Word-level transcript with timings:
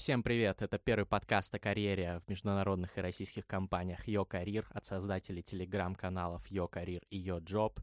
Всем 0.00 0.22
привет! 0.22 0.62
Это 0.62 0.78
первый 0.78 1.04
подкаст 1.04 1.54
о 1.54 1.58
карьере 1.58 2.22
в 2.24 2.30
международных 2.30 2.96
и 2.96 3.02
российских 3.02 3.46
компаниях 3.46 4.08
Йо 4.08 4.24
Карьер 4.24 4.66
от 4.70 4.86
создателей 4.86 5.42
телеграм-каналов 5.42 6.50
Йо 6.50 6.68
Карьер 6.68 7.02
и 7.10 7.18
Йо 7.18 7.40
Джоб. 7.40 7.78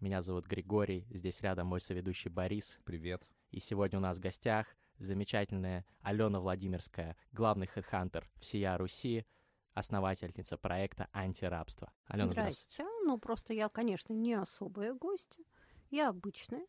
Меня 0.00 0.22
зовут 0.22 0.46
Григорий, 0.46 1.06
здесь 1.10 1.42
рядом 1.42 1.66
мой 1.66 1.82
соведущий 1.82 2.30
Борис. 2.30 2.78
Привет. 2.86 3.28
И 3.50 3.60
сегодня 3.60 3.98
у 3.98 4.00
нас 4.00 4.16
в 4.16 4.20
гостях 4.20 4.74
замечательная 4.98 5.84
Алена 6.00 6.40
Владимирская, 6.40 7.18
главный 7.32 7.66
хедхантер 7.66 8.26
всея 8.40 8.78
Руси, 8.78 9.26
основательница 9.74 10.56
проекта 10.56 11.10
«Антирабство». 11.12 11.92
Алена, 12.06 12.32
здравствуйте. 12.32 12.76
здравствуйте. 12.76 13.04
Ну, 13.04 13.18
просто 13.18 13.52
я, 13.52 13.68
конечно, 13.68 14.14
не 14.14 14.32
особая 14.32 14.94
гостья. 14.94 15.44
Я 15.90 16.08
обычная. 16.08 16.64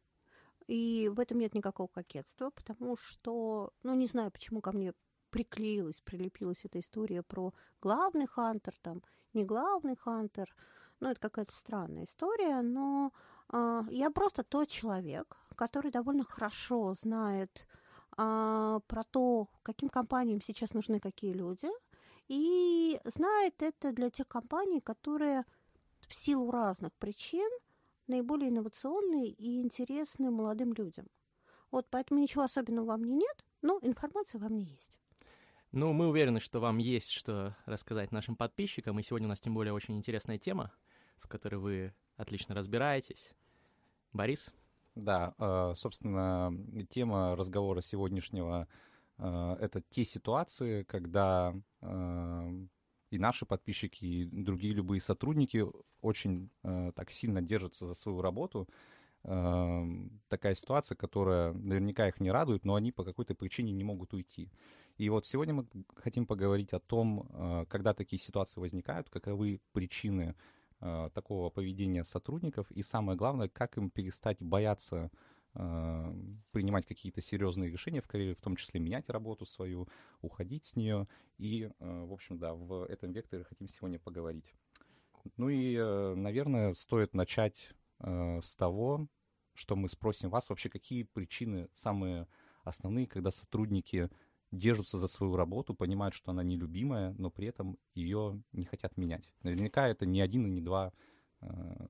И 0.70 1.10
в 1.10 1.20
этом 1.20 1.40
нет 1.40 1.56
никакого 1.56 1.88
кокетства, 1.88 2.52
потому 2.52 2.96
что, 2.96 3.74
ну, 3.82 3.96
не 3.96 4.06
знаю, 4.06 4.30
почему 4.30 4.62
ко 4.62 4.72
мне 4.72 4.94
приклеилась, 5.32 6.00
прилепилась 6.02 6.64
эта 6.64 6.80
история 6.80 7.24
про 7.24 7.56
главный 7.82 8.28
хантер, 8.28 8.76
там, 8.84 9.02
не 9.34 9.44
главный 9.46 9.96
хантер. 9.96 10.54
Ну, 11.00 11.10
это 11.10 11.20
какая-то 11.20 11.54
странная 11.54 12.04
история, 12.04 12.62
но 12.62 13.12
э, 13.52 13.82
я 13.90 14.12
просто 14.12 14.44
тот 14.44 14.68
человек, 14.68 15.38
который 15.56 15.90
довольно 15.90 16.24
хорошо 16.24 16.94
знает 16.94 17.66
э, 18.16 18.80
про 18.86 19.04
то, 19.10 19.48
каким 19.64 19.90
компаниям 19.90 20.40
сейчас 20.40 20.76
нужны 20.76 21.00
какие 21.00 21.34
люди, 21.34 21.70
и 22.28 23.02
знает 23.06 23.64
это 23.64 23.92
для 23.92 24.12
тех 24.12 24.28
компаний, 24.28 24.82
которые 24.82 25.46
в 26.08 26.14
силу 26.14 26.52
разных 26.52 26.94
причин– 26.94 27.50
наиболее 28.10 28.50
инновационные 28.50 29.30
и 29.30 29.62
интересные 29.62 30.30
молодым 30.30 30.74
людям. 30.74 31.08
Вот 31.72 31.88
поэтому 31.90 32.20
ничего 32.20 32.44
особенного 32.44 32.86
вам 32.86 33.04
не 33.04 33.14
нет, 33.14 33.46
но 33.62 33.80
информация 33.82 34.40
вам 34.40 34.58
не 34.58 34.66
есть. 34.66 35.00
Ну, 35.72 35.94
мы 35.94 36.08
уверены, 36.08 36.40
что 36.40 36.60
вам 36.60 36.80
есть 36.80 37.12
что 37.12 37.56
рассказать 37.66 38.12
нашим 38.12 38.36
подписчикам, 38.36 39.00
и 39.00 39.04
сегодня 39.04 39.28
у 39.28 39.30
нас 39.30 39.40
тем 39.40 39.54
более 39.54 39.72
очень 39.72 39.96
интересная 39.96 40.40
тема, 40.40 40.74
в 41.20 41.28
которой 41.28 41.58
вы 41.58 41.94
отлично 42.18 42.56
разбираетесь. 42.56 43.34
Борис? 44.12 44.52
Да, 44.96 45.36
э, 45.38 45.74
собственно, 45.76 46.52
тема 46.90 47.36
разговора 47.36 47.82
сегодняшнего 47.82 48.68
э,— 49.20 49.58
это 49.62 49.82
те 49.82 50.04
ситуации, 50.04 50.84
когда 50.84 51.54
э, 51.82 52.68
и 53.12 53.18
наши 53.18 53.46
подписчики, 53.46 54.06
и 54.06 54.26
другие 54.26 54.74
любые 54.74 55.02
сотрудники 55.02 55.66
очень 56.02 56.50
э, 56.64 56.92
так 56.96 57.12
сильно 57.12 57.42
держатся 57.42 57.86
за 57.86 57.96
свою 57.96 58.22
работу. 58.22 58.68
Э, 59.24 59.84
такая 60.28 60.56
ситуация, 60.56 60.96
которая 60.96 61.54
наверняка 61.54 62.08
их 62.08 62.20
не 62.20 62.32
радует, 62.32 62.66
но 62.66 62.76
они 62.76 62.92
по 62.92 63.04
какой-то 63.04 63.36
причине 63.36 63.72
не 63.72 63.84
могут 63.84 64.14
уйти. 64.14 64.52
И 64.98 65.10
вот 65.10 65.26
сегодня 65.26 65.54
мы 65.54 65.66
хотим 65.96 66.26
поговорить 66.26 66.74
о 66.74 66.80
том, 66.80 67.30
э, 67.30 67.66
когда 67.70 67.94
такие 67.94 68.20
ситуации 68.20 68.60
возникают, 68.60 69.10
каковы 69.10 69.62
причины 69.72 70.36
э, 70.82 71.10
такого 71.14 71.50
поведения 71.50 72.04
сотрудников, 72.04 72.70
и 72.72 72.84
самое 72.84 73.18
главное, 73.18 73.50
как 73.50 73.78
им 73.78 73.90
перестать 73.90 74.44
бояться 74.44 75.12
принимать 75.54 76.86
какие-то 76.86 77.22
серьезные 77.22 77.72
решения 77.72 78.02
в 78.02 78.08
карьере, 78.08 78.36
в 78.36 78.42
том 78.42 78.56
числе 78.56 78.80
менять 78.80 79.10
работу 79.10 79.46
свою, 79.46 79.88
уходить 80.22 80.66
с 80.66 80.76
нее. 80.76 81.08
И, 81.38 81.64
э, 81.80 82.04
в 82.06 82.14
общем, 82.14 82.38
да, 82.38 82.54
в 82.54 82.86
этом 82.86 83.12
векторе 83.12 83.44
хотим 83.44 83.68
сегодня 83.68 84.00
поговорить. 84.00 84.54
Ну 85.38 85.50
и, 85.50 85.76
э, 85.76 86.14
наверное, 86.16 86.74
стоит 86.74 87.14
начать 87.14 87.74
с 88.02 88.56
того, 88.56 89.10
что 89.54 89.76
мы 89.76 89.90
спросим 89.90 90.30
вас 90.30 90.48
вообще, 90.48 90.70
какие 90.70 91.04
причины 91.04 91.68
самые 91.74 92.28
основные, 92.64 93.08
когда 93.08 93.30
сотрудники 93.30 94.10
держатся 94.52 94.98
за 94.98 95.08
свою 95.08 95.36
работу, 95.36 95.74
понимают, 95.74 96.16
что 96.16 96.32
она 96.32 96.44
нелюбимая, 96.44 97.14
но 97.18 97.30
при 97.30 97.48
этом 97.48 97.78
ее 97.94 98.42
не 98.54 98.66
хотят 98.66 98.96
менять. 98.98 99.34
Наверняка 99.44 99.88
это 99.88 100.06
не 100.06 100.22
один 100.22 100.48
и 100.48 100.50
не 100.50 100.62
два 100.62 100.94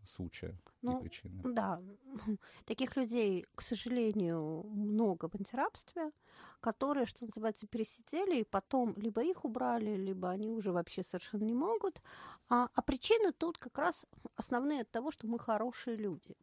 случая 0.06 0.58
ну, 0.82 0.98
и 0.98 1.02
причины. 1.02 1.42
Да, 1.44 1.82
таких 2.66 2.96
людей, 2.96 3.46
к 3.56 3.62
сожалению, 3.62 4.64
много 4.64 5.28
в 5.30 5.36
антирабстве, 5.36 6.12
которые, 6.60 7.06
что 7.06 7.26
называется, 7.26 7.68
пересидели, 7.68 8.42
и 8.42 8.44
потом 8.44 8.94
либо 8.98 9.24
их 9.24 9.46
убрали, 9.46 9.96
либо 9.96 10.30
они 10.30 10.50
уже 10.50 10.72
вообще 10.72 11.04
совершенно 11.04 11.44
не 11.44 11.54
могут. 11.54 12.02
А, 12.50 12.70
а 12.74 12.82
причины 12.82 13.32
тут 13.32 13.58
как 13.58 13.78
раз 13.78 14.06
основные 14.36 14.82
от 14.82 14.92
того, 14.92 15.12
что 15.12 15.28
мы 15.28 15.40
хорошие 15.40 15.96
люди. 15.96 16.36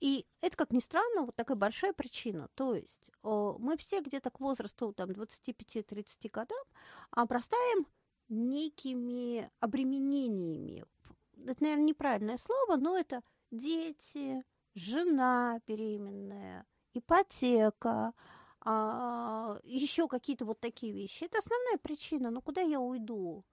И 0.00 0.26
это, 0.40 0.56
как 0.56 0.72
ни 0.72 0.80
странно, 0.80 1.22
вот 1.22 1.36
такая 1.36 1.56
большая 1.56 1.92
причина. 1.92 2.48
То 2.54 2.74
есть 2.74 3.10
мы 3.22 3.76
все 3.76 4.00
где-то 4.00 4.30
к 4.30 4.40
возрасту 4.40 4.92
там, 4.92 5.10
25-30 5.10 6.30
годам 6.30 6.64
обрастаем 7.10 7.86
некими 8.28 9.50
обременениями 9.60 10.86
это, 11.46 11.62
наверное, 11.62 11.86
неправильное 11.86 12.36
слово, 12.36 12.76
но 12.76 12.96
это 12.96 13.22
дети, 13.50 14.44
жена 14.74 15.60
беременная, 15.66 16.66
ипотека, 16.92 18.14
а, 18.62 19.58
еще 19.64 20.08
какие-то 20.08 20.44
вот 20.44 20.60
такие 20.60 20.92
вещи. 20.92 21.24
Это 21.24 21.38
основная 21.38 21.78
причина. 21.78 22.30
Ну, 22.30 22.42
куда 22.42 22.60
я 22.60 22.80
уйду? 22.80 23.44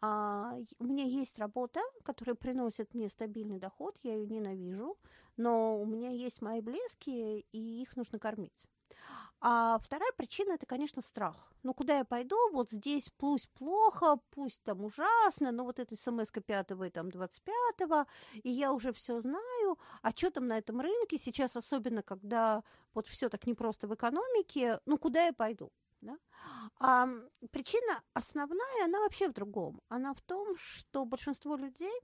А, 0.00 0.56
у 0.78 0.84
меня 0.84 1.04
есть 1.04 1.38
работа, 1.38 1.80
которая 2.04 2.34
приносит 2.34 2.94
мне 2.94 3.08
стабильный 3.08 3.58
доход, 3.58 3.98
я 4.02 4.14
ее 4.14 4.26
ненавижу, 4.26 4.96
но 5.36 5.78
у 5.78 5.84
меня 5.84 6.10
есть 6.10 6.40
мои 6.40 6.60
близкие, 6.60 7.40
и 7.52 7.82
их 7.82 7.96
нужно 7.96 8.18
кормить. 8.18 8.66
А 9.42 9.78
вторая 9.78 10.12
причина 10.12 10.52
это, 10.52 10.66
конечно, 10.66 11.00
страх. 11.00 11.52
Ну, 11.62 11.72
куда 11.72 11.98
я 11.98 12.04
пойду? 12.04 12.36
Вот 12.52 12.70
здесь 12.70 13.10
пусть 13.16 13.48
плохо, 13.50 14.18
пусть 14.30 14.62
там 14.62 14.84
ужасно, 14.84 15.50
но 15.50 15.64
вот 15.64 15.78
это 15.78 15.96
смс 15.96 16.30
5 16.30 16.70
и 16.70 16.90
там 16.90 17.10
25 17.10 18.06
и 18.34 18.50
я 18.50 18.72
уже 18.72 18.92
все 18.92 19.20
знаю. 19.20 19.78
А 20.02 20.10
что 20.10 20.30
там 20.30 20.46
на 20.46 20.58
этом 20.58 20.80
рынке 20.80 21.16
сейчас, 21.16 21.56
особенно 21.56 22.02
когда 22.02 22.62
вот 22.92 23.06
все 23.06 23.30
так 23.30 23.46
непросто 23.46 23.88
в 23.88 23.94
экономике, 23.94 24.78
ну, 24.84 24.98
куда 24.98 25.24
я 25.24 25.32
пойду? 25.32 25.72
Да? 26.02 26.18
А 26.78 27.08
причина 27.50 28.02
основная, 28.12 28.84
она 28.84 29.00
вообще 29.00 29.28
в 29.28 29.32
другом. 29.32 29.80
Она 29.88 30.12
в 30.12 30.20
том, 30.20 30.56
что 30.58 31.06
большинство 31.06 31.56
людей... 31.56 31.98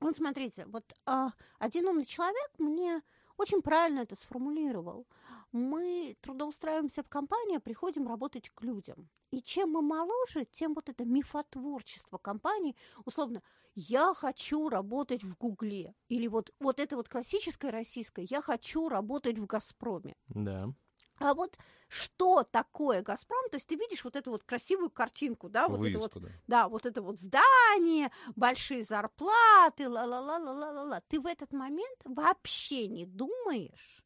Вот 0.00 0.16
смотрите, 0.16 0.66
вот 0.66 0.92
а, 1.06 1.30
один 1.58 1.86
умный 1.86 2.04
человек 2.04 2.50
мне 2.58 3.02
очень 3.36 3.62
правильно 3.62 4.00
это 4.00 4.16
сформулировал 4.16 5.06
мы 5.54 6.16
трудоустраиваемся 6.20 7.04
в 7.04 7.08
компании, 7.08 7.58
а 7.58 7.60
приходим 7.60 8.08
работать 8.08 8.50
к 8.50 8.62
людям. 8.62 9.08
И 9.30 9.40
чем 9.40 9.70
мы 9.70 9.82
моложе, 9.82 10.44
тем 10.44 10.74
вот 10.74 10.88
это 10.88 11.04
мифотворчество 11.04 12.18
компании, 12.18 12.74
условно, 13.04 13.40
я 13.76 14.14
хочу 14.14 14.68
работать 14.68 15.22
в 15.22 15.36
Гугле. 15.36 15.94
Или 16.08 16.26
вот, 16.26 16.52
вот 16.58 16.80
это 16.80 16.96
вот 16.96 17.08
классическое 17.08 17.70
российское, 17.70 18.26
я 18.28 18.42
хочу 18.42 18.88
работать 18.88 19.38
в 19.38 19.46
Газпроме. 19.46 20.16
Да. 20.26 20.72
А 21.18 21.34
вот 21.34 21.56
что 21.86 22.42
такое 22.42 23.02
Газпром? 23.02 23.48
То 23.50 23.56
есть 23.56 23.68
ты 23.68 23.76
видишь 23.76 24.02
вот 24.02 24.16
эту 24.16 24.32
вот 24.32 24.42
красивую 24.42 24.90
картинку, 24.90 25.48
да, 25.48 25.68
вот 25.68 25.78
Вывеску, 25.78 26.06
это 26.06 26.18
вот, 26.18 26.28
да. 26.28 26.38
да, 26.48 26.68
вот 26.68 26.84
это 26.84 27.00
вот 27.00 27.20
здание, 27.20 28.10
большие 28.34 28.82
зарплаты, 28.82 29.88
ла-ла-ла-ла-ла-ла. 29.88 31.00
Ты 31.06 31.20
в 31.20 31.26
этот 31.26 31.52
момент 31.52 32.00
вообще 32.04 32.88
не 32.88 33.06
думаешь 33.06 34.04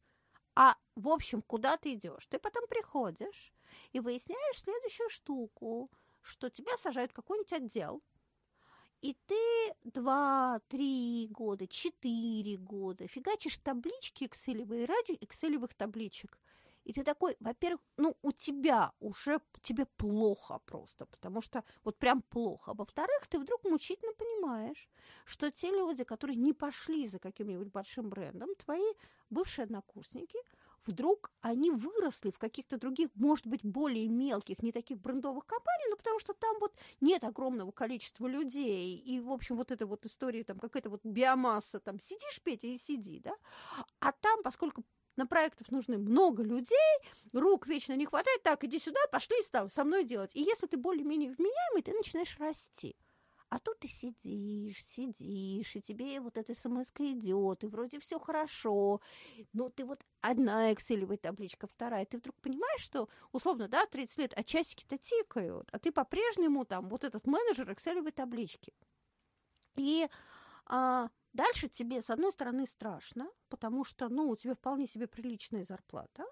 а, 0.55 0.75
в 0.99 1.09
общем, 1.09 1.41
куда 1.41 1.77
ты 1.77 1.93
идешь? 1.93 2.25
Ты 2.27 2.39
потом 2.39 2.67
приходишь 2.67 3.53
и 3.91 3.99
выясняешь 3.99 4.59
следующую 4.59 5.09
штуку, 5.09 5.89
что 6.21 6.49
тебя 6.49 6.75
сажают 6.77 7.11
в 7.11 7.15
какой-нибудь 7.15 7.53
отдел, 7.53 8.03
и 9.01 9.15
ты 9.27 9.75
два, 9.83 10.59
три 10.67 11.29
года, 11.31 11.67
четыре 11.67 12.57
года 12.57 13.07
фигачишь 13.07 13.57
таблички 13.57 14.25
экселевые 14.25 14.85
ради 14.85 15.17
экселевых 15.21 15.73
табличек. 15.73 16.37
И 16.83 16.93
ты 16.93 17.03
такой, 17.03 17.37
во-первых, 17.39 17.81
ну, 17.97 18.17
у 18.21 18.31
тебя 18.31 18.91
уже, 18.99 19.39
тебе 19.61 19.85
плохо 19.85 20.59
просто, 20.65 21.05
потому 21.05 21.41
что 21.41 21.63
вот 21.83 21.97
прям 21.97 22.21
плохо. 22.21 22.73
Во-вторых, 22.73 23.27
ты 23.27 23.39
вдруг 23.39 23.63
мучительно 23.63 24.13
понимаешь, 24.13 24.89
что 25.25 25.51
те 25.51 25.69
люди, 25.69 26.03
которые 26.03 26.35
не 26.35 26.51
пошли 26.51 27.07
за 27.07 27.19
каким-нибудь 27.19 27.67
большим 27.67 28.09
брендом, 28.09 28.55
твои 28.55 28.93
бывшие 29.29 29.63
однокурсники, 29.63 30.39
вдруг 30.89 31.31
они 31.41 31.71
выросли 31.71 32.31
в 32.31 32.37
каких-то 32.37 32.77
других, 32.77 33.09
может 33.15 33.47
быть, 33.47 33.63
более 33.63 34.07
мелких, 34.07 34.61
не 34.61 34.71
таких 34.71 34.99
брендовых 34.99 35.45
компаний, 35.45 35.85
ну, 35.89 35.95
потому 35.95 36.19
что 36.19 36.33
там 36.33 36.57
вот 36.59 36.73
нет 36.99 37.23
огромного 37.23 37.71
количества 37.71 38.27
людей, 38.27 38.97
и, 38.97 39.19
в 39.19 39.31
общем, 39.31 39.55
вот 39.55 39.71
эта 39.71 39.85
вот 39.85 40.05
история, 40.05 40.43
там, 40.43 40.59
какая-то 40.59 40.89
вот 40.89 41.01
биомасса, 41.03 41.79
там, 41.79 41.99
сидишь, 41.99 42.41
Петя, 42.43 42.67
и 42.67 42.77
сиди, 42.77 43.19
да, 43.19 43.35
а 43.99 44.11
там, 44.11 44.43
поскольку 44.43 44.83
на 45.15 45.27
проектов 45.27 45.69
нужны 45.71 45.97
много 45.97 46.43
людей, 46.43 46.99
рук 47.33 47.67
вечно 47.67 47.93
не 47.95 48.05
хватает, 48.05 48.41
так, 48.41 48.63
иди 48.63 48.79
сюда, 48.79 48.99
пошли 49.11 49.35
со 49.69 49.83
мной 49.83 50.03
делать. 50.05 50.35
И 50.35 50.41
если 50.41 50.65
ты 50.65 50.77
более-менее 50.77 51.31
вменяемый, 51.31 51.81
ты 51.83 51.93
начинаешь 51.93 52.37
расти. 52.39 52.95
А 53.49 53.57
тут 53.57 53.79
ты 53.79 53.87
сидишь, 53.87 54.83
сидишь, 54.83 55.75
и 55.75 55.81
тебе 55.81 56.19
вот 56.19 56.37
эта 56.37 56.53
смс 56.53 56.91
идет, 56.99 57.63
и 57.63 57.67
вроде 57.67 57.99
все 57.99 58.19
хорошо, 58.19 59.01
но 59.53 59.69
ты 59.69 59.85
вот 59.85 60.05
одна 60.21 60.71
экселевая 60.71 61.17
табличка, 61.17 61.65
вторая, 61.65 62.05
ты 62.05 62.17
вдруг 62.19 62.35
понимаешь, 62.41 62.81
что, 62.81 63.09
условно, 63.31 63.67
да, 63.67 63.87
30 63.87 64.17
лет, 64.19 64.33
а 64.35 64.43
часики-то 64.43 64.99
тикают, 64.99 65.67
а 65.71 65.79
ты 65.79 65.91
по-прежнему 65.91 66.63
там 66.63 66.89
вот 66.89 67.03
этот 67.03 67.25
менеджер 67.25 67.71
экселевой 67.73 68.11
таблички. 68.11 68.71
И 69.75 70.07
а, 70.67 71.09
дальше 71.33 71.69
тебе, 71.69 72.03
с 72.03 72.11
одной 72.11 72.31
стороны, 72.31 72.67
страшно, 72.67 73.31
потому 73.49 73.83
что, 73.83 74.09
ну, 74.09 74.29
у 74.29 74.35
тебя 74.35 74.53
вполне 74.53 74.85
себе 74.85 75.07
приличная 75.07 75.63
зарплата, 75.63 76.25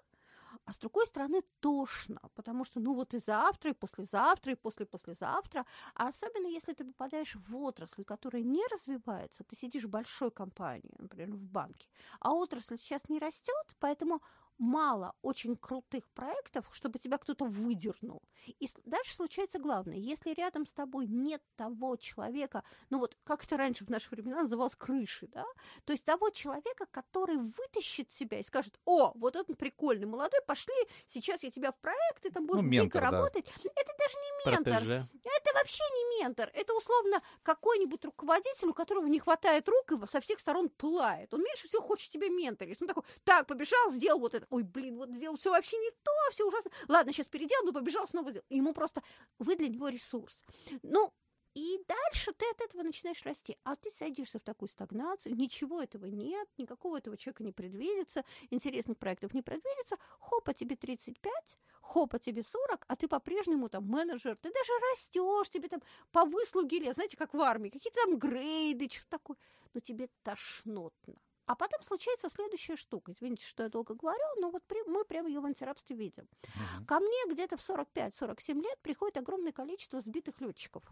а 0.68 0.72
с 0.72 0.76
другой 0.76 1.06
стороны, 1.06 1.40
тошно, 1.60 2.20
потому 2.34 2.66
что, 2.66 2.78
ну, 2.80 2.92
вот 2.92 3.14
и 3.14 3.18
завтра, 3.18 3.70
и 3.70 3.74
послезавтра, 3.74 4.52
и 4.52 4.54
после-послезавтра, 4.54 5.64
а 5.94 6.08
особенно 6.08 6.46
если 6.46 6.74
ты 6.74 6.84
попадаешь 6.84 7.36
в 7.36 7.56
отрасль, 7.56 8.04
которая 8.04 8.42
не 8.42 8.62
развивается, 8.70 9.44
ты 9.44 9.56
сидишь 9.56 9.84
в 9.84 9.88
большой 9.88 10.30
компании, 10.30 10.94
например, 10.98 11.30
в 11.36 11.42
банке, 11.42 11.88
а 12.20 12.34
отрасль 12.34 12.76
сейчас 12.76 13.08
не 13.08 13.18
растет, 13.18 13.74
поэтому 13.78 14.20
мало 14.58 15.14
очень 15.22 15.56
крутых 15.56 16.08
проектов, 16.10 16.68
чтобы 16.72 16.98
тебя 16.98 17.18
кто-то 17.18 17.44
выдернул. 17.44 18.22
И 18.46 18.68
дальше 18.84 19.14
случается 19.14 19.58
главное. 19.58 19.96
Если 19.96 20.30
рядом 20.30 20.66
с 20.66 20.72
тобой 20.72 21.06
нет 21.06 21.42
того 21.56 21.96
человека, 21.96 22.64
ну 22.90 22.98
вот 22.98 23.16
как 23.24 23.44
это 23.44 23.56
раньше 23.56 23.84
в 23.84 23.90
наши 23.90 24.08
времена 24.10 24.42
называлось 24.42 24.76
крыши, 24.76 25.28
да, 25.28 25.44
то 25.84 25.92
есть 25.92 26.04
того 26.04 26.30
человека, 26.30 26.86
который 26.90 27.36
вытащит 27.36 28.12
себя 28.12 28.40
и 28.40 28.42
скажет, 28.42 28.78
о, 28.84 29.12
вот 29.14 29.36
он 29.36 29.44
прикольный, 29.56 30.06
молодой, 30.06 30.40
пошли, 30.46 30.74
сейчас 31.06 31.42
я 31.42 31.50
тебя 31.50 31.72
в 31.72 31.78
проект, 31.78 32.22
ты 32.22 32.30
там 32.30 32.46
будешь 32.46 32.62
ну, 32.62 32.68
ментор, 32.68 32.86
дико 32.86 33.00
да. 33.00 33.10
работать. 33.10 33.46
Это 33.46 33.92
даже 33.98 34.14
не 34.16 34.50
ментор. 34.50 34.74
Протеже. 34.74 35.08
Это 35.24 35.54
вообще 35.54 35.84
не 35.94 36.20
ментор. 36.20 36.50
Это 36.54 36.74
условно 36.74 37.22
какой-нибудь 37.42 38.04
руководитель, 38.04 38.68
у 38.68 38.74
которого 38.74 39.06
не 39.06 39.20
хватает 39.20 39.68
рук 39.68 39.92
и 39.92 40.06
со 40.06 40.20
всех 40.20 40.40
сторон 40.40 40.68
пылает. 40.68 41.32
Он 41.34 41.42
меньше 41.42 41.68
всего 41.68 41.82
хочет 41.82 42.10
тебя 42.10 42.28
менторить. 42.28 42.80
Он 42.80 42.88
такой, 42.88 43.04
так, 43.24 43.46
побежал, 43.46 43.90
сделал 43.90 44.20
вот 44.20 44.34
это 44.34 44.46
ой, 44.50 44.62
блин, 44.62 44.96
вот 44.96 45.10
сделал 45.10 45.36
все 45.36 45.50
вообще 45.50 45.76
не 45.78 45.90
то, 46.02 46.10
все 46.30 46.46
ужасно. 46.46 46.70
Ладно, 46.88 47.12
сейчас 47.12 47.28
переделал, 47.28 47.64
но 47.64 47.72
побежал, 47.72 48.06
снова 48.06 48.30
сделал. 48.30 48.46
Ему 48.48 48.72
просто, 48.72 49.02
вы 49.38 49.56
для 49.56 49.68
него 49.68 49.88
ресурс. 49.88 50.44
Ну, 50.82 51.12
и 51.54 51.84
дальше 51.88 52.32
ты 52.32 52.46
от 52.50 52.60
этого 52.60 52.82
начинаешь 52.82 53.22
расти. 53.24 53.56
А 53.64 53.74
ты 53.74 53.90
садишься 53.90 54.38
в 54.38 54.42
такую 54.42 54.68
стагнацию, 54.68 55.34
ничего 55.34 55.82
этого 55.82 56.06
нет, 56.06 56.48
никакого 56.56 56.98
этого 56.98 57.16
человека 57.16 57.42
не 57.42 57.52
предвидится, 57.52 58.24
интересных 58.50 58.96
проектов 58.96 59.34
не 59.34 59.42
предвидится. 59.42 59.96
Хопа, 60.20 60.54
тебе 60.54 60.76
35, 60.76 61.32
хопа, 61.80 62.18
тебе 62.18 62.42
40, 62.42 62.84
а 62.86 62.96
ты 62.96 63.08
по-прежнему 63.08 63.68
там 63.68 63.84
менеджер, 63.86 64.36
ты 64.36 64.52
даже 64.52 64.72
растешь, 64.92 65.50
тебе 65.50 65.68
там 65.68 65.82
по 66.12 66.24
выслуге 66.24 66.92
знаете, 66.92 67.16
как 67.16 67.34
в 67.34 67.40
армии, 67.40 67.70
какие-то 67.70 68.02
там 68.04 68.18
грейды, 68.18 68.88
что 68.88 69.08
такое. 69.08 69.36
Но 69.74 69.80
тебе 69.80 70.08
тошнотно. 70.22 71.16
А 71.48 71.54
потом 71.54 71.82
случается 71.82 72.28
следующая 72.28 72.76
штука. 72.76 73.12
Извините, 73.12 73.46
что 73.46 73.62
я 73.62 73.70
долго 73.70 73.94
говорю, 73.94 74.22
но 74.36 74.50
вот 74.50 74.62
при, 74.66 74.82
мы 74.82 75.06
прямо 75.06 75.28
ее 75.28 75.40
в 75.40 75.46
антирабстве 75.46 75.96
видим. 75.96 76.28
Uh-huh. 76.42 76.84
Ко 76.86 77.00
мне 77.00 77.18
где-то 77.30 77.56
в 77.56 77.60
45-47 77.60 78.60
лет 78.60 78.78
приходит 78.82 79.16
огромное 79.16 79.52
количество 79.52 79.98
сбитых 80.00 80.42
летчиков. 80.42 80.82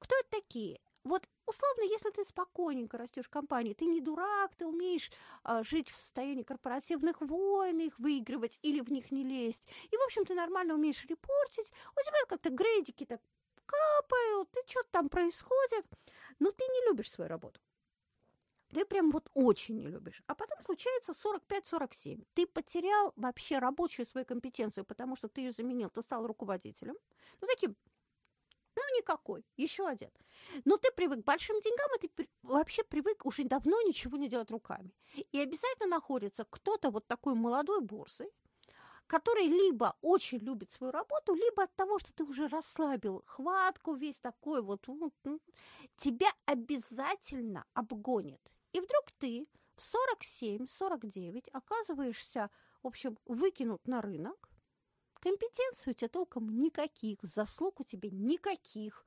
Кто 0.00 0.16
это 0.18 0.28
такие? 0.30 0.80
Вот 1.04 1.28
условно, 1.46 1.82
если 1.84 2.10
ты 2.10 2.24
спокойненько 2.24 2.98
растешь 2.98 3.26
в 3.26 3.30
компании, 3.30 3.74
ты 3.74 3.86
не 3.86 4.00
дурак, 4.00 4.56
ты 4.56 4.66
умеешь 4.66 5.08
а, 5.44 5.62
жить 5.62 5.88
в 5.88 5.96
состоянии 5.96 6.42
корпоративных 6.42 7.20
войн, 7.20 7.78
их 7.78 7.96
выигрывать 8.00 8.58
или 8.62 8.80
в 8.80 8.90
них 8.90 9.12
не 9.12 9.22
лезть. 9.22 9.68
И, 9.92 9.96
в 9.96 10.02
общем, 10.04 10.24
ты 10.24 10.34
нормально 10.34 10.74
умеешь 10.74 11.04
репортить, 11.04 11.72
у 11.96 12.00
тебя 12.02 12.26
как-то 12.28 12.50
грейдики 12.50 13.04
так 13.06 13.20
капают, 13.66 14.50
ты 14.50 14.62
что-то 14.66 14.88
там 14.90 15.08
происходит, 15.08 15.86
но 16.40 16.50
ты 16.50 16.64
не 16.64 16.88
любишь 16.88 17.10
свою 17.10 17.28
работу 17.28 17.60
ты 18.72 18.84
прям 18.84 19.10
вот 19.10 19.30
очень 19.34 19.76
не 19.76 19.86
любишь. 19.86 20.22
А 20.26 20.34
потом 20.34 20.62
случается 20.62 21.12
45-47. 21.12 22.26
Ты 22.34 22.46
потерял 22.46 23.12
вообще 23.16 23.58
рабочую 23.58 24.06
свою 24.06 24.26
компетенцию, 24.26 24.84
потому 24.84 25.16
что 25.16 25.28
ты 25.28 25.42
ее 25.42 25.52
заменил, 25.52 25.90
ты 25.90 26.02
стал 26.02 26.26
руководителем. 26.26 26.96
Ну, 27.40 27.46
таким, 27.46 27.76
ну, 28.76 28.82
никакой, 28.98 29.44
еще 29.56 29.86
один. 29.86 30.10
Но 30.64 30.76
ты 30.76 30.90
привык 30.92 31.20
к 31.20 31.24
большим 31.24 31.60
деньгам, 31.60 31.90
и 32.00 32.08
ты 32.08 32.28
вообще 32.42 32.82
привык 32.82 33.26
уже 33.26 33.44
давно 33.44 33.82
ничего 33.82 34.16
не 34.16 34.28
делать 34.28 34.50
руками. 34.50 34.94
И 35.32 35.40
обязательно 35.40 35.88
находится 35.88 36.44
кто-то 36.44 36.90
вот 36.90 37.06
такой 37.06 37.34
молодой 37.34 37.80
борзый, 37.80 38.30
который 39.06 39.46
либо 39.46 39.96
очень 40.00 40.38
любит 40.38 40.70
свою 40.70 40.92
работу, 40.92 41.34
либо 41.34 41.64
от 41.64 41.74
того, 41.76 41.98
что 41.98 42.14
ты 42.14 42.24
уже 42.24 42.48
расслабил 42.48 43.22
хватку, 43.26 43.94
весь 43.94 44.18
такой 44.18 44.62
вот, 44.62 44.88
тебя 45.96 46.28
обязательно 46.46 47.66
обгонит. 47.74 48.40
И 48.72 48.80
вдруг 48.80 49.12
ты 49.18 49.46
в 49.76 49.82
47-49 50.14 51.48
оказываешься, 51.52 52.50
в 52.82 52.86
общем, 52.86 53.18
выкинут 53.26 53.86
на 53.86 54.02
рынок, 54.02 54.50
компетенций 55.20 55.92
у 55.92 55.94
тебя 55.94 56.08
толком 56.08 56.48
никаких, 56.48 57.18
заслуг 57.22 57.80
у 57.80 57.84
тебя 57.84 58.08
никаких. 58.10 59.04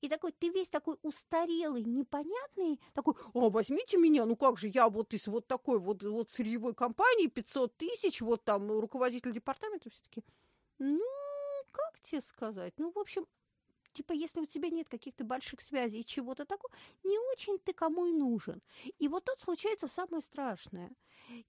И 0.00 0.08
такой, 0.08 0.32
ты 0.32 0.48
весь 0.48 0.70
такой 0.70 0.96
устарелый, 1.02 1.84
непонятный, 1.84 2.80
такой, 2.94 3.14
о, 3.34 3.50
возьмите 3.50 3.98
меня, 3.98 4.24
ну 4.24 4.34
как 4.34 4.56
же, 4.56 4.68
я 4.68 4.88
вот 4.88 5.12
из 5.12 5.26
вот 5.26 5.46
такой 5.46 5.78
вот, 5.78 6.02
вот 6.02 6.30
сырьевой 6.30 6.74
компании, 6.74 7.26
500 7.26 7.76
тысяч, 7.76 8.22
вот 8.22 8.42
там 8.44 8.70
руководитель 8.70 9.32
департамента, 9.32 9.90
все 9.90 10.00
таки 10.02 10.24
ну, 10.80 11.04
как 11.70 12.00
тебе 12.00 12.22
сказать, 12.22 12.72
ну, 12.78 12.90
в 12.90 12.98
общем, 12.98 13.26
типа, 13.92 14.12
если 14.12 14.40
у 14.40 14.46
тебя 14.46 14.68
нет 14.70 14.88
каких-то 14.88 15.24
больших 15.24 15.60
связей 15.60 16.00
и 16.00 16.04
чего-то 16.04 16.44
такого, 16.44 16.72
не 17.04 17.18
очень 17.32 17.58
ты 17.58 17.72
кому 17.72 18.06
и 18.06 18.12
нужен. 18.12 18.62
И 18.98 19.08
вот 19.08 19.24
тут 19.24 19.40
случается 19.40 19.86
самое 19.88 20.22
страшное. 20.22 20.90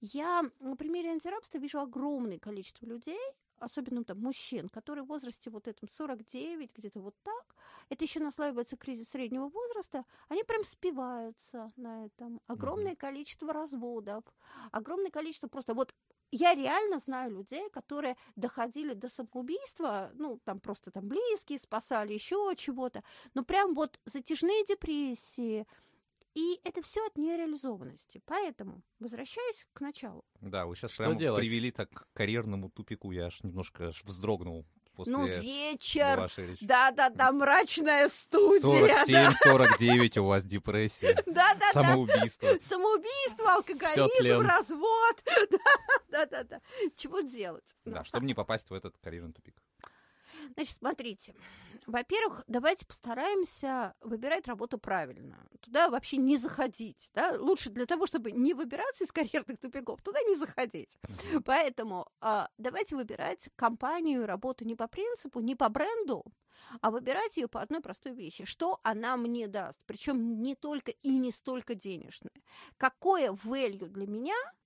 Я 0.00 0.42
на 0.60 0.76
примере 0.76 1.10
антирабства 1.10 1.58
вижу 1.58 1.80
огромное 1.80 2.38
количество 2.38 2.86
людей, 2.86 3.20
особенно 3.58 4.04
там 4.04 4.20
мужчин, 4.20 4.68
которые 4.68 5.04
в 5.04 5.08
возрасте 5.08 5.50
вот 5.50 5.68
этом 5.68 5.88
49, 5.88 6.72
где-то 6.76 7.00
вот 7.00 7.14
так, 7.22 7.56
это 7.88 8.04
еще 8.04 8.20
наслаивается 8.20 8.76
кризис 8.76 9.10
среднего 9.10 9.48
возраста, 9.48 10.04
они 10.28 10.42
прям 10.44 10.64
спиваются 10.64 11.72
на 11.76 12.06
этом. 12.06 12.40
Огромное 12.46 12.92
mm-hmm. 12.92 12.96
количество 12.96 13.52
разводов, 13.52 14.24
огромное 14.72 15.10
количество 15.10 15.48
просто 15.48 15.74
вот 15.74 15.94
я 16.32 16.54
реально 16.54 16.98
знаю 16.98 17.30
людей, 17.30 17.68
которые 17.70 18.16
доходили 18.36 18.94
до 18.94 19.08
самоубийства, 19.08 20.10
ну, 20.14 20.40
там 20.44 20.60
просто 20.60 20.90
там 20.90 21.06
близкие 21.08 21.58
спасали, 21.58 22.14
еще 22.14 22.54
чего-то, 22.56 23.04
но 23.34 23.44
прям 23.44 23.74
вот 23.74 24.00
затяжные 24.06 24.64
депрессии, 24.64 25.66
и 26.34 26.60
это 26.64 26.80
все 26.82 27.06
от 27.06 27.18
нереализованности. 27.18 28.22
Поэтому, 28.24 28.82
возвращаясь 28.98 29.66
к 29.74 29.80
началу. 29.80 30.24
Да, 30.40 30.64
вы 30.64 30.74
сейчас 30.74 30.92
прям 30.92 31.16
привели 31.16 31.70
так 31.70 31.90
к 31.90 32.06
карьерному 32.14 32.70
тупику, 32.70 33.12
я 33.12 33.26
аж 33.26 33.42
немножко 33.42 33.88
аж 33.88 34.02
вздрогнул 34.04 34.64
после 34.94 35.12
Ну, 35.16 35.26
вечер, 35.26 36.30
да-да-да, 36.60 37.32
мрачная 37.32 38.08
студия. 38.08 39.04
47-49 39.04 40.18
у 40.18 40.26
вас 40.26 40.44
депрессия, 40.44 41.14
да-да-да. 41.26 41.72
самоубийство. 41.72 42.48
Самоубийство, 42.68 43.54
алкоголизм, 43.54 44.40
развод. 44.40 45.24
Да-да-да. 46.08 46.60
Чего 46.96 47.20
делать? 47.20 47.64
Да, 47.84 47.98
ну, 47.98 48.04
чтобы 48.04 48.26
не 48.26 48.34
попасть 48.34 48.68
в 48.70 48.74
этот 48.74 48.96
карьерный 48.98 49.32
тупик. 49.32 49.56
Значит, 50.54 50.76
смотрите. 50.78 51.34
Во-первых, 51.86 52.44
давайте 52.46 52.86
постараемся 52.86 53.94
выбирать 54.00 54.46
работу 54.46 54.78
правильно. 54.78 55.46
Туда 55.60 55.88
вообще 55.88 56.16
не 56.16 56.36
заходить. 56.36 57.10
Да? 57.14 57.34
Лучше 57.38 57.70
для 57.70 57.86
того, 57.86 58.06
чтобы 58.06 58.32
не 58.32 58.54
выбираться 58.54 59.04
из 59.04 59.12
карьерных 59.12 59.58
тупиков, 59.58 60.00
туда 60.02 60.20
не 60.22 60.36
заходить. 60.36 60.96
Поэтому 61.44 62.06
а, 62.20 62.48
давайте 62.58 62.94
выбирать 62.94 63.48
компанию, 63.56 64.26
работу 64.26 64.64
не 64.64 64.76
по 64.76 64.86
принципу, 64.86 65.40
не 65.40 65.56
по 65.56 65.68
бренду, 65.68 66.24
а 66.80 66.90
выбирать 66.90 67.36
ее 67.36 67.48
по 67.48 67.60
одной 67.60 67.80
простой 67.80 68.12
вещи. 68.12 68.44
Что 68.44 68.80
она 68.84 69.16
мне 69.16 69.48
даст? 69.48 69.80
Причем 69.86 70.42
не 70.42 70.54
только 70.54 70.92
и 70.92 71.16
не 71.16 71.32
столько 71.32 71.74
денежное. 71.74 72.32
Какое 72.76 73.32
value 73.32 73.88
для 73.88 74.06
меня– 74.06 74.36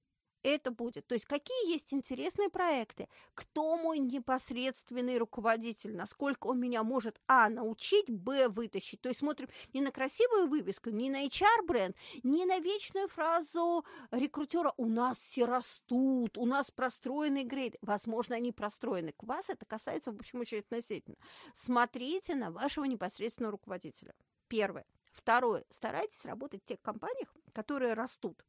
это 0.46 0.70
будет. 0.70 1.06
То 1.06 1.14
есть 1.14 1.26
какие 1.26 1.70
есть 1.72 1.92
интересные 1.92 2.48
проекты, 2.48 3.08
кто 3.34 3.76
мой 3.76 3.98
непосредственный 3.98 5.18
руководитель, 5.18 5.94
насколько 5.94 6.46
он 6.46 6.60
меня 6.60 6.82
может, 6.84 7.20
а, 7.26 7.48
научить, 7.48 8.08
б, 8.08 8.48
вытащить. 8.48 9.00
То 9.00 9.08
есть 9.08 9.20
смотрим 9.20 9.48
не 9.72 9.80
на 9.80 9.90
красивую 9.90 10.48
вывеску, 10.48 10.90
не 10.90 11.10
на 11.10 11.26
HR-бренд, 11.26 11.96
не 12.22 12.44
на 12.44 12.60
вечную 12.60 13.08
фразу 13.08 13.84
рекрутера 14.10 14.72
«у 14.76 14.86
нас 14.86 15.18
все 15.18 15.44
растут», 15.46 16.38
«у 16.38 16.46
нас 16.46 16.70
простроенный 16.70 17.44
грейд». 17.44 17.76
Возможно, 17.80 18.36
они 18.36 18.52
простроены. 18.52 19.12
К 19.12 19.24
вас 19.24 19.48
это 19.48 19.66
касается, 19.66 20.12
в 20.12 20.16
общем, 20.16 20.40
очень 20.40 20.58
относительно. 20.58 21.16
Смотрите 21.54 22.36
на 22.36 22.50
вашего 22.50 22.84
непосредственного 22.84 23.52
руководителя. 23.52 24.14
Первое. 24.48 24.86
Второе. 25.12 25.64
Старайтесь 25.70 26.24
работать 26.24 26.62
в 26.62 26.66
тех 26.66 26.80
компаниях, 26.82 27.34
которые 27.52 27.94
растут 27.94 28.44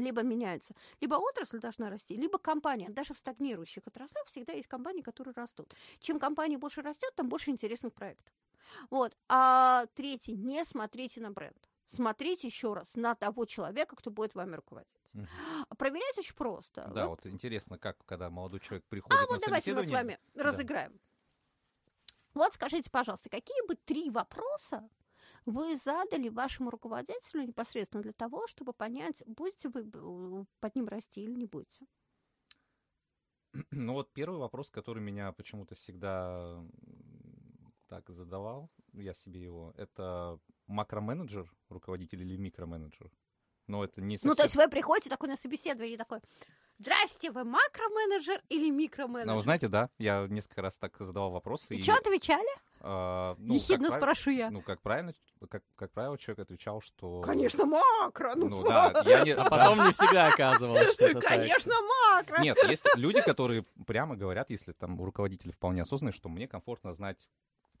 либо 0.00 0.22
меняются, 0.22 0.74
либо 1.00 1.14
отрасль 1.14 1.60
должна 1.60 1.90
расти, 1.90 2.16
либо 2.16 2.38
компания. 2.38 2.88
Даже 2.88 3.14
в 3.14 3.18
стагнирующих 3.18 3.86
отраслях 3.86 4.26
всегда 4.26 4.52
есть 4.52 4.68
компании, 4.68 5.02
которые 5.02 5.34
растут. 5.34 5.74
Чем 6.00 6.18
компания 6.18 6.58
больше 6.58 6.82
растет, 6.82 7.12
там 7.14 7.28
больше 7.28 7.50
интересных 7.50 7.92
проектов. 7.92 8.34
Вот. 8.90 9.16
А 9.28 9.86
третий, 9.94 10.36
не 10.36 10.64
смотрите 10.64 11.20
на 11.20 11.30
бренд. 11.30 11.68
Смотрите 11.86 12.46
еще 12.46 12.72
раз 12.72 12.94
на 12.94 13.14
того 13.14 13.44
человека, 13.44 13.96
кто 13.96 14.10
будет 14.10 14.34
вами 14.34 14.56
руководить. 14.56 14.88
Мгм. 15.12 15.26
Проверять 15.76 16.18
очень 16.18 16.34
просто. 16.34 16.88
Да, 16.94 17.08
Вот. 17.08 17.24
вот 17.24 17.32
интересно, 17.32 17.78
как 17.78 17.96
когда 18.06 18.30
молодой 18.30 18.60
человек 18.60 18.84
приходит 18.88 19.18
А 19.18 19.22
на 19.22 19.26
вот 19.26 19.40
давайте 19.40 19.74
мы 19.74 19.84
с 19.84 19.90
вами 19.90 20.18
Да. 20.34 20.44
разыграем. 20.44 21.00
Вот 22.34 22.54
скажите, 22.54 22.88
пожалуйста, 22.90 23.28
какие 23.28 23.66
бы 23.66 23.74
три 23.74 24.08
вопроса 24.08 24.88
вы 25.46 25.76
задали 25.76 26.28
вашему 26.28 26.70
руководителю 26.70 27.42
непосредственно 27.42 28.02
для 28.02 28.12
того, 28.12 28.46
чтобы 28.46 28.72
понять, 28.72 29.22
будете 29.26 29.68
вы 29.68 30.46
под 30.60 30.74
ним 30.74 30.88
расти 30.88 31.22
или 31.22 31.34
не 31.34 31.46
будете? 31.46 31.86
Ну 33.70 33.94
вот 33.94 34.12
первый 34.12 34.38
вопрос, 34.38 34.70
который 34.70 35.02
меня 35.02 35.32
почему-то 35.32 35.74
всегда 35.74 36.62
так 37.88 38.08
задавал, 38.10 38.70
я 38.92 39.14
себе 39.14 39.42
его, 39.42 39.74
это 39.76 40.38
макроменеджер, 40.68 41.52
руководитель 41.68 42.22
или 42.22 42.36
микроменеджер? 42.36 43.10
Но 43.66 43.84
это 43.84 44.00
не 44.00 44.16
совсем... 44.16 44.30
Ну, 44.30 44.34
то 44.34 44.42
есть 44.42 44.56
вы 44.56 44.68
приходите 44.68 45.10
такой 45.10 45.28
на 45.28 45.36
собеседование 45.36 45.94
и 45.94 45.98
такой, 45.98 46.20
здрасте, 46.78 47.30
вы 47.30 47.44
макроменеджер 47.44 48.42
или 48.48 48.70
микроменеджер? 48.70 49.32
Ну, 49.32 49.40
знаете, 49.40 49.68
да, 49.68 49.90
я 49.98 50.26
несколько 50.28 50.62
раз 50.62 50.76
так 50.76 50.96
задавал 50.98 51.30
вопросы. 51.30 51.76
и 51.76 51.82
что 51.82 51.94
отвечали? 51.94 52.48
а, 52.80 53.36
ну, 53.38 53.54
Ехидно 53.54 53.90
спрошу 53.90 54.30
я. 54.30 54.50
Ну, 54.50 54.62
как 54.62 54.82
правильно, 54.82 55.12
как, 55.48 55.62
как 55.76 55.90
правило, 55.92 56.18
человек 56.18 56.40
отвечал, 56.40 56.80
что... 56.80 57.20
Конечно, 57.20 57.64
макро. 57.64 58.32
Ну, 58.36 58.48
Ну 58.48 58.62
да, 58.68 59.02
я 59.06 59.24
не... 59.24 59.32
А 59.32 59.44
да. 59.44 59.50
потом 59.50 59.86
не 59.86 59.92
всегда 59.92 60.26
оказывалось, 60.26 60.92
что 60.92 61.06
это 61.06 61.20
так. 61.20 61.30
Конечно, 61.30 61.72
макро. 62.12 62.42
Нет, 62.42 62.58
есть 62.68 62.86
люди, 62.94 63.20
которые 63.22 63.64
прямо 63.86 64.16
говорят, 64.16 64.50
если 64.50 64.72
там 64.72 65.00
у 65.00 65.04
руководителя 65.04 65.52
вполне 65.52 65.82
осознанный, 65.82 66.12
что 66.12 66.28
мне 66.28 66.46
комфортно 66.46 66.92
знать, 66.92 67.28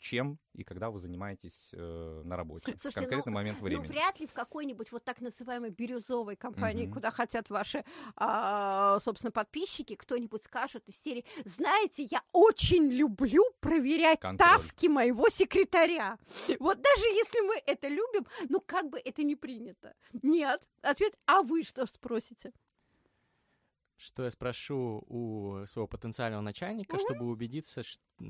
чем 0.00 0.38
и 0.54 0.64
когда 0.64 0.90
вы 0.90 0.98
занимаетесь 0.98 1.68
э, 1.72 2.22
на 2.24 2.36
работе 2.36 2.72
в 2.74 2.80
Слушайте, 2.80 3.00
конкретный 3.00 3.30
ну, 3.30 3.34
момент 3.34 3.58
Ну, 3.60 3.64
времени. 3.66 3.86
вряд 3.86 4.18
ли 4.18 4.26
в 4.26 4.32
какой-нибудь 4.32 4.90
вот 4.92 5.04
так 5.04 5.20
называемой 5.20 5.70
бирюзовой 5.70 6.36
компании, 6.36 6.86
Мгм. 6.86 6.94
куда 6.94 7.10
хотят 7.10 7.48
ваши, 7.50 7.84
а, 8.16 8.98
собственно, 9.00 9.30
подписчики, 9.30 9.94
кто-нибудь 9.94 10.42
скажет 10.42 10.88
из 10.88 10.96
серии, 11.00 11.24
знаете, 11.44 12.02
я 12.10 12.22
очень 12.32 12.90
люблю 12.90 13.44
проверять 13.60 14.20
Контроль. 14.20 14.48
таски 14.50 14.86
моего 14.88 15.28
секретаря. 15.28 16.18
Вот 16.58 16.80
даже 16.80 17.04
если 17.06 17.40
мы 17.46 17.54
это 17.66 17.88
любим, 17.88 18.26
ну 18.48 18.60
как 18.60 18.88
бы 18.90 18.98
это 19.04 19.22
не 19.22 19.36
принято. 19.36 19.94
Нет. 20.22 20.66
Ответ, 20.82 21.14
а 21.26 21.42
вы 21.42 21.62
что 21.62 21.86
спросите? 21.86 22.52
Что 24.00 24.24
я 24.24 24.30
спрошу 24.30 25.04
у 25.08 25.66
своего 25.66 25.86
потенциального 25.86 26.40
начальника, 26.40 26.96
Мгм. 26.96 27.04
чтобы 27.04 27.26
убедиться, 27.26 27.82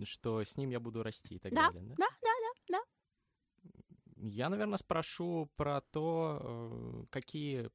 что 0.03 0.41
с 0.43 0.57
ним 0.57 0.71
я 0.71 0.81
буду 0.81 1.05
расти 1.05 1.37
и 1.37 1.39
так 1.39 1.53
Да, 1.53 1.71
далее. 1.71 1.83
да? 1.83 1.95
Да, 1.97 2.07
да, 2.23 2.31
да, 2.69 2.79
да. 2.79 2.85
Я, 4.17 4.49
наверное, 4.49 4.79
спрошу 4.79 5.49
про 5.57 5.81
то, 5.81 6.41
э, 6.43 7.05
какие 7.11 7.71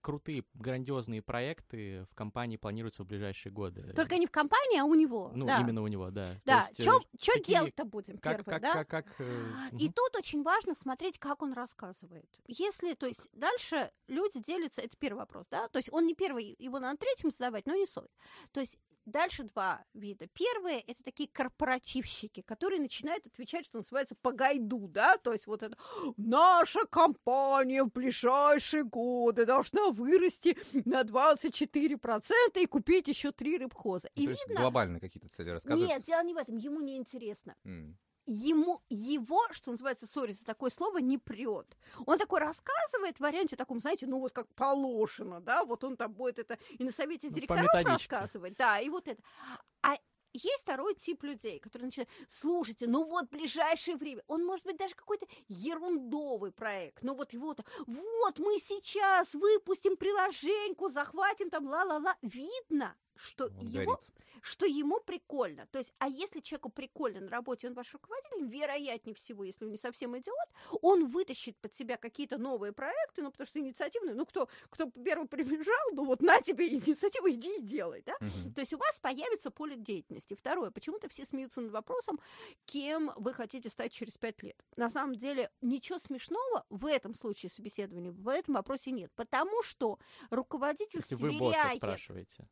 крутые, 0.00 0.44
грандиозные 0.54 1.22
проекты 1.22 2.06
в 2.10 2.14
компании 2.14 2.56
планируются 2.56 3.02
в 3.02 3.06
ближайшие 3.06 3.52
годы. 3.52 3.92
Только 3.94 4.16
не 4.16 4.26
в 4.26 4.30
компании, 4.30 4.78
а 4.78 4.84
у 4.84 4.94
него. 4.94 5.30
Ну, 5.34 5.46
да. 5.46 5.60
именно 5.60 5.82
у 5.82 5.86
него, 5.86 6.10
да. 6.10 6.40
Да, 6.44 6.66
э, 6.70 6.82
что 6.82 7.00
какие- 7.34 7.56
делать-то 7.56 7.84
будем 7.84 8.18
Как, 8.18 8.38
первое, 8.38 8.58
как, 8.58 8.62
да? 8.62 8.72
как, 8.84 8.88
как, 8.88 9.20
э, 9.20 9.50
И 9.72 9.84
мгм. 9.86 9.92
тут 9.92 10.16
очень 10.16 10.42
важно 10.42 10.74
смотреть, 10.74 11.18
как 11.18 11.42
он 11.42 11.52
рассказывает. 11.52 12.28
Если, 12.46 12.94
то 12.94 13.06
есть, 13.06 13.28
дальше 13.32 13.90
люди 14.06 14.40
делятся, 14.40 14.80
это 14.80 14.96
первый 14.96 15.18
вопрос, 15.18 15.46
да, 15.50 15.68
то 15.68 15.78
есть 15.78 15.92
он 15.92 16.06
не 16.06 16.14
первый, 16.14 16.54
его 16.58 16.78
надо 16.78 16.98
третьим 16.98 17.30
задавать, 17.30 17.66
но 17.66 17.74
не 17.74 17.86
суть. 17.86 18.10
То 18.52 18.60
есть 18.60 18.78
дальше 19.10 19.44
два 19.44 19.84
вида. 19.94 20.26
Первые 20.28 20.80
это 20.80 21.02
такие 21.02 21.28
корпоративщики, 21.28 22.42
которые 22.42 22.80
начинают 22.80 23.26
отвечать, 23.26 23.66
что 23.66 23.78
называется, 23.78 24.14
по 24.20 24.32
гайду, 24.32 24.88
да, 24.88 25.16
то 25.18 25.32
есть 25.32 25.46
вот 25.46 25.62
это 25.62 25.76
наша 26.16 26.80
компания 26.86 27.82
в 27.82 27.92
ближайшие 27.92 28.84
годы 28.84 29.46
должна 29.46 29.90
вырасти 29.90 30.56
на 30.84 31.02
24% 31.02 32.32
и 32.56 32.66
купить 32.66 33.08
еще 33.08 33.32
три 33.32 33.58
рыбхоза. 33.58 34.08
И 34.14 34.24
то 34.24 34.30
видно... 34.30 34.60
глобально 34.60 35.00
какие-то 35.00 35.28
цели 35.28 35.50
рассказывать. 35.50 35.88
Нет, 35.88 36.02
дело 36.04 36.22
не 36.22 36.34
в 36.34 36.36
этом, 36.36 36.56
ему 36.56 36.80
не 36.80 36.96
интересно 36.96 37.54
М. 37.64 37.98
ему, 38.28 38.82
его, 38.90 39.40
что 39.52 39.70
называется, 39.70 40.06
сори 40.06 40.32
за 40.32 40.44
такое 40.44 40.70
слово, 40.70 40.98
не 40.98 41.16
прет. 41.18 41.76
Он 42.06 42.18
такой 42.18 42.40
рассказывает 42.40 43.16
в 43.16 43.20
варианте 43.20 43.56
таком, 43.56 43.80
знаете, 43.80 44.06
ну 44.06 44.20
вот 44.20 44.32
как 44.32 44.46
положено, 44.54 45.40
да, 45.40 45.64
вот 45.64 45.82
он 45.82 45.96
там 45.96 46.12
будет 46.12 46.38
это 46.38 46.58
и 46.78 46.84
на 46.84 46.92
совете 46.92 47.28
Ну, 47.28 47.34
директоров 47.34 47.62
методичке. 47.62 48.14
рассказывать, 48.14 48.54
да, 48.56 48.78
и 48.80 48.90
вот 48.90 49.08
это. 49.08 49.22
А 49.82 49.96
есть 50.34 50.60
второй 50.60 50.94
тип 50.94 51.22
людей, 51.22 51.58
которые 51.58 51.86
начинают, 51.86 52.10
слушайте, 52.28 52.86
ну 52.86 53.04
вот 53.04 53.26
в 53.26 53.30
ближайшее 53.30 53.96
время, 53.96 54.22
он 54.26 54.44
может 54.44 54.66
быть 54.66 54.76
даже 54.76 54.94
какой-то 54.94 55.26
ерундовый 55.48 56.52
проект, 56.52 57.02
но 57.02 57.14
вот 57.14 57.32
его, 57.32 57.56
вот 57.86 58.38
мы 58.38 58.58
сейчас 58.58 59.32
выпустим 59.32 59.96
приложеньку, 59.96 60.90
захватим 60.90 61.48
там 61.48 61.66
ла-ла-ла, 61.66 62.14
видно, 62.20 62.94
что 63.16 63.46
Он 63.46 63.66
его 63.68 63.92
горит. 63.92 64.17
Что 64.48 64.66
ему 64.66 65.00
прикольно. 65.00 65.66
То 65.66 65.78
есть, 65.78 65.92
а 65.98 66.08
если 66.08 66.40
человеку 66.40 66.70
прикольно 66.70 67.20
на 67.20 67.28
работе, 67.28 67.68
он 67.68 67.74
ваш 67.74 67.92
руководитель, 67.92 68.46
вероятнее 68.46 69.14
всего, 69.14 69.44
если 69.44 69.64
он 69.64 69.70
не 69.70 69.78
совсем 69.78 70.16
идиот, 70.16 70.80
он 70.82 71.06
вытащит 71.06 71.56
под 71.58 71.74
себя 71.74 71.96
какие-то 71.96 72.38
новые 72.38 72.72
проекты, 72.72 73.22
ну, 73.22 73.30
потому 73.30 73.46
что 73.46 73.58
инициативные, 73.58 74.14
ну, 74.14 74.24
кто, 74.24 74.48
кто 74.70 74.90
первый 74.90 75.28
прибежал, 75.28 75.92
ну, 75.92 76.04
вот 76.04 76.22
на 76.22 76.40
тебе 76.40 76.68
инициативу, 76.68 77.28
иди 77.30 77.58
и 77.58 77.62
делай, 77.62 78.02
да? 78.04 78.16
Мгм. 78.20 78.54
То 78.54 78.60
есть 78.60 78.72
у 78.72 78.78
вас 78.78 78.98
появится 79.00 79.50
поле 79.50 79.76
деятельности. 79.76 80.34
Второе, 80.34 80.70
почему-то 80.70 81.08
все 81.08 81.24
смеются 81.24 81.60
над 81.60 81.72
вопросом, 81.72 82.18
кем 82.64 83.12
вы 83.16 83.34
хотите 83.34 83.68
стать 83.68 83.92
через 83.92 84.16
пять 84.16 84.42
лет. 84.42 84.56
На 84.76 84.90
самом 84.90 85.16
деле 85.16 85.50
ничего 85.60 85.98
смешного 85.98 86.64
в 86.70 86.86
этом 86.86 87.14
случае 87.14 87.50
собеседования 87.50 88.12
в 88.12 88.28
этом 88.28 88.54
вопросе 88.54 88.90
нет, 88.90 89.12
потому 89.14 89.62
что 89.62 89.98
руководитель 90.30 91.00
Если 91.00 91.14
вы 91.14 91.30
босса 91.38 91.60
сверяет 91.60 91.76
спрашиваете, 91.78 92.48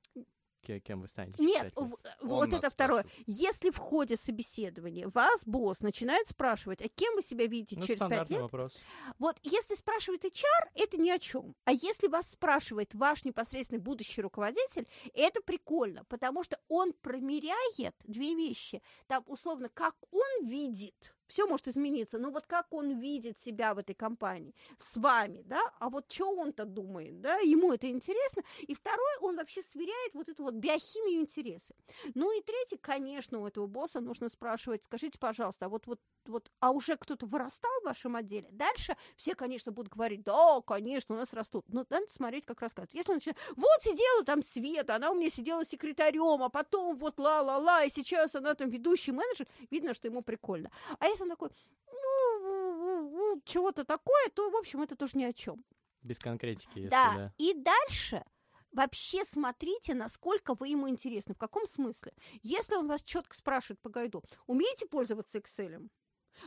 кем 0.85 1.01
вы 1.01 1.09
станете 1.09 1.43
нет, 1.43 1.73
Он 1.75 1.95
вот 2.23 2.53
это 2.53 2.71
второе. 2.71 3.03
спрашивает. 3.03 3.29
Если 3.29 3.71
в 3.71 3.79
ходе 3.79 4.17
собеседования 4.17 5.09
вас 5.09 5.41
босс 5.45 5.81
начинает 5.81 6.29
спрашивать, 6.29 6.81
а 6.83 6.89
кем 6.89 7.15
вы 7.17 7.23
себя 7.23 7.47
видите 7.47 7.77
Ну, 7.77 7.83
через 7.87 7.99
пять 7.99 8.09
стандартный 8.09 8.35
лет, 8.37 8.43
вопрос. 8.43 8.79
вот 9.19 9.37
если 9.43 9.75
спрашивает 9.75 10.25
HR, 10.25 10.71
это 10.75 10.97
ни 10.97 11.11
о 11.11 11.19
чем. 11.19 11.55
А 11.65 11.73
если 11.73 12.09
вас 12.09 12.31
спрашивает 12.31 12.95
ваш 12.95 13.25
непосредственный 13.25 13.81
будущий 13.81 14.23
руководитель, 14.23 14.87
это 15.15 15.41
прикольно, 15.43 16.05
потому 16.05 16.45
что 16.45 16.59
он 16.69 16.93
промеряет 16.93 17.95
две 18.05 18.35
вещи. 18.35 18.83
Там, 19.07 19.25
условно, 19.27 19.69
как 19.73 19.95
он 20.11 20.47
видит, 20.47 21.16
все 21.27 21.47
может 21.47 21.69
измениться, 21.69 22.19
но 22.19 22.31
вот 22.31 22.47
как 22.47 22.73
он 22.73 22.99
видит 23.01 23.39
себя 23.41 23.75
в 23.75 23.79
этой 23.79 23.95
компании 23.95 24.55
с 24.79 24.97
вами, 24.97 25.43
да, 25.43 25.61
а 25.79 25.91
вот 25.91 26.11
что 26.11 26.31
он-то 26.31 26.65
думает, 26.65 27.21
да, 27.21 27.37
ему 27.39 27.73
это 27.73 27.89
интересно. 27.89 28.43
И 28.61 28.75
второй, 28.75 29.17
он 29.21 29.37
вообще 29.37 29.63
сверяет 29.63 30.15
вот 30.15 30.29
эту 30.29 30.45
вот 30.45 30.55
биохимию 30.55 31.21
интересы. 31.21 31.75
Ну 32.15 32.37
и 32.39 32.43
третий, 32.43 32.77
конечно, 32.77 33.41
у 33.41 33.47
этого 33.47 33.67
босса 33.67 34.01
нужно 34.01 34.29
спрашивать, 34.29 34.85
скажите, 34.85 35.19
пожалуйста, 35.19 35.67
а 35.67 35.69
вот, 35.69 35.87
вот, 35.87 36.01
вот, 36.27 36.51
а 36.61 36.71
уже 36.71 36.97
кто-то 36.97 37.27
вырастал 37.27 37.71
в 37.83 37.85
вашем 37.85 38.17
отделе? 38.17 38.49
Дальше 38.51 38.97
все, 39.17 39.35
конечно, 39.35 39.73
будут 39.73 39.93
говорить, 39.93 40.23
да, 40.23 40.61
конечно, 40.63 41.15
у 41.15 41.19
нас 41.19 41.33
растут. 41.33 41.65
Но 41.69 41.85
надо 41.89 42.07
смотреть, 42.11 42.47
как 42.47 42.61
рассказывают. 42.61 42.95
Если 42.95 43.11
он 43.11 43.17
начинает, 43.17 43.39
вот 43.57 43.83
сидела 43.83 44.25
там 44.25 44.43
Света, 44.43 44.97
она 44.97 45.11
у 45.11 45.15
меня 45.15 45.31
сидела 45.31 45.65
секретарем, 45.65 46.43
а 46.43 46.49
потом 46.49 46.97
вот 46.97 47.19
ла-ла-ла, 47.19 47.85
и 47.85 47.91
сейчас 47.91 48.35
она 48.35 48.55
там 48.55 48.71
ведущий 48.71 49.13
менеджер, 49.13 49.47
видно, 49.71 49.95
что 49.95 50.09
ему 50.09 50.23
прикольно. 50.23 50.71
А 50.99 51.07
если 51.17 51.25
он 51.25 51.31
такой, 51.31 51.51
ну, 51.91 53.41
чего-то 53.45 53.85
такое, 53.85 54.29
то, 54.35 54.51
в 54.51 54.57
общем, 54.57 54.83
это 54.83 54.97
тоже 54.97 55.17
ни 55.19 55.25
о 55.25 55.33
чем. 55.33 55.65
Без 56.03 56.19
конкретики, 56.19 56.81
если 56.81 56.91
Да. 56.91 57.15
да. 57.17 57.35
И 57.39 57.55
дальше 57.55 58.25
вообще 58.71 59.25
смотрите, 59.25 59.95
насколько 59.95 60.55
вы 60.55 60.69
ему 60.69 60.89
интересны. 60.89 61.35
В 61.35 61.39
каком 61.39 61.67
смысле? 61.67 62.13
Если 62.43 62.75
он 62.75 62.87
вас 62.87 63.03
четко 63.03 63.35
спрашивает 63.35 63.81
по 63.81 63.89
гайду, 63.89 64.23
умеете 64.47 64.87
пользоваться 64.87 65.39
Excel? 65.39 65.89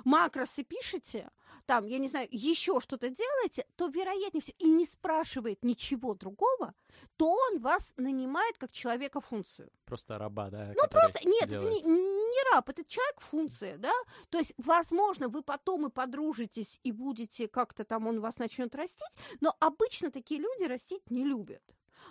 Макросы 0.03 0.63
пишете, 0.63 1.29
там, 1.65 1.85
я 1.85 1.99
не 1.99 2.09
знаю, 2.09 2.27
еще 2.31 2.79
что-то 2.79 3.09
делаете, 3.09 3.65
то 3.75 3.87
вероятнее 3.87 4.41
всего, 4.41 4.55
и 4.59 4.71
не 4.71 4.85
спрашивает 4.85 5.63
ничего 5.63 6.15
другого, 6.15 6.73
то 7.15 7.31
он 7.31 7.59
вас 7.59 7.93
нанимает 7.97 8.57
как 8.57 8.71
человека-функцию. 8.71 9.69
Просто 9.85 10.17
раба, 10.17 10.49
да. 10.49 10.73
Ну, 10.75 10.87
просто, 10.89 11.19
нет, 11.27 11.47
делает. 11.47 11.85
не, 11.85 11.91
не 11.91 12.53
раб, 12.53 12.69
это 12.69 12.83
человек-функция, 12.83 13.77
да? 13.77 13.93
То 14.29 14.39
есть, 14.39 14.53
возможно, 14.57 15.27
вы 15.27 15.43
потом 15.43 15.85
и 15.85 15.89
подружитесь, 15.91 16.79
и 16.83 16.91
будете 16.91 17.47
как-то 17.47 17.83
там, 17.83 18.07
он 18.07 18.19
вас 18.19 18.37
начнет 18.37 18.73
растить, 18.73 19.17
но 19.39 19.55
обычно 19.59 20.11
такие 20.11 20.39
люди 20.41 20.63
растить 20.63 21.09
не 21.11 21.23
любят. 21.23 21.61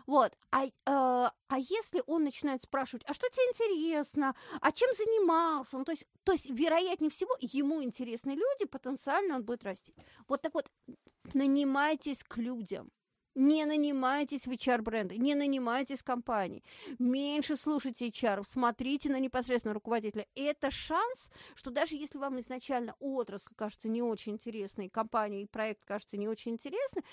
Вот, 0.06 0.36
а, 0.50 0.66
э, 0.66 0.70
а 0.86 1.58
если 1.58 2.02
он 2.06 2.24
начинает 2.24 2.62
спрашивать, 2.62 3.04
а 3.06 3.14
что 3.14 3.28
тебе 3.28 3.44
интересно, 3.50 4.34
а 4.60 4.72
чем 4.72 4.88
занимался, 4.94 5.78
ну, 5.78 5.84
то 5.84 5.92
есть, 5.92 6.06
то 6.24 6.32
есть, 6.32 6.48
вероятнее 6.50 7.10
всего, 7.10 7.36
ему 7.40 7.82
интересны 7.82 8.30
люди, 8.30 8.66
потенциально 8.70 9.36
он 9.36 9.44
будет 9.44 9.64
расти. 9.64 9.94
Вот 10.28 10.42
так 10.42 10.54
вот, 10.54 10.66
нанимайтесь 11.34 12.22
к 12.24 12.36
людям, 12.38 12.90
Не 13.34 13.66
нанимайтесь 13.66 14.46
в 14.46 14.50
HR-бренды, 14.50 15.16
не 15.16 15.34
нанимайтесь 15.36 16.00
в 16.00 16.04
компании. 16.04 16.64
Меньше 16.98 17.56
слушайте 17.56 18.08
HR, 18.08 18.42
смотрите 18.44 19.10
на 19.10 19.20
непосредственно 19.20 19.74
руководителя. 19.74 20.26
Это 20.34 20.72
шанс, 20.72 21.30
что 21.54 21.70
даже 21.70 21.94
если 21.94 22.18
вам 22.18 22.40
изначально 22.40 22.96
отрасль 22.98 23.54
кажется 23.54 23.88
не 23.88 24.02
очень 24.02 24.32
интересной, 24.32 24.88
компания 24.88 25.42
и 25.42 25.46
проект 25.46 25.84
кажется 25.84 26.16
не 26.16 26.26
очень 26.26 26.52
интересный, 26.52 27.04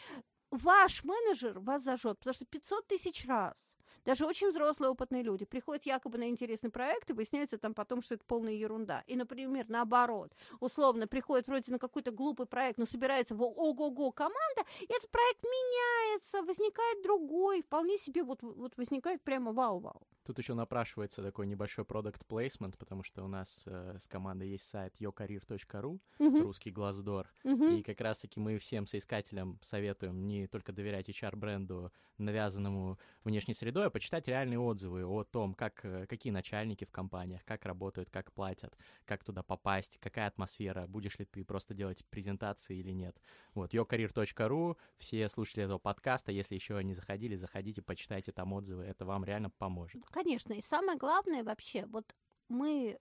ваш 0.57 1.03
менеджер 1.03 1.59
вас 1.59 1.83
зажжет, 1.83 2.17
потому 2.19 2.33
что 2.33 2.45
500 2.45 2.87
тысяч 2.87 3.25
раз 3.25 3.65
даже 4.05 4.25
очень 4.25 4.49
взрослые 4.49 4.91
опытные 4.91 5.23
люди 5.23 5.45
приходят 5.45 5.85
якобы 5.85 6.17
на 6.17 6.29
интересный 6.29 6.69
проект, 6.69 7.09
и 7.09 7.13
выясняется 7.13 7.57
там 7.57 7.73
потом, 7.73 8.01
что 8.01 8.13
это 8.13 8.23
полная 8.25 8.53
ерунда. 8.53 9.03
И, 9.07 9.15
например, 9.15 9.65
наоборот, 9.67 10.31
условно, 10.59 11.07
приходит 11.07 11.47
вроде 11.47 11.71
на 11.71 11.79
какой-то 11.79 12.11
глупый 12.11 12.45
проект, 12.45 12.77
но 12.77 12.85
собирается 12.85 13.35
в 13.35 13.41
ого-го 13.41 14.11
команда, 14.11 14.63
и 14.79 14.85
этот 14.85 15.09
проект 15.09 15.43
меняется, 15.43 16.43
возникает 16.43 17.03
другой, 17.03 17.61
вполне 17.61 17.97
себе 17.97 18.23
вот, 18.23 18.41
вот 18.41 18.77
возникает 18.77 19.21
прямо 19.23 19.51
вау-вау. 19.51 20.07
Тут 20.25 20.39
еще 20.39 20.55
напрашивается 20.55 21.21
такой 21.21 21.45
небольшой 21.45 21.85
продукт 21.85 22.25
плейсмент, 22.25 22.77
потому 22.79 23.03
что 23.03 23.23
у 23.23 23.27
нас 23.27 23.63
э, 23.67 23.97
с 23.99 24.07
командой 24.07 24.49
есть 24.49 24.67
сайт 24.67 24.95
yocareer.ru, 24.99 25.99
uh-huh. 26.17 26.41
русский 26.41 26.71
глаздор, 26.71 27.31
uh-huh. 27.43 27.79
и 27.79 27.83
как 27.83 28.01
раз-таки 28.01 28.39
мы 28.39 28.57
всем 28.57 28.87
соискателям 28.87 29.59
советуем 29.61 30.25
не 30.25 30.47
только 30.47 30.71
доверять 30.71 31.09
HR-бренду, 31.09 31.91
навязанному 32.17 32.97
внешней 33.23 33.53
средой, 33.53 33.85
а 33.85 33.89
почитать 33.95 34.27
реальные 34.27 34.59
отзывы 34.59 35.05
о 35.05 35.23
том, 35.23 35.53
как, 35.53 35.85
э, 35.85 36.05
какие 36.07 36.29
начальники 36.29 36.83
в 36.83 36.91
компаниях, 36.91 37.45
как 37.45 37.65
работают, 37.65 38.09
как 38.09 38.33
платят, 38.33 38.77
как 39.05 39.23
туда 39.23 39.41
попасть, 39.41 39.99
какая 40.01 40.27
атмосфера, 40.27 40.85
будешь 40.85 41.17
ли 41.17 41.23
ты 41.23 41.45
просто 41.45 41.73
делать 41.73 42.05
презентации 42.09 42.77
или 42.77 42.91
нет. 42.91 43.15
Вот, 43.53 43.73
yocareer.ru, 43.73 44.75
все 44.97 45.29
слушатели 45.29 45.63
этого 45.63 45.77
подкаста, 45.77 46.33
если 46.33 46.55
еще 46.55 46.83
не 46.83 46.93
заходили, 46.93 47.37
заходите, 47.37 47.81
почитайте 47.81 48.33
там 48.33 48.51
отзывы, 48.51 48.83
это 48.83 49.05
вам 49.05 49.23
реально 49.23 49.49
поможет. 49.49 50.03
Конечно, 50.11 50.51
и 50.51 50.61
самое 50.61 50.97
главное 50.97 51.45
вообще, 51.45 51.85
вот 51.85 52.13
мы 52.49 52.99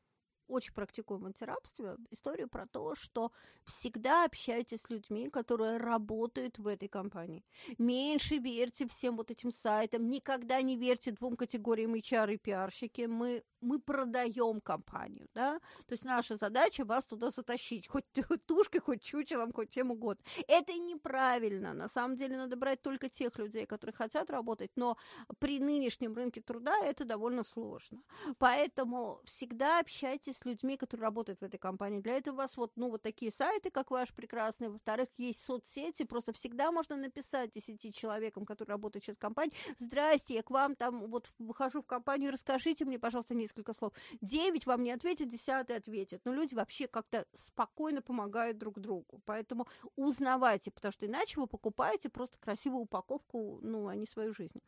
очень 0.48 0.72
практикуем 0.74 1.26
антирабстве 1.26 1.96
историю 2.10 2.48
про 2.48 2.66
то, 2.66 2.94
что 2.94 3.32
всегда 3.64 4.24
общайтесь 4.24 4.82
с 4.82 4.90
людьми, 4.90 5.30
которые 5.30 5.78
работают 5.78 6.58
в 6.58 6.66
этой 6.66 6.88
компании. 6.88 7.44
Меньше 7.78 8.38
верьте 8.38 8.86
всем 8.86 9.16
вот 9.16 9.30
этим 9.30 9.52
сайтам, 9.52 10.08
никогда 10.08 10.60
не 10.62 10.76
верьте 10.76 11.12
двум 11.12 11.36
категориям 11.36 11.94
HR 11.94 12.34
и 12.34 12.36
пиарщики. 12.38 13.02
Мы, 13.02 13.42
мы 13.60 13.80
продаем 13.80 14.60
компанию, 14.60 15.28
да, 15.34 15.58
то 15.86 15.92
есть 15.92 16.04
наша 16.04 16.36
задача 16.36 16.84
вас 16.84 17.06
туда 17.06 17.30
затащить, 17.30 17.88
хоть 17.88 18.04
тушкой, 18.46 18.80
хоть 18.80 19.02
чучелом, 19.02 19.52
хоть 19.52 19.70
тем 19.70 19.90
угодно. 19.90 20.24
Это 20.48 20.72
неправильно, 20.74 21.72
на 21.72 21.88
самом 21.88 22.16
деле 22.16 22.36
надо 22.36 22.56
брать 22.56 22.82
только 22.82 23.08
тех 23.08 23.38
людей, 23.38 23.66
которые 23.66 23.94
хотят 23.94 24.30
работать, 24.30 24.70
но 24.76 24.96
при 25.38 25.58
нынешнем 25.58 26.14
рынке 26.14 26.40
труда 26.40 26.74
это 26.84 27.04
довольно 27.04 27.44
сложно. 27.44 28.02
Поэтому 28.38 29.20
всегда 29.24 29.80
общайтесь 29.80 30.33
с 30.38 30.44
людьми, 30.44 30.76
которые 30.76 31.04
работают 31.04 31.40
в 31.40 31.42
этой 31.44 31.58
компании. 31.58 32.00
Для 32.00 32.16
этого 32.16 32.34
у 32.34 32.38
вас 32.38 32.56
вот, 32.56 32.72
ну, 32.76 32.90
вот 32.90 33.02
такие 33.02 33.32
сайты, 33.32 33.70
как 33.70 33.90
ваш 33.90 34.12
прекрасный. 34.12 34.68
Во-вторых, 34.68 35.08
есть 35.16 35.44
соцсети. 35.44 36.04
Просто 36.04 36.32
всегда 36.32 36.72
можно 36.72 36.96
написать 36.96 37.52
10 37.52 37.94
человекам, 37.94 38.44
которые 38.44 38.74
работают 38.74 39.04
сейчас 39.04 39.16
в 39.16 39.20
компании. 39.20 39.54
Здрасте, 39.78 40.34
я 40.34 40.42
к 40.42 40.50
вам 40.50 40.76
там 40.76 41.06
вот 41.06 41.32
выхожу 41.38 41.82
в 41.82 41.86
компанию, 41.86 42.32
расскажите 42.32 42.84
мне, 42.84 42.98
пожалуйста, 42.98 43.34
несколько 43.34 43.72
слов. 43.72 43.92
Девять 44.20 44.66
вам 44.66 44.82
не 44.82 44.90
ответят, 44.90 45.28
десятый 45.28 45.76
ответит. 45.76 46.20
Но 46.24 46.32
люди 46.32 46.54
вообще 46.54 46.86
как-то 46.86 47.26
спокойно 47.34 48.02
помогают 48.02 48.58
друг 48.58 48.78
другу. 48.78 49.20
Поэтому 49.24 49.66
узнавайте, 49.96 50.70
потому 50.70 50.92
что 50.92 51.06
иначе 51.06 51.40
вы 51.40 51.46
покупаете 51.46 52.08
просто 52.08 52.38
красивую 52.38 52.82
упаковку, 52.82 53.58
ну, 53.62 53.88
а 53.88 53.94
не 53.94 54.06
свою 54.06 54.34
жизнь. 54.34 54.60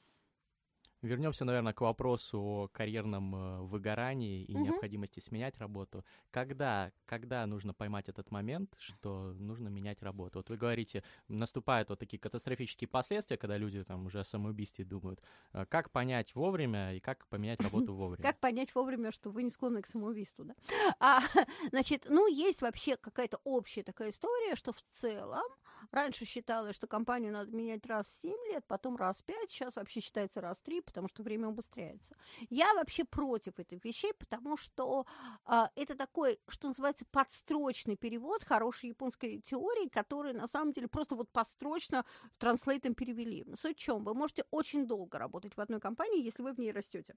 Вернемся, 1.07 1.45
наверное, 1.45 1.73
к 1.73 1.81
вопросу 1.81 2.41
о 2.41 2.69
карьерном 2.69 3.35
э, 3.35 3.61
выгорании 3.63 4.45
и 4.45 4.55
угу. 4.55 4.65
необходимости 4.65 5.21
сменять 5.21 5.59
работу. 5.59 6.05
Когда, 6.31 6.93
когда 7.05 7.47
нужно 7.47 7.73
поймать 7.73 8.09
этот 8.09 8.31
момент, 8.31 8.75
что 8.79 9.33
нужно 9.39 9.69
менять 9.69 10.03
работу? 10.03 10.39
Вот 10.39 10.51
вы 10.51 10.57
говорите, 10.57 11.03
наступают 11.29 11.91
вот 11.91 11.99
такие 11.99 12.19
катастрофические 12.19 12.89
последствия, 12.89 13.37
когда 13.37 13.57
люди 13.57 13.83
там 13.85 14.07
уже 14.07 14.21
о 14.21 14.25
самоубийстве 14.25 14.85
думают. 14.85 15.23
Э, 15.53 15.65
как 15.67 15.91
понять 15.91 16.35
вовремя 16.35 16.95
и 16.95 17.01
как 17.01 17.27
поменять 17.29 17.61
работу 17.61 17.95
вовремя? 17.95 18.23
Как 18.23 18.39
понять 18.41 18.75
вовремя, 18.75 19.13
что 19.13 19.31
вы 19.31 19.43
не 19.43 19.51
склонны 19.51 19.83
к 19.83 19.87
самоубийству, 19.87 20.45
да? 20.45 20.55
А, 21.01 21.21
значит, 21.71 22.07
ну, 22.09 22.27
есть 22.27 22.63
вообще 22.63 22.97
какая-то 22.97 23.41
общая 23.45 23.83
такая 23.83 24.11
история, 24.11 24.57
что 24.57 24.73
в 24.73 24.83
целом 24.95 25.47
раньше 25.91 26.25
считалось, 26.25 26.77
что 26.77 26.87
компанию 26.87 27.33
надо 27.33 27.51
менять 27.55 27.87
раз 27.87 28.07
в 28.07 28.23
7 28.23 28.33
лет, 28.53 28.65
потом 28.67 28.97
раз 28.97 29.19
в 29.19 29.25
5, 29.25 29.51
сейчас 29.51 29.77
вообще 29.77 30.01
считается 30.01 30.41
раз 30.41 30.59
в 30.59 30.63
3, 30.63 30.83
потому 30.97 31.11
что 31.11 31.23
время 31.23 31.49
убыстряется. 31.49 32.17
Я 32.49 32.73
вообще 32.73 33.05
против 33.05 33.59
этих 33.59 33.85
вещей, 33.85 34.15
потому 34.15 34.57
что 34.57 35.05
э, 35.45 35.65
это 35.75 35.95
такой, 35.95 36.41
что 36.49 36.69
называется, 36.69 37.05
подстрочный 37.11 37.97
перевод 37.97 38.43
хорошей 38.43 38.89
японской 38.89 39.43
теории, 39.43 39.91
который 39.91 40.33
на 40.33 40.49
самом 40.49 40.73
деле 40.73 40.89
просто 40.89 41.15
вот 41.15 41.31
подстрочно 41.31 42.07
транслейтом 42.39 42.95
перевели. 42.95 43.45
Суть 43.55 43.77
в 43.77 43.83
чем? 43.83 44.05
Вы 44.05 44.15
можете 44.15 44.45
очень 44.51 44.87
долго 44.87 45.19
работать 45.19 45.55
в 45.55 45.61
одной 45.61 45.81
компании, 45.81 46.25
если 46.25 46.43
вы 46.43 46.55
в 46.55 46.59
ней 46.59 46.73
растете. 46.73 47.15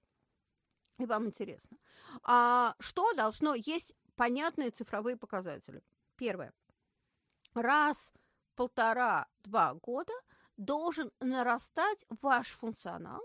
И 0.98 1.06
вам 1.06 1.28
интересно. 1.28 1.78
А, 2.24 2.76
что 2.80 3.14
должно? 3.14 3.56
Есть 3.56 3.96
понятные 4.18 4.72
цифровые 4.72 5.16
показатели. 5.16 5.82
Первое. 6.18 6.52
Раз 7.54 8.12
полтора-два 8.56 9.76
года 9.76 10.14
должен 10.58 11.14
нарастать 11.22 12.04
ваш 12.22 12.48
функционал 12.48 13.22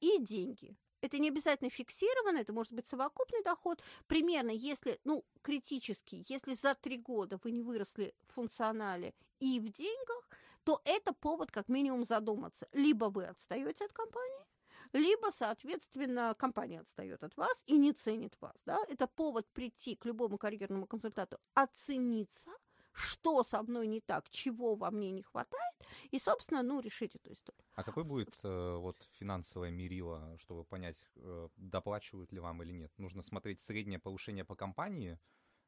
и 0.00 0.18
деньги. 0.18 0.76
Это 1.02 1.18
не 1.18 1.28
обязательно 1.28 1.70
фиксированно, 1.70 2.38
это 2.38 2.52
может 2.52 2.72
быть 2.72 2.88
совокупный 2.88 3.42
доход. 3.42 3.82
Примерно, 4.06 4.50
если, 4.50 4.98
ну, 5.04 5.24
критический, 5.42 6.24
если 6.28 6.54
за 6.54 6.74
три 6.74 6.96
года 6.96 7.38
вы 7.44 7.52
не 7.52 7.62
выросли 7.62 8.14
в 8.28 8.34
функционале 8.34 9.14
и 9.38 9.60
в 9.60 9.68
деньгах, 9.68 10.28
то 10.64 10.80
это 10.84 11.12
повод 11.12 11.50
как 11.52 11.68
минимум 11.68 12.04
задуматься. 12.04 12.66
Либо 12.72 13.04
вы 13.04 13.26
отстаете 13.26 13.84
от 13.84 13.92
компании, 13.92 14.46
либо, 14.92 15.30
соответственно, 15.30 16.34
компания 16.36 16.80
отстает 16.80 17.22
от 17.22 17.36
вас 17.36 17.62
и 17.66 17.76
не 17.76 17.92
ценит 17.92 18.36
вас. 18.40 18.56
Да? 18.64 18.78
Это 18.88 19.06
повод 19.06 19.46
прийти 19.52 19.94
к 19.94 20.06
любому 20.06 20.38
карьерному 20.38 20.86
консультанту, 20.86 21.38
оцениться– 21.54 22.50
что 22.96 23.42
со 23.42 23.62
мной 23.62 23.86
не 23.86 24.00
так, 24.00 24.28
чего 24.30 24.74
во 24.74 24.90
мне 24.90 25.10
не 25.10 25.22
хватает, 25.22 25.74
и, 26.10 26.18
собственно, 26.18 26.62
ну, 26.62 26.80
решить 26.80 27.14
эту 27.14 27.32
историю. 27.32 27.62
А 27.74 27.82
какой 27.82 28.04
будет 28.04 28.34
э, 28.42 28.76
вот 28.76 28.96
финансовое 29.18 29.70
мерило, 29.70 30.36
чтобы 30.38 30.64
понять, 30.64 30.96
э, 31.16 31.48
доплачивают 31.56 32.32
ли 32.32 32.40
вам 32.40 32.62
или 32.62 32.72
нет? 32.72 32.92
Нужно 32.98 33.22
смотреть 33.22 33.60
среднее 33.60 33.98
повышение 33.98 34.44
по 34.44 34.56
компании, 34.56 35.18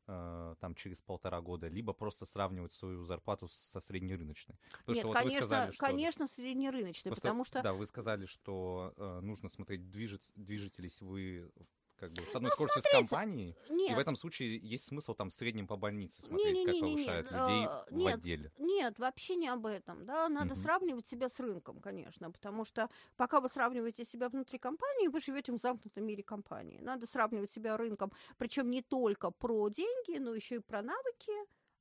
э, 0.06 0.54
там 0.58 0.74
через 0.74 1.02
полтора 1.02 1.42
года, 1.42 1.68
либо 1.68 1.92
просто 1.92 2.24
сравнивать 2.24 2.72
свою 2.72 3.02
зарплату 3.02 3.46
со 3.48 3.80
среднерыночной. 3.80 4.58
Потому 4.78 4.94
Нет, 4.94 4.98
что, 4.98 5.08
вот 5.08 5.16
конечно, 5.16 5.40
вы 5.40 5.46
сказали, 5.46 5.72
что... 5.72 5.86
конечно, 5.86 6.28
среднерыночной, 6.28 7.10
просто, 7.10 7.28
потому 7.28 7.44
что... 7.44 7.62
Да, 7.62 7.74
вы 7.74 7.84
сказали, 7.84 8.24
что 8.24 8.94
э, 8.96 9.20
нужно 9.20 9.50
смотреть, 9.50 9.90
движет, 9.90 10.22
движетесь 10.34 11.02
вы 11.02 11.50
как 11.98 12.12
бы 12.12 12.24
с 12.24 12.34
одной 12.34 12.50
ну, 12.50 12.54
скоростью 12.54 12.82
смотрите, 12.82 13.06
с 13.06 13.10
компанией, 13.10 13.56
нет. 13.68 13.90
и 13.90 13.94
в 13.94 13.98
этом 13.98 14.16
случае 14.16 14.58
есть 14.58 14.86
смысл 14.86 15.14
там 15.14 15.30
в 15.30 15.32
среднем 15.32 15.66
по 15.66 15.76
больнице 15.76 16.22
смотреть, 16.22 16.54
не, 16.54 16.64
не, 16.64 16.66
как 16.66 16.80
повышают 16.80 17.30
не, 17.30 17.36
людей 17.36 17.66
а, 17.66 17.86
в 17.90 18.06
отделе. 18.06 18.52
Нет, 18.58 18.98
вообще 18.98 19.36
не 19.36 19.48
об 19.48 19.66
этом, 19.66 20.06
да, 20.06 20.28
надо 20.28 20.52
угу. 20.54 20.60
сравнивать 20.60 21.06
себя 21.06 21.28
с 21.28 21.38
рынком, 21.40 21.80
конечно, 21.80 22.30
потому 22.30 22.64
что 22.64 22.88
пока 23.16 23.40
вы 23.40 23.48
сравниваете 23.48 24.04
себя 24.04 24.28
внутри 24.28 24.58
компании, 24.58 25.08
вы 25.08 25.20
живете 25.20 25.52
в 25.52 25.58
замкнутом 25.58 26.04
мире 26.04 26.22
компании. 26.22 26.78
Надо 26.80 27.06
сравнивать 27.06 27.52
себя 27.52 27.76
рынком, 27.76 28.12
причем 28.36 28.70
не 28.70 28.82
только 28.82 29.30
про 29.30 29.68
деньги, 29.68 30.18
но 30.18 30.34
еще 30.34 30.56
и 30.56 30.60
про 30.60 30.82
навыки, 30.82 31.32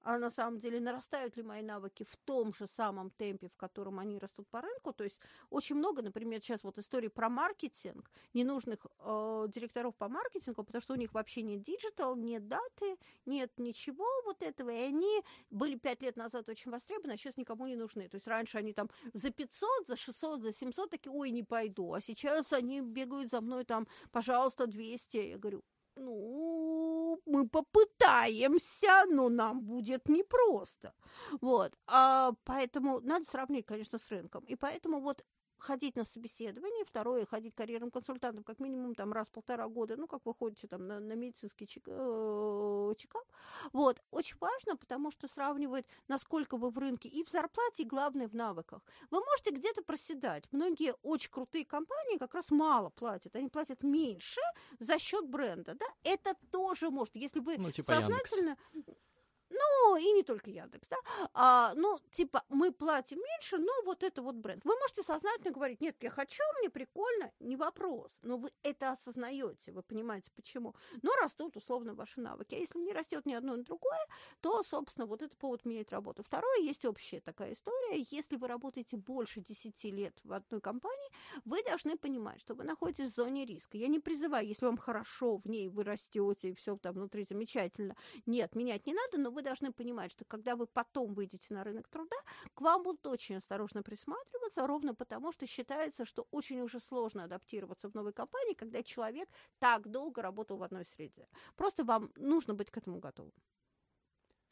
а 0.07 0.17
на 0.19 0.29
самом 0.29 0.57
деле 0.57 0.79
нарастают 0.79 1.35
ли 1.35 1.43
мои 1.43 1.61
навыки 1.61 2.05
в 2.09 2.15
том 2.15 2.53
же 2.53 2.65
самом 2.65 3.09
темпе, 3.09 3.49
в 3.49 3.57
котором 3.57 3.99
они 3.99 4.19
растут 4.19 4.47
по 4.47 4.61
рынку. 4.61 4.93
То 4.93 5.03
есть 5.03 5.19
очень 5.49 5.75
много, 5.75 6.01
например, 6.01 6.39
сейчас 6.39 6.63
вот 6.63 6.77
истории 6.77 7.09
про 7.09 7.27
маркетинг, 7.27 8.09
ненужных 8.33 8.85
э, 8.99 9.47
директоров 9.49 9.97
по 9.97 10.07
маркетингу, 10.07 10.63
потому 10.63 10.81
что 10.81 10.93
у 10.93 10.97
них 10.97 11.13
вообще 11.13 11.41
нет 11.41 11.61
digital, 11.61 12.15
нет 12.15 12.47
data, 12.47 12.95
нет 13.25 13.51
ничего 13.57 14.07
вот 14.23 14.41
этого, 14.41 14.69
и 14.69 14.77
они 14.77 15.23
были 15.49 15.75
пять 15.75 16.01
лет 16.01 16.15
назад 16.15 16.47
очень 16.47 16.71
востребованы, 16.71 17.11
а 17.11 17.17
сейчас 17.17 17.35
никому 17.35 17.67
не 17.67 17.75
нужны. 17.75 18.07
То 18.07 18.15
есть 18.15 18.27
раньше 18.27 18.57
они 18.57 18.71
там 18.71 18.89
за 19.13 19.29
500, 19.29 19.87
за 19.87 19.97
600, 19.97 20.41
за 20.41 20.53
700 20.53 20.89
такие, 20.89 21.11
ой, 21.11 21.31
не 21.31 21.43
пойду, 21.43 21.91
а 21.93 21.99
сейчас 21.99 22.53
они 22.53 22.79
бегают 22.79 23.29
за 23.29 23.41
мной 23.41 23.65
там, 23.65 23.85
пожалуйста, 24.13 24.67
200. 24.67 25.17
Я 25.17 25.37
говорю, 25.37 25.65
ну, 25.97 27.19
мы 27.25 27.47
попытаемся, 27.47 29.05
но 29.09 29.29
нам 29.29 29.61
будет 29.61 30.09
непросто. 30.09 30.93
Вот. 31.41 31.73
А, 31.87 32.33
поэтому 32.43 32.99
надо 33.01 33.25
сравнить, 33.25 33.65
конечно, 33.65 33.97
с 33.97 34.09
рынком. 34.11 34.43
И 34.45 34.55
поэтому 34.55 34.99
вот 35.01 35.25
ходить 35.57 35.95
на 35.95 36.05
собеседование, 36.05 36.85
второе 36.85 37.25
ходить 37.25 37.55
карьерным 37.55 37.91
консультантом 37.91 38.43
как 38.43 38.59
минимум 38.59 38.95
там 38.95 39.13
раз 39.13 39.27
в 39.27 39.31
полтора 39.31 39.67
года, 39.67 39.95
ну, 39.95 40.07
как 40.07 40.25
вы 40.25 40.33
ходите 40.33 40.67
там 40.67 40.87
на, 40.87 40.99
на 40.99 41.13
медицинский 41.13 41.67
чек, 41.67 41.83
э, 41.87 42.93
чекап. 42.97 43.25
Вот, 43.73 44.01
очень 44.11 44.37
важно, 44.39 44.77
потому 44.77 45.11
что 45.11 45.27
сравнивает, 45.27 45.87
насколько 46.07 46.57
вы 46.57 46.69
в 46.69 46.77
рынке 46.77 47.09
и 47.09 47.23
в 47.23 47.29
зарплате, 47.29 47.83
и 47.83 47.85
главное 47.85 48.27
в 48.27 48.35
навыках. 48.35 48.81
Вы 49.11 49.19
можете 49.19 49.51
где-то 49.51 49.81
проседать. 49.81 50.45
Многие 50.51 50.93
очень 51.03 51.31
крутые 51.31 51.65
компании 51.65 52.17
как 52.17 52.33
раз 52.33 52.51
мало 52.51 52.89
платят, 52.89 53.35
они 53.35 53.49
платят 53.49 53.83
меньше 53.83 54.41
за 54.79 54.99
счет 54.99 55.27
бренда, 55.27 55.75
да, 55.75 55.85
это 56.03 56.35
тоже 56.51 56.89
может, 56.89 57.15
если 57.15 57.39
вы 57.39 57.57
ну, 57.57 57.71
типа 57.71 57.93
сознательно... 57.93 58.57
Яндекс. 58.73 59.06
Ну, 59.49 59.97
и 59.97 60.11
не 60.11 60.23
только 60.23 60.49
Яндекс, 60.49 60.89
да. 60.89 60.97
А, 61.33 61.73
ну, 61.75 61.99
типа, 62.11 62.43
мы 62.49 62.71
платим 62.71 63.17
меньше, 63.17 63.57
но 63.57 63.71
вот 63.85 64.03
это 64.03 64.21
вот 64.21 64.35
бренд. 64.35 64.65
Вы 64.65 64.75
можете 64.79 65.03
сознательно 65.03 65.51
говорить, 65.51 65.81
нет, 65.81 65.95
я 66.01 66.09
хочу, 66.09 66.43
мне 66.59 66.69
прикольно, 66.69 67.31
не 67.39 67.55
вопрос. 67.55 68.17
Но 68.21 68.37
вы 68.37 68.49
это 68.63 68.91
осознаете, 68.91 69.71
вы 69.71 69.83
понимаете, 69.83 70.31
почему. 70.35 70.75
Но 71.01 71.11
растут, 71.21 71.55
условно, 71.57 71.93
ваши 71.93 72.19
навыки. 72.19 72.55
А 72.55 72.57
если 72.57 72.79
не 72.79 72.93
растет 72.93 73.25
ни 73.25 73.33
одно, 73.33 73.55
ни 73.55 73.63
другое, 73.63 74.05
то, 74.41 74.63
собственно, 74.63 75.07
вот 75.07 75.21
это 75.21 75.35
повод 75.37 75.65
менять 75.65 75.91
работу. 75.91 76.23
Второе, 76.23 76.59
есть 76.59 76.85
общая 76.85 77.21
такая 77.21 77.53
история. 77.53 78.05
Если 78.11 78.35
вы 78.35 78.47
работаете 78.47 78.97
больше 78.97 79.41
10 79.41 79.83
лет 79.85 80.19
в 80.23 80.33
одной 80.33 80.59
компании, 80.61 81.09
вы 81.45 81.63
должны 81.63 81.97
понимать, 81.97 82.41
что 82.41 82.53
вы 82.53 82.63
находитесь 82.63 83.11
в 83.11 83.15
зоне 83.15 83.45
риска. 83.45 83.77
Я 83.77 83.87
не 83.87 83.99
призываю, 83.99 84.47
если 84.47 84.65
вам 84.65 84.77
хорошо 84.77 85.37
в 85.37 85.47
ней, 85.47 85.69
вы 85.69 85.83
растете, 85.83 86.49
и 86.49 86.53
все 86.53 86.77
там 86.77 86.95
внутри 86.95 87.23
замечательно. 87.23 87.95
Нет, 88.25 88.55
менять 88.55 88.85
не 88.85 88.93
надо, 88.93 89.17
но 89.17 89.31
вы 89.37 89.43
должны 89.43 89.71
понимать, 89.71 90.11
что 90.11 90.25
когда 90.25 90.55
вы 90.55 90.65
потом 90.65 91.13
выйдете 91.13 91.53
на 91.53 91.63
рынок 91.63 91.87
труда, 91.87 92.15
к 92.55 92.61
вам 92.61 92.83
будут 92.83 93.05
очень 93.07 93.35
осторожно 93.35 93.83
присматриваться, 93.83 94.67
ровно 94.67 94.95
потому, 94.95 95.31
что 95.31 95.45
считается, 95.45 96.05
что 96.05 96.27
очень 96.31 96.61
уже 96.61 96.79
сложно 96.79 97.23
адаптироваться 97.23 97.89
в 97.89 97.95
новой 97.95 98.13
компании, 98.13 98.55
когда 98.55 98.83
человек 98.83 99.29
так 99.59 99.87
долго 99.87 100.21
работал 100.21 100.57
в 100.57 100.63
одной 100.63 100.85
среде. 100.85 101.27
Просто 101.55 101.83
вам 101.83 102.11
нужно 102.15 102.53
быть 102.55 102.71
к 102.71 102.77
этому 102.77 102.99
готовым. 102.99 103.33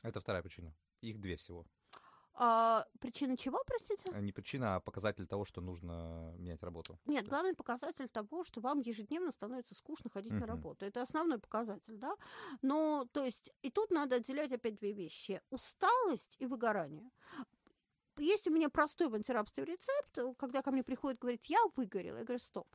Это 0.04 0.20
вторая 0.20 0.44
причина. 0.44 0.72
Их 1.02 1.20
две 1.20 1.36
всего. 1.36 1.66
А, 2.38 2.86
причина 3.00 3.38
чего, 3.38 3.64
простите? 3.66 4.12
Не 4.20 4.32
причина, 4.32 4.76
а 4.76 4.80
показатель 4.80 5.26
того, 5.26 5.46
что 5.46 5.62
нужно 5.62 6.34
менять 6.38 6.62
работу. 6.64 7.00
Нет, 7.06 7.28
главный 7.28 7.54
показатель 7.54 8.10
того, 8.10 8.44
что 8.44 8.60
вам 8.60 8.80
ежедневно 8.80 9.32
становится 9.32 9.74
скучно 9.74 10.10
ходить 10.10 10.34
uh-huh. 10.34 10.42
на 10.42 10.48
работу. 10.48 10.86
Это 10.86 11.02
основной 11.02 11.40
показатель, 11.40 11.98
да? 11.98 12.16
Но, 12.62 13.08
то 13.14 13.24
есть, 13.24 13.52
и 13.62 13.72
тут 13.72 13.90
надо 13.90 14.18
отделять 14.18 14.52
опять 14.52 14.76
две 14.76 14.92
вещи. 14.92 15.42
Усталость 15.50 16.36
и 16.40 16.46
выгорание. 16.46 17.10
Есть 18.18 18.48
у 18.48 18.52
меня 18.52 18.70
простой 18.70 19.08
в 19.08 19.16
антирабстве 19.16 19.66
рецепт, 19.66 20.38
когда 20.38 20.62
ко 20.62 20.72
мне 20.72 20.84
приходит, 20.84 21.20
говорит, 21.20 21.46
я 21.46 21.60
выгорела. 21.76 22.18
Я 22.18 22.24
говорю, 22.24 22.40
стоп. 22.40 22.68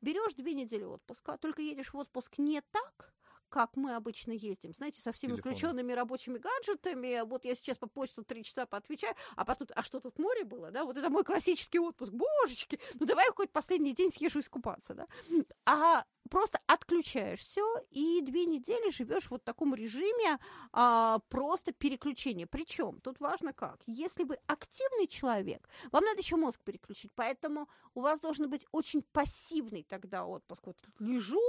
Берешь 0.00 0.34
две 0.34 0.54
недели 0.54 0.84
отпуска, 0.84 1.36
только 1.36 1.62
едешь 1.62 1.92
в 1.92 1.96
отпуск 1.96 2.38
не 2.38 2.60
так, 2.60 3.12
как 3.48 3.76
мы 3.76 3.94
обычно 3.94 4.32
ездим, 4.32 4.72
знаете, 4.72 5.00
со 5.00 5.12
всеми 5.12 5.32
Телефон. 5.32 5.52
включенными 5.52 5.92
рабочими 5.92 6.38
гаджетами. 6.38 7.22
Вот 7.24 7.44
я 7.44 7.54
сейчас 7.54 7.78
по 7.78 7.86
почту 7.86 8.24
три 8.24 8.44
часа 8.44 8.66
поотвечаю, 8.66 9.14
а 9.36 9.44
потом, 9.44 9.68
а 9.74 9.82
что 9.82 10.00
тут 10.00 10.18
море 10.18 10.44
было, 10.44 10.70
да? 10.70 10.84
Вот 10.84 10.96
это 10.96 11.08
мой 11.10 11.24
классический 11.24 11.78
отпуск. 11.78 12.12
Божечки, 12.12 12.78
ну 12.94 13.06
давай 13.06 13.26
хоть 13.34 13.50
последний 13.50 13.94
день 13.94 14.12
съезжу 14.12 14.40
искупаться, 14.40 14.94
да? 14.94 15.06
А 15.66 16.04
просто 16.30 16.58
отключаешь 16.66 17.40
все 17.40 17.64
и 17.90 18.20
две 18.22 18.46
недели 18.46 18.90
живешь 18.90 19.30
вот 19.30 19.42
в 19.42 19.44
таком 19.44 19.74
режиме 19.74 20.38
а, 20.72 21.18
просто 21.28 21.72
переключения. 21.72 22.46
Причем 22.46 23.00
тут 23.00 23.20
важно 23.20 23.52
как. 23.52 23.80
Если 23.86 24.24
вы 24.24 24.38
активный 24.46 25.06
человек, 25.06 25.68
вам 25.92 26.04
надо 26.04 26.20
еще 26.20 26.36
мозг 26.36 26.60
переключить, 26.64 27.12
поэтому 27.14 27.68
у 27.94 28.00
вас 28.00 28.20
должен 28.20 28.48
быть 28.48 28.66
очень 28.72 29.02
пассивный 29.02 29.84
тогда 29.84 30.24
отпуск. 30.24 30.66
Вот 30.66 30.76
лежу, 30.98 31.42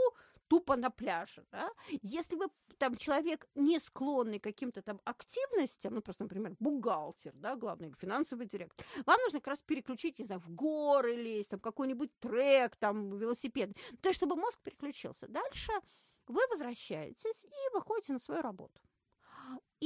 тупо 0.47 0.75
на 0.75 0.89
пляже. 0.89 1.45
Да? 1.51 1.71
Если 2.01 2.35
вы 2.35 2.47
там 2.77 2.95
человек 2.97 3.47
не 3.55 3.79
склонный 3.79 4.39
к 4.39 4.43
каким-то 4.43 4.81
там 4.81 4.99
активностям, 5.05 5.93
ну 5.93 6.01
просто, 6.01 6.23
например, 6.23 6.55
бухгалтер, 6.59 7.33
да, 7.35 7.55
главный 7.55 7.93
финансовый 7.99 8.47
директор, 8.47 8.85
вам 9.05 9.19
нужно 9.23 9.39
как 9.39 9.47
раз 9.47 9.61
переключить, 9.61 10.19
не 10.19 10.25
знаю, 10.25 10.41
в 10.41 10.49
горы 10.49 11.15
лезть, 11.15 11.49
там 11.49 11.59
какой-нибудь 11.59 12.11
трек, 12.19 12.75
там 12.75 13.17
велосипед, 13.17 13.71
то 14.01 14.09
есть 14.09 14.17
чтобы 14.17 14.35
мозг 14.35 14.59
переключился. 14.61 15.27
Дальше 15.27 15.71
вы 16.27 16.41
возвращаетесь 16.49 17.45
и 17.45 17.73
выходите 17.73 18.13
на 18.13 18.19
свою 18.19 18.41
работу. 18.41 18.81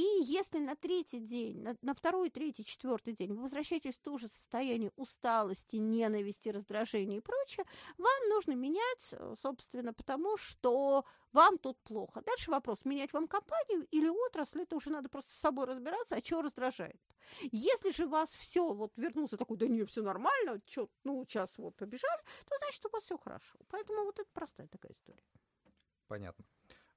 И 0.00 0.22
если 0.22 0.60
на 0.60 0.76
третий 0.76 1.20
день, 1.20 1.60
на, 1.60 1.76
на 1.82 1.92
второй, 1.92 2.30
третий, 2.30 2.64
четвертый 2.64 3.12
день 3.12 3.34
вы 3.34 3.42
возвращаетесь 3.42 3.96
в 3.96 4.00
то 4.00 4.16
же 4.16 4.28
состояние 4.28 4.92
усталости, 4.96 5.76
ненависти, 5.76 6.48
раздражения 6.48 7.18
и 7.18 7.20
прочее, 7.20 7.66
вам 7.98 8.28
нужно 8.30 8.52
менять, 8.52 9.08
э, 9.12 9.34
собственно, 9.38 9.92
потому 9.92 10.38
что 10.38 11.04
вам 11.32 11.58
тут 11.58 11.78
плохо. 11.80 12.22
Дальше 12.22 12.50
вопрос, 12.50 12.86
менять 12.86 13.12
вам 13.12 13.28
компанию 13.28 13.86
или 13.90 14.08
отрасль, 14.08 14.62
это 14.62 14.74
уже 14.74 14.88
надо 14.88 15.10
просто 15.10 15.34
с 15.34 15.36
собой 15.36 15.66
разбираться, 15.66 16.14
а 16.14 16.24
что 16.24 16.40
раздражает. 16.40 16.98
Если 17.52 17.90
же 17.90 18.06
вас 18.06 18.30
все, 18.36 18.72
вот 18.72 18.92
вернулся 18.96 19.36
такой, 19.36 19.58
да 19.58 19.68
не, 19.68 19.84
все 19.84 20.02
нормально, 20.02 20.62
что, 20.66 20.88
ну, 21.04 21.22
сейчас 21.26 21.50
вот 21.58 21.76
побежали, 21.76 22.22
то 22.46 22.56
значит, 22.56 22.86
у 22.86 22.88
вас 22.88 23.04
все 23.04 23.18
хорошо. 23.18 23.58
Поэтому 23.68 24.04
вот 24.04 24.18
это 24.18 24.30
простая 24.32 24.66
такая 24.68 24.92
история. 24.92 25.22
Понятно. 26.08 26.46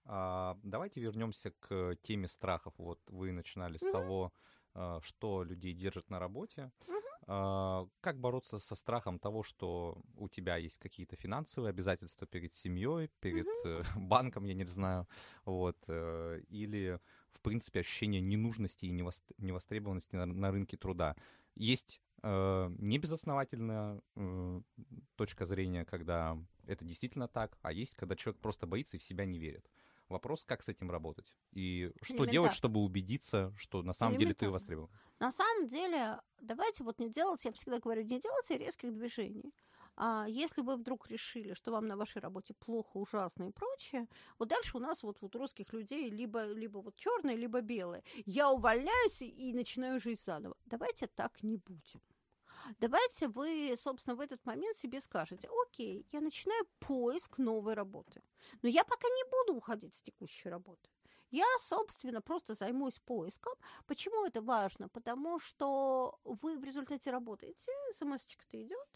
А, 0.06 0.58
давайте 0.64 1.02
вернемся 1.02 1.52
к 1.60 1.96
теме 2.02 2.28
страхов. 2.28 2.74
Вот 2.78 3.00
вы 3.08 3.32
начинали 3.32 3.78
с 3.78 3.84
угу. 3.84 3.92
того, 3.92 4.34
а, 4.74 5.00
что 5.02 5.44
людей 5.44 5.74
держит 5.74 6.10
на 6.10 6.20
работе. 6.20 6.72
Угу. 6.88 6.94
А, 7.28 7.88
как 8.02 8.20
бороться 8.20 8.60
со 8.60 8.76
страхом 8.76 9.20
того, 9.20 9.44
что 9.44 10.02
у 10.18 10.28
тебя 10.28 10.58
есть 10.58 10.78
какие-то 10.78 11.16
финансовые 11.16 11.70
обязательства 11.70 12.28
перед 12.28 12.54
семьей, 12.54 13.10
перед 13.20 13.48
угу. 13.48 13.84
банком, 13.96 14.44
я 14.46 14.54
не 14.54 14.66
знаю, 14.66 15.08
вот, 15.46 15.78
э, 15.88 16.42
или 16.50 17.00
в 17.32 17.42
принципе 17.42 17.80
ощущение 17.80 18.22
ненужности 18.22 18.86
и 18.86 18.92
невостребованности 18.92 20.16
на, 20.16 20.26
на 20.26 20.52
рынке 20.52 20.78
труда. 20.78 21.16
Есть 21.56 22.02
э, 22.24 22.72
небезосновательная 22.78 24.02
э, 24.16 24.62
точка 25.16 25.46
зрения, 25.46 25.86
когда 25.86 26.38
это 26.68 26.84
действительно 26.84 27.28
так, 27.28 27.58
а 27.62 27.72
есть, 27.72 27.96
когда 27.96 28.16
человек 28.16 28.42
просто 28.42 28.68
боится 28.68 28.98
и 28.98 29.00
в 29.00 29.04
себя 29.04 29.26
не 29.26 29.40
верит. 29.40 29.70
Вопрос, 30.10 30.44
как 30.44 30.64
с 30.64 30.70
этим 30.70 30.92
работать? 30.92 31.36
И 31.52 31.92
что 32.02 32.26
делать, 32.26 32.54
чтобы 32.54 32.82
убедиться, 32.82 33.54
что 33.58 33.82
на 33.82 33.94
самом 33.94 34.18
деле 34.18 34.34
ты 34.34 34.50
востребован? 34.50 34.90
На 35.20 35.32
самом 35.32 35.68
деле, 35.68 36.20
давайте 36.42 36.84
вот 36.84 37.00
не 37.00 37.10
делать, 37.10 37.46
я 37.46 37.52
всегда 37.52 37.80
говорю, 37.80 38.04
не 38.04 38.20
делайте 38.20 38.58
резких 38.58 38.94
движений. 38.94 39.54
А 39.96 40.26
если 40.28 40.62
вы 40.62 40.76
вдруг 40.76 41.08
решили, 41.10 41.54
что 41.54 41.72
вам 41.72 41.86
на 41.86 41.96
вашей 41.96 42.20
работе 42.20 42.54
плохо, 42.56 42.98
ужасно 42.98 43.44
и 43.44 43.52
прочее, 43.52 44.08
вот 44.40 44.50
дальше 44.50 44.78
у 44.78 44.80
нас 44.80 45.04
вот, 45.04 45.18
вот 45.22 45.36
русских 45.36 45.72
людей 45.72 46.10
либо, 46.10 46.46
либо 46.46 46.80
вот 46.80 46.96
черные, 46.96 47.38
либо 47.38 47.62
белые. 47.62 48.04
Я 48.26 48.50
увольняюсь 48.50 49.22
и 49.22 49.54
начинаю 49.54 50.00
жить 50.00 50.22
заново. 50.22 50.56
Давайте 50.66 51.08
так 51.08 51.44
не 51.44 51.58
будем. 51.58 52.02
Давайте 52.80 53.28
вы, 53.28 53.76
собственно, 53.78 54.16
в 54.16 54.22
этот 54.22 54.46
момент 54.46 54.78
себе 54.78 55.02
скажете, 55.02 55.50
окей, 55.64 56.06
я 56.12 56.22
начинаю 56.22 56.66
поиск 56.80 57.38
новой 57.38 57.74
работы. 57.74 58.22
Но 58.62 58.70
я 58.70 58.84
пока 58.84 59.08
не 59.08 59.24
буду 59.30 59.58
уходить 59.58 59.96
с 59.96 60.02
текущей 60.02 60.50
работы. 60.50 60.90
Я, 61.32 61.46
собственно, 61.62 62.22
просто 62.22 62.54
займусь 62.54 63.00
поиском. 63.00 63.54
Почему 63.88 64.26
это 64.26 64.42
важно? 64.42 64.88
Потому 64.88 65.40
что 65.40 66.20
вы 66.24 66.60
в 66.60 66.64
результате 66.64 67.10
работаете, 67.12 67.72
смс-очка-то 67.96 68.62
идет, 68.62 68.88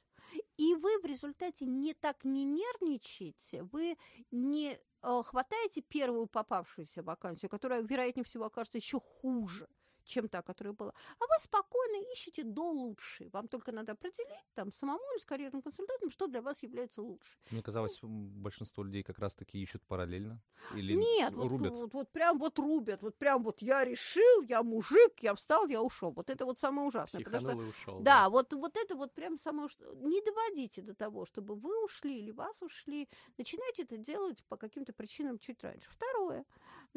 и 0.58 0.76
вы 0.76 1.00
в 1.00 1.06
результате 1.06 1.66
не 1.66 1.94
так 1.94 2.24
не 2.24 2.46
нервничаете, 2.46 3.64
вы 3.64 3.98
не 4.32 4.74
э, 4.74 5.24
хватаете 5.26 5.82
первую 5.82 6.28
попавшуюся 6.28 7.02
вакансию, 7.02 7.50
которая, 7.50 7.82
вероятнее 7.82 8.24
всего, 8.24 8.46
окажется 8.46 8.78
еще 8.78 9.00
хуже, 9.00 9.68
чем 10.08 10.28
та, 10.28 10.42
которая 10.42 10.74
была. 10.74 10.94
А 11.20 11.24
вы 11.24 11.34
спокойно 11.42 12.04
ищете 12.14 12.44
до 12.44 12.72
лучшей. 12.72 13.30
Вам 13.30 13.48
только 13.48 13.72
надо 13.72 13.92
определить 13.92 14.46
там 14.54 14.72
самому 14.72 15.04
или 15.14 15.22
с 15.22 15.26
карьерным 15.26 15.62
консультантом, 15.62 16.12
что 16.12 16.28
для 16.28 16.42
вас 16.42 16.64
является 16.64 17.02
лучше. 17.02 17.38
Мне 17.52 17.62
казалось, 17.62 18.00
большинство 18.02 18.84
людей 18.84 19.04
как 19.04 19.20
раз-таки 19.20 19.62
ищут 19.62 19.84
параллельно. 19.86 20.42
Или 20.76 20.94
Нет, 20.94 21.34
рубят. 21.34 21.72
Вот, 21.72 21.82
вот, 21.82 21.94
вот 21.94 22.12
прям 22.12 22.40
вот 22.40 22.60
рубят. 22.60 23.02
Вот 23.02 23.18
прям 23.18 23.44
вот 23.44 23.62
я 23.62 23.86
решил, 23.86 24.42
я 24.44 24.64
мужик, 24.64 25.20
я 25.22 25.34
встал, 25.36 25.68
я 25.68 25.82
ушел. 25.82 26.12
Вот 26.12 26.30
это 26.30 26.46
вот 26.46 26.60
самое 26.60 26.88
ужасное. 26.88 27.24
Психанул 27.24 27.52
что, 27.52 27.62
и 27.62 27.66
ушел. 27.70 28.00
Да, 28.00 28.18
да, 28.18 28.30
вот, 28.30 28.54
вот 28.54 28.76
это 28.78 28.96
вот 28.96 29.14
прям 29.14 29.38
самое... 29.38 29.70
Не 30.02 30.22
доводите 30.22 30.82
до 30.82 30.94
того, 30.96 31.26
чтобы 31.26 31.56
вы 31.56 31.86
ушли 31.86 32.20
или 32.20 32.32
вас 32.32 32.62
ушли. 32.62 33.08
Начинайте 33.38 33.84
это 33.84 33.98
делать 33.98 34.44
по 34.46 34.58
каким-то 34.58 34.94
причинам 34.94 35.40
чуть 35.40 35.64
раньше. 35.64 35.90
Второе. 35.90 36.46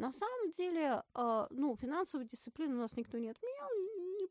На 0.01 0.11
самом 0.11 0.49
деле, 0.49 1.03
э, 1.13 1.47
ну, 1.51 1.75
финансовую 1.75 2.27
дисциплину 2.27 2.75
у 2.75 2.79
нас 2.79 2.97
никто 2.97 3.19
не 3.19 3.29
отменял, 3.29 3.69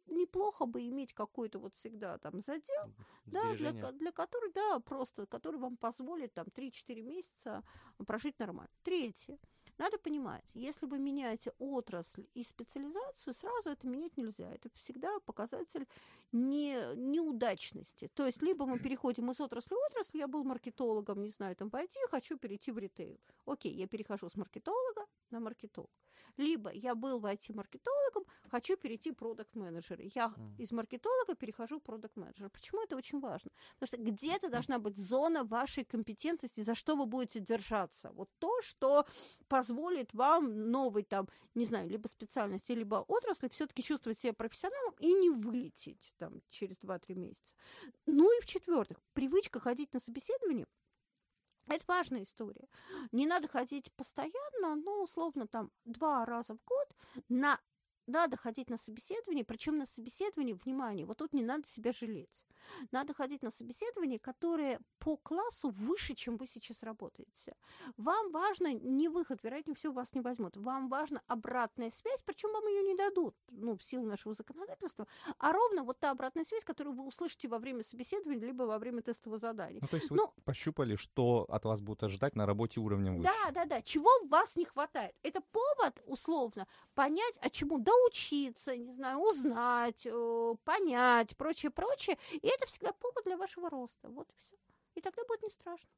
неплохо 0.08 0.66
бы 0.66 0.88
иметь 0.88 1.12
какой-то 1.12 1.60
вот 1.60 1.74
всегда 1.74 2.18
там 2.18 2.40
задел, 2.40 2.92
да, 3.26 3.54
для, 3.54 3.72
для 3.72 4.10
которой, 4.10 4.52
да, 4.52 4.80
просто, 4.80 5.26
который 5.26 5.60
вам 5.60 5.76
позволит 5.76 6.34
там 6.34 6.46
3-4 6.48 7.02
месяца 7.02 7.62
прожить 8.04 8.38
нормально. 8.40 8.72
Третье. 8.82 9.38
Надо 9.78 9.96
понимать, 9.98 10.44
если 10.54 10.86
вы 10.86 10.98
меняете 10.98 11.52
отрасль 11.58 12.26
и 12.34 12.42
специализацию, 12.42 13.32
сразу 13.32 13.70
это 13.70 13.86
менять 13.86 14.16
нельзя. 14.16 14.50
Это 14.52 14.68
всегда 14.74 15.20
показатель 15.20 15.86
не, 16.32 16.94
неудачности. 16.96 18.08
То 18.14 18.26
есть 18.26 18.42
либо 18.42 18.66
мы 18.66 18.78
переходим 18.78 19.30
из 19.30 19.40
отрасли 19.40 19.74
в 19.74 19.78
отрасль, 19.90 20.18
я 20.18 20.26
был 20.26 20.44
маркетологом, 20.44 21.22
не 21.22 21.30
знаю, 21.30 21.56
там 21.56 21.70
пойти, 21.70 21.98
хочу 22.10 22.38
перейти 22.38 22.72
в 22.72 22.78
ритейл. 22.78 23.18
Окей, 23.46 23.74
я 23.74 23.86
перехожу 23.86 24.28
с 24.28 24.36
маркетолога 24.36 25.06
на 25.30 25.40
маркетолог. 25.40 25.90
Либо 26.36 26.70
я 26.72 26.94
был 26.94 27.20
в 27.20 27.26
IT-маркетологом, 27.26 28.24
хочу 28.48 28.76
перейти 28.76 29.10
в 29.10 29.14
продукт-менеджера. 29.14 30.02
Я 30.14 30.32
mm. 30.36 30.56
из 30.58 30.72
маркетолога 30.72 31.34
перехожу 31.34 31.78
в 31.78 31.82
продукт-менеджера. 31.82 32.48
Почему 32.48 32.82
это 32.82 32.96
очень 32.96 33.20
важно? 33.20 33.50
Потому 33.78 33.86
что 33.88 33.96
где-то 33.96 34.48
должна 34.48 34.78
быть 34.78 34.96
зона 34.96 35.44
вашей 35.44 35.84
компетентности, 35.84 36.62
за 36.62 36.74
что 36.74 36.96
вы 36.96 37.06
будете 37.06 37.40
держаться. 37.40 38.10
Вот 38.12 38.30
то, 38.38 38.62
что 38.62 39.06
позволит 39.48 40.14
вам 40.14 40.70
новый 40.70 41.02
там, 41.02 41.28
не 41.54 41.64
знаю, 41.64 41.88
либо 41.90 42.08
специальности, 42.08 42.72
либо 42.72 43.04
отрасли 43.08 43.48
все-таки 43.48 43.82
чувствовать 43.82 44.20
себя 44.20 44.32
профессионалом 44.32 44.94
и 45.00 45.12
не 45.12 45.30
вылететь 45.30 46.14
там 46.20 46.40
через 46.50 46.76
2-3 46.80 47.14
месяца. 47.14 47.54
Ну 48.06 48.30
и 48.38 48.42
в-четвертых, 48.42 49.00
привычка 49.14 49.58
ходить 49.58 49.92
на 49.92 50.00
собеседование– 50.00 50.66
это 51.66 51.84
важная 51.86 52.24
история. 52.24 52.68
Не 53.12 53.26
надо 53.26 53.48
ходить 53.48 53.92
постоянно, 53.96 54.76
но 54.76 55.02
условно 55.02 55.46
там 55.46 55.70
два 55.84 56.24
раза 56.24 56.54
в 56.54 56.64
год 56.64 56.88
на 57.28 57.60
надо 58.06 58.36
ходить 58.36 58.70
на 58.70 58.76
собеседование, 58.76 59.44
причем 59.44 59.78
на 59.78 59.86
собеседование, 59.86 60.54
внимание, 60.54 61.06
вот 61.06 61.18
тут 61.18 61.32
не 61.32 61.42
надо 61.42 61.68
себя 61.68 61.92
жалеть. 61.92 62.44
Надо 62.92 63.14
ходить 63.14 63.42
на 63.42 63.50
собеседование, 63.50 64.18
которое 64.18 64.80
по 64.98 65.16
классу 65.16 65.70
выше, 65.70 66.14
чем 66.14 66.36
вы 66.36 66.46
сейчас 66.46 66.82
работаете. 66.82 67.54
Вам 67.96 68.30
важно 68.32 68.72
не 68.72 69.08
выход, 69.08 69.40
вероятнее 69.42 69.74
всего, 69.74 69.92
вас 69.92 70.14
не 70.14 70.20
возьмут. 70.20 70.56
Вам 70.56 70.88
важна 70.88 71.22
обратная 71.26 71.90
связь, 71.90 72.22
причем 72.24 72.52
вам 72.52 72.66
ее 72.66 72.82
не 72.82 72.94
дадут, 72.94 73.34
ну, 73.50 73.76
в 73.76 73.82
силу 73.82 74.06
нашего 74.06 74.34
законодательства, 74.34 75.06
а 75.38 75.52
ровно 75.52 75.84
вот 75.84 75.98
та 76.00 76.10
обратная 76.10 76.44
связь, 76.44 76.64
которую 76.64 76.94
вы 76.96 77.06
услышите 77.06 77.48
во 77.48 77.58
время 77.58 77.82
собеседования, 77.82 78.46
либо 78.46 78.64
во 78.64 78.78
время 78.78 79.02
тестового 79.02 79.38
задания. 79.38 79.80
Ну, 79.80 79.88
то 79.88 79.96
есть 79.96 80.10
вы 80.10 80.16
ну, 80.16 80.32
пощупали, 80.44 80.96
что 80.96 81.46
от 81.48 81.64
вас 81.64 81.80
будут 81.80 82.02
ожидать 82.02 82.36
на 82.36 82.46
работе 82.46 82.80
уровнем 82.80 83.16
выше. 83.16 83.30
Да, 83.44 83.50
да, 83.52 83.64
да. 83.64 83.82
Чего 83.82 84.10
вас 84.28 84.56
не 84.56 84.64
хватает? 84.64 85.14
Это 85.22 85.40
повод, 85.40 86.02
условно, 86.04 86.66
понять, 86.94 87.38
а 87.40 87.50
чему 87.50 87.78
доучиться, 87.78 88.76
не 88.76 88.92
знаю, 88.92 89.18
узнать, 89.18 90.06
э, 90.06 90.54
понять, 90.64 91.36
прочее, 91.36 91.70
прочее. 91.70 92.16
И 92.32 92.49
это 92.54 92.66
всегда 92.66 92.92
повод 92.92 93.24
для 93.24 93.36
вашего 93.36 93.70
роста. 93.70 94.08
Вот 94.08 94.30
и 94.30 94.38
все. 94.40 94.56
И 94.94 95.00
тогда 95.00 95.22
будет 95.28 95.42
не 95.42 95.50
страшно. 95.50 95.88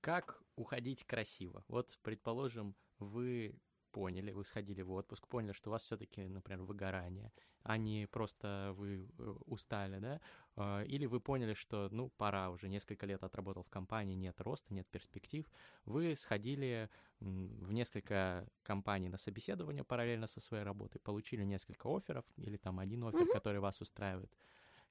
Как 0.00 0.42
уходить 0.56 1.04
красиво? 1.04 1.64
Вот, 1.68 1.98
предположим, 2.02 2.74
вы 2.98 3.54
поняли, 3.90 4.30
вы 4.32 4.44
сходили 4.44 4.82
в 4.82 4.92
отпуск, 4.92 5.26
поняли, 5.28 5.52
что 5.52 5.70
у 5.70 5.72
вас 5.72 5.82
все-таки, 5.84 6.22
например, 6.26 6.62
выгорание, 6.62 7.32
а 7.62 7.76
не 7.76 8.06
просто 8.06 8.72
вы 8.76 9.08
э, 9.18 9.34
устали, 9.46 9.98
да? 9.98 10.20
А, 10.56 10.82
или 10.82 11.06
вы 11.06 11.20
поняли, 11.20 11.54
что, 11.54 11.88
ну, 11.90 12.10
пора 12.16 12.50
уже, 12.50 12.68
несколько 12.68 13.06
лет 13.06 13.22
отработал 13.22 13.62
в 13.62 13.70
компании, 13.70 14.14
нет 14.14 14.40
роста, 14.40 14.72
нет 14.72 14.88
перспектив. 14.88 15.46
Вы 15.84 16.14
сходили 16.16 16.88
в 17.20 17.72
несколько 17.72 18.48
компаний 18.62 19.08
на 19.08 19.18
собеседование 19.18 19.84
параллельно 19.84 20.26
со 20.26 20.40
своей 20.40 20.64
работой, 20.64 21.00
получили 21.00 21.44
несколько 21.44 21.94
офферов 21.94 22.24
или 22.36 22.56
там 22.56 22.78
один 22.78 23.04
офер, 23.04 23.22
mm-hmm. 23.22 23.32
который 23.32 23.60
вас 23.60 23.80
устраивает. 23.80 24.32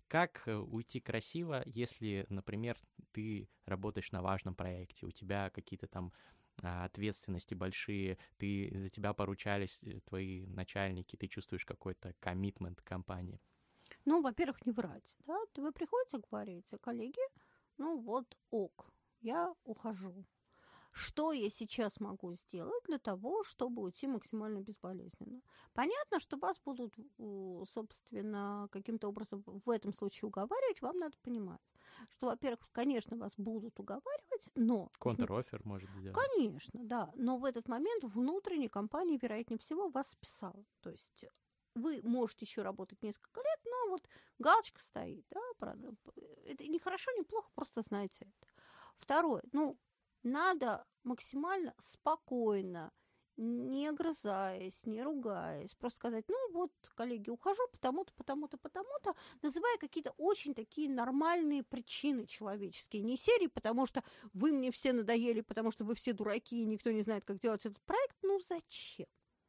Как 0.10 0.42
э, 0.48 0.56
уйти 0.56 1.00
красиво, 1.00 1.62
если, 1.66 2.26
например, 2.30 2.78
ты 3.12 3.48
работаешь 3.66 4.12
на 4.12 4.22
важном 4.24 4.56
проекте, 4.56 5.06
у 5.06 5.12
тебя 5.12 5.52
какие-то 5.52 5.88
там 5.88 6.12
а, 6.64 6.84
ответственности 6.86 7.54
большие, 7.54 8.18
ты 8.38 8.72
за 8.76 8.90
тебя 8.90 9.14
поручались 9.14 9.80
э, 9.84 10.00
твои 10.02 10.48
начальники, 10.48 11.16
ты 11.16 11.28
чувствуешь 11.28 11.64
какой-то 11.66 12.16
коммитмент 12.20 12.82
компании? 12.82 13.40
Ну, 14.06 14.22
во-первых, 14.22 14.66
не 14.66 14.74
врать, 14.74 15.16
да, 15.26 15.38
вы 15.56 15.72
приходите, 15.72 16.18
говорите, 16.30 16.78
коллеги, 16.80 17.22
ну 17.78 17.98
вот 18.02 18.38
ок, 18.50 18.92
я 19.22 19.54
ухожу, 19.64 20.26
что 21.00 21.32
я 21.32 21.50
сейчас 21.50 22.00
могу 22.00 22.34
сделать 22.36 22.84
для 22.86 23.00
того, 23.00 23.44
чтобы 23.44 23.82
уйти 23.82 24.06
максимально 24.06 24.60
безболезненно. 24.60 25.42
Понятно, 25.74 26.20
что 26.20 26.38
вас 26.38 26.60
будут, 26.60 26.94
собственно, 27.70 28.68
каким-то 28.72 29.08
образом 29.08 29.44
в 29.46 29.70
этом 29.70 29.94
случае 29.94 30.28
уговаривать, 30.28 30.82
вам 30.82 30.98
надо 30.98 31.18
понимать, 31.22 31.62
что, 32.10 32.28
во-первых, 32.28 32.70
конечно, 32.72 33.18
вас 33.18 33.32
будут 33.38 33.80
уговаривать, 33.80 34.50
но... 34.56 34.92
Контр-оффер 35.00 35.62
может 35.64 35.90
сделать. 35.92 36.18
Конечно, 36.34 36.82
да, 36.84 37.12
но 37.16 37.38
в 37.38 37.46
этот 37.46 37.68
момент 37.68 38.04
внутренняя 38.04 38.70
компания, 38.70 39.18
вероятнее 39.18 39.58
всего, 39.58 39.88
вас 39.88 40.10
списала. 40.10 40.66
То 40.82 40.90
есть 40.90 41.26
вы 41.76 42.02
можете 42.04 42.46
еще 42.46 42.62
работать 42.62 43.02
несколько 43.02 43.40
лет, 43.40 43.60
но 43.66 43.92
вот 43.92 44.10
галочка 44.38 44.82
стоит, 44.82 45.26
да, 45.30 45.42
правда. 45.58 45.94
Это 46.44 46.68
не 46.68 46.80
хорошо, 46.80 47.12
не 47.14 47.24
плохо, 47.24 47.50
просто 47.56 47.84
знаете 47.84 48.18
это. 48.20 48.48
Второе, 48.98 49.44
ну, 49.54 49.80
надо 50.24 50.86
максимально 51.04 51.74
спокойно, 51.78 52.92
не 53.40 53.88
огрызаясь, 53.88 54.86
не 54.86 55.02
ругаясь, 55.02 55.74
просто 55.76 55.96
сказать, 55.98 56.26
ну 56.28 56.52
вот, 56.52 56.72
коллеги, 56.96 57.30
ухожу 57.30 57.62
потому-то, 57.72 58.12
потому-то, 58.18 58.58
потому-то, 58.58 59.16
называя 59.42 59.78
какие-то 59.78 60.14
очень 60.18 60.54
такие 60.54 60.90
нормальные 60.90 61.64
причины 61.64 62.26
человеческие. 62.26 63.04
Не 63.04 63.16
серии, 63.16 63.48
потому 63.48 63.88
что 63.88 64.04
вы 64.34 64.52
мне 64.52 64.72
все 64.72 64.92
надоели, 64.92 65.40
потому 65.40 65.72
что 65.72 65.86
вы 65.86 65.96
все 65.96 66.12
дураки, 66.12 66.62
и 66.62 66.66
никто 66.66 66.92
не 66.92 67.02
знает, 67.02 67.24
как 67.24 67.40
делать 67.40 67.66
этот 67.66 67.82
проект. 67.84 68.18
Ну, 68.24 68.40
зачем? 68.42 69.08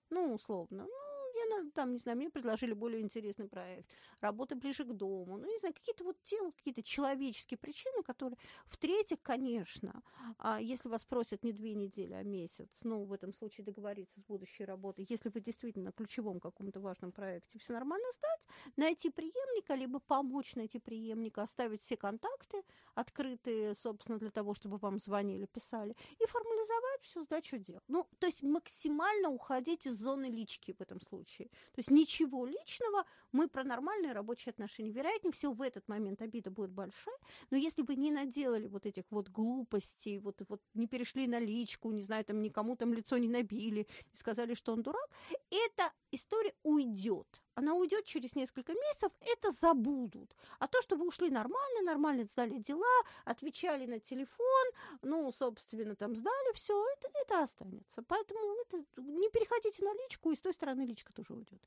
Ну, 0.08 0.34
условно. 0.34 0.84
Ну, 0.84 1.09
я 1.48 1.70
там, 1.74 1.92
не 1.92 1.98
знаю, 1.98 2.18
мне 2.18 2.30
предложили 2.30 2.72
более 2.72 3.00
интересный 3.00 3.48
проект, 3.48 3.90
работа 4.20 4.56
ближе 4.56 4.84
к 4.84 4.92
дому, 4.92 5.38
ну, 5.38 5.46
не 5.46 5.58
знаю, 5.58 5.74
какие-то 5.74 6.04
вот 6.04 6.16
те 6.22 6.40
вот 6.42 6.54
какие-то 6.56 6.82
человеческие 6.82 7.58
причины, 7.58 8.02
которые... 8.02 8.38
В-третьих, 8.66 9.18
конечно, 9.22 10.02
а 10.38 10.60
если 10.60 10.88
вас 10.88 11.04
просят 11.04 11.44
не 11.44 11.52
две 11.52 11.74
недели, 11.74 12.12
а 12.12 12.22
месяц, 12.22 12.68
ну, 12.82 13.04
в 13.04 13.12
этом 13.12 13.32
случае 13.32 13.64
договориться 13.64 14.20
с 14.20 14.24
будущей 14.24 14.64
работой, 14.64 15.06
если 15.08 15.28
вы 15.28 15.40
действительно 15.40 15.86
на 15.86 15.92
ключевом 15.92 16.40
каком-то 16.40 16.80
важном 16.80 17.12
проекте 17.12 17.58
все 17.58 17.72
нормально 17.72 18.06
сдать, 18.12 18.76
найти 18.76 19.10
преемника, 19.10 19.74
либо 19.74 20.00
помочь 20.00 20.54
найти 20.54 20.78
преемника, 20.78 21.42
оставить 21.42 21.82
все 21.82 21.96
контакты 21.96 22.62
открытые, 22.94 23.74
собственно, 23.74 24.18
для 24.18 24.30
того, 24.30 24.54
чтобы 24.54 24.78
вам 24.78 24.98
звонили, 24.98 25.46
писали, 25.46 25.96
и 26.18 26.26
формализовать 26.26 27.02
всю 27.02 27.22
сдачу 27.24 27.58
дел. 27.58 27.80
Ну, 27.88 28.06
то 28.18 28.26
есть 28.26 28.42
максимально 28.42 29.30
уходить 29.30 29.86
из 29.86 29.94
зоны 29.94 30.26
лички 30.26 30.72
в 30.72 30.80
этом 30.80 31.00
случае 31.00 31.29
случае. 31.30 31.48
То 31.48 31.78
есть 31.78 31.90
ничего 31.90 32.46
личного, 32.46 33.04
мы 33.32 33.48
про 33.48 33.64
нормальные 33.64 34.12
рабочие 34.12 34.50
отношения. 34.50 34.90
Вероятнее 34.90 35.32
всего, 35.32 35.52
в 35.52 35.62
этот 35.62 35.88
момент 35.88 36.22
обида 36.22 36.50
будет 36.50 36.70
большая, 36.70 37.16
но 37.50 37.56
если 37.56 37.82
вы 37.82 37.96
не 37.96 38.10
наделали 38.10 38.66
вот 38.66 38.86
этих 38.86 39.04
вот 39.10 39.28
глупостей, 39.28 40.18
вот, 40.18 40.42
вот 40.48 40.60
не 40.74 40.86
перешли 40.86 41.26
на 41.26 41.40
личку, 41.40 41.90
не 41.92 42.02
знаю, 42.02 42.24
там 42.24 42.42
никому 42.42 42.76
там 42.76 42.94
лицо 42.94 43.18
не 43.18 43.28
набили, 43.28 43.86
сказали, 44.14 44.54
что 44.54 44.72
он 44.72 44.82
дурак, 44.82 45.10
эта 45.50 45.92
история 46.10 46.54
уйдет. 46.62 47.42
Она 47.54 47.74
уйдет 47.74 48.04
через 48.04 48.34
несколько 48.34 48.72
месяцев, 48.72 49.12
это 49.20 49.52
забудут. 49.52 50.34
А 50.58 50.66
то, 50.66 50.80
что 50.82 50.96
вы 50.96 51.06
ушли 51.06 51.30
нормально, 51.30 51.82
нормально 51.82 52.24
сдали 52.24 52.58
дела, 52.58 53.04
отвечали 53.24 53.86
на 53.86 54.00
телефон, 54.00 54.66
ну, 55.02 55.30
собственно, 55.32 55.94
там 55.94 56.14
сдали 56.16 56.54
все, 56.54 56.86
это, 56.96 57.08
это 57.22 57.42
останется. 57.42 58.02
Поэтому 58.02 58.40
это, 58.62 58.78
не 58.96 59.28
переходите 59.30 59.84
на 59.84 59.92
личку, 59.94 60.30
и 60.30 60.36
с 60.36 60.40
той 60.40 60.54
стороны 60.54 60.82
личка 60.82 61.12
тоже 61.12 61.34
уйдет. 61.34 61.60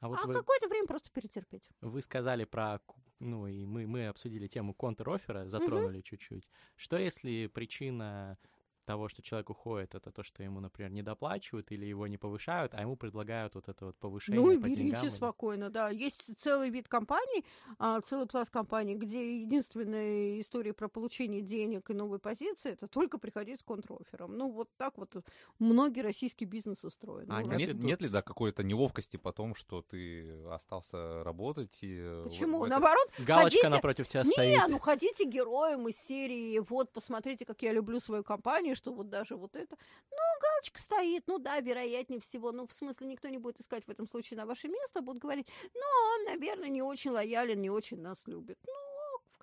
А, 0.00 0.08
вот 0.08 0.18
а 0.22 0.26
вы... 0.26 0.34
какое-то 0.34 0.68
время 0.68 0.86
просто 0.86 1.10
перетерпеть. 1.10 1.68
Вы 1.80 2.02
сказали 2.02 2.44
про, 2.44 2.80
ну 3.20 3.46
и 3.46 3.64
мы, 3.64 3.86
мы 3.86 4.08
обсудили 4.08 4.46
тему 4.46 4.74
контр-оффера, 4.74 5.46
затронули 5.46 5.98
угу. 5.98 6.02
чуть-чуть. 6.02 6.50
Что 6.76 6.98
если 6.98 7.46
причина 7.46 8.38
того, 8.84 9.08
что 9.08 9.22
человек 9.22 9.50
уходит, 9.50 9.94
это 9.94 10.10
то, 10.10 10.22
что 10.22 10.42
ему, 10.42 10.60
например, 10.60 10.90
не 10.92 11.02
доплачивают 11.02 11.72
или 11.72 11.86
его 11.86 12.06
не 12.06 12.18
повышают, 12.18 12.74
а 12.74 12.80
ему 12.80 12.96
предлагают 12.96 13.54
вот 13.54 13.68
это 13.68 13.86
вот 13.86 13.96
повышение 13.96 14.40
ну, 14.40 14.60
по 14.60 14.66
берите 14.66 14.82
деньгам. 14.82 15.10
спокойно, 15.10 15.70
да. 15.70 15.90
Есть 15.90 16.24
целый 16.40 16.70
вид 16.70 16.88
компаний, 16.88 17.44
а, 17.78 18.00
целый 18.00 18.26
пласт 18.26 18.50
компаний, 18.50 18.94
где 18.94 19.40
единственная 19.40 20.40
история 20.40 20.72
про 20.72 20.88
получение 20.88 21.42
денег 21.42 21.90
и 21.90 21.94
новой 21.94 22.18
позиции 22.18 22.72
это 22.72 22.86
только 22.88 23.18
приходить 23.18 23.60
с 23.60 23.62
контрофером. 23.62 24.36
Ну, 24.36 24.50
вот 24.50 24.68
так 24.76 24.98
вот 24.98 25.14
многие 25.58 26.00
российские 26.00 26.48
бизнес 26.48 26.84
устроены. 26.84 27.30
А 27.30 27.40
ну, 27.40 27.52
нет, 27.54 27.72
тут... 27.72 27.82
нет 27.82 28.00
ли, 28.02 28.08
да, 28.08 28.22
какой-то 28.22 28.62
неловкости 28.62 29.16
по 29.16 29.32
тому, 29.32 29.54
что 29.54 29.82
ты 29.82 30.44
остался 30.50 31.24
работать 31.24 31.78
и... 31.82 32.22
Почему? 32.24 32.60
В, 32.60 32.66
в 32.66 32.68
Наоборот, 32.68 33.08
Галочка 33.18 33.58
ходите... 33.58 33.68
напротив 33.68 34.08
тебя 34.08 34.22
не, 34.22 34.32
стоит. 34.32 34.50
Не, 34.50 34.66
ну 34.68 34.78
ходите 34.78 35.24
героем 35.24 35.88
из 35.88 35.96
серии, 35.96 36.58
вот, 36.58 36.92
посмотрите, 36.92 37.44
как 37.44 37.62
я 37.62 37.72
люблю 37.72 38.00
свою 38.00 38.22
компанию, 38.22 38.73
что 38.74 38.92
вот 38.92 39.08
даже 39.08 39.36
вот 39.36 39.56
это, 39.56 39.76
ну, 40.10 40.18
галочка 40.40 40.80
стоит, 40.80 41.24
ну 41.26 41.38
да, 41.38 41.60
вероятнее 41.60 42.20
всего, 42.20 42.52
ну, 42.52 42.66
в 42.66 42.72
смысле, 42.72 43.06
никто 43.06 43.28
не 43.28 43.38
будет 43.38 43.60
искать 43.60 43.86
в 43.86 43.90
этом 43.90 44.06
случае 44.08 44.38
на 44.38 44.46
ваше 44.46 44.68
место, 44.68 45.02
будут 45.02 45.22
говорить, 45.22 45.48
ну, 45.74 45.80
он, 46.14 46.24
наверное, 46.24 46.68
не 46.68 46.82
очень 46.82 47.10
лоялен, 47.10 47.60
не 47.60 47.70
очень 47.70 48.00
нас 48.00 48.26
любит. 48.26 48.58
Ну, 48.66 48.72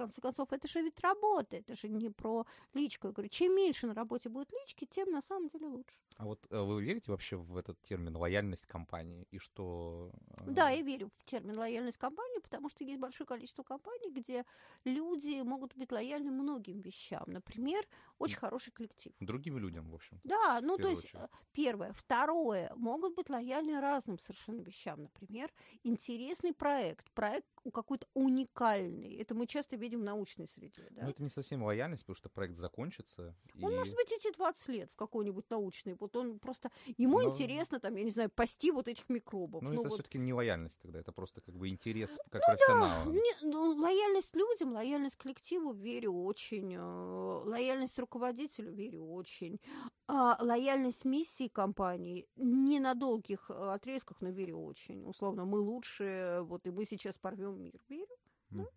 конце 0.01 0.21
концов, 0.21 0.51
это 0.51 0.67
же 0.67 0.81
ведь 0.81 0.99
работа, 1.01 1.57
это 1.57 1.75
же 1.75 1.89
не 1.89 2.09
про 2.09 2.45
личку. 2.73 3.07
Я 3.07 3.13
говорю, 3.13 3.29
чем 3.29 3.55
меньше 3.55 3.87
на 3.87 3.93
работе 3.93 4.29
будет 4.29 4.51
лички, 4.51 4.85
тем 4.85 5.11
на 5.11 5.21
самом 5.21 5.49
деле 5.49 5.67
лучше. 5.67 5.95
А 6.17 6.25
вот 6.25 6.45
э, 6.51 6.61
вы 6.61 6.83
верите 6.83 7.11
вообще 7.11 7.35
в 7.35 7.57
этот 7.57 7.81
термин 7.81 8.15
лояльность 8.15 8.67
компании 8.67 9.27
и 9.31 9.39
что... 9.39 10.11
э, 10.39 10.51
да, 10.51 10.69
я 10.69 10.81
верю 10.83 11.09
в 11.17 11.25
термин 11.25 11.57
лояльность 11.57 11.97
компании, 11.97 12.39
потому 12.39 12.69
что 12.69 12.83
есть 12.83 12.99
большое 12.99 13.25
количество 13.25 13.63
компаний, 13.63 14.11
где 14.11 14.45
люди 14.85 15.41
могут 15.41 15.75
быть 15.75 15.91
лояльны 15.91 16.31
многим 16.31 16.81
вещам. 16.81 17.23
Например, 17.25 17.83
очень 18.19 18.37
хороший 18.37 18.71
коллектив. 18.71 19.13
Другим 19.19 19.57
людям, 19.57 19.89
в 19.89 19.95
общем. 19.95 20.19
Да, 20.23 20.59
ну 20.61 20.77
то 20.77 20.89
есть 20.89 21.05
очередь. 21.05 21.29
первое. 21.53 21.93
Второе, 21.93 22.71
могут 22.75 23.15
быть 23.15 23.29
лояльны 23.29 23.81
разным 23.81 24.19
совершенно 24.19 24.61
вещам. 24.61 25.01
Например, 25.01 25.51
интересный 25.83 26.53
проект, 26.53 27.09
проект 27.11 27.47
какой-то 27.73 28.07
уникальный. 28.13 29.15
Это 29.15 29.33
мы 29.33 29.47
часто 29.47 29.75
видим 29.75 29.90
в 29.95 30.03
научной 30.03 30.47
среде. 30.47 30.87
Да? 30.91 31.03
Но 31.03 31.09
это 31.09 31.23
не 31.23 31.29
совсем 31.29 31.63
лояльность, 31.63 32.03
потому 32.03 32.15
что 32.15 32.29
проект 32.29 32.55
закончится. 32.57 33.35
Он 33.61 33.71
и... 33.71 33.75
может 33.75 33.95
быть 33.95 34.11
эти 34.11 34.31
20 34.33 34.67
лет 34.69 34.91
в 34.91 34.95
какой-нибудь 34.95 35.49
научный. 35.49 35.95
Вот 35.99 36.15
он 36.15 36.39
просто... 36.39 36.71
Ему 36.97 37.21
Но... 37.21 37.29
интересно, 37.29 37.79
там, 37.79 37.95
я 37.95 38.03
не 38.03 38.11
знаю, 38.11 38.29
пасти 38.29 38.71
вот 38.71 38.87
этих 38.87 39.09
микробов. 39.09 39.61
Ну, 39.61 39.73
это 39.73 39.81
вот... 39.83 39.93
все-таки 39.93 40.17
не 40.17 40.33
лояльность 40.33 40.79
тогда, 40.81 40.99
это 40.99 41.11
просто 41.11 41.41
как 41.41 41.55
бы 41.55 41.69
интерес 41.69 42.17
как 42.29 42.41
ну, 42.47 42.55
профессионала. 42.55 43.05
Да. 43.05 43.11
Не, 43.11 43.33
ну, 43.41 43.71
лояльность 43.75 44.35
людям, 44.35 44.73
лояльность 44.73 45.17
коллективу 45.17 45.73
верю 45.73 46.13
очень. 46.13 46.75
Э, 46.75 47.41
лояльность 47.45 47.97
руководителю 47.99 48.71
верю 48.71 49.05
очень. 49.05 49.59
А, 50.07 50.37
лояльность 50.41 51.05
миссии 51.05 51.47
компании 51.47 52.27
не 52.35 52.79
на 52.79 52.93
долгих 52.95 53.49
э, 53.49 53.53
отрезках, 53.53 54.21
но 54.21 54.29
верю 54.29 54.57
очень. 54.57 55.03
Условно, 55.05 55.45
мы 55.45 55.59
лучше, 55.59 56.39
вот 56.43 56.65
и 56.65 56.71
мы 56.71 56.85
сейчас 56.85 57.17
порвем 57.17 57.61
мир. 57.61 57.79
Верю. 57.87 58.17
Mm. 58.51 58.67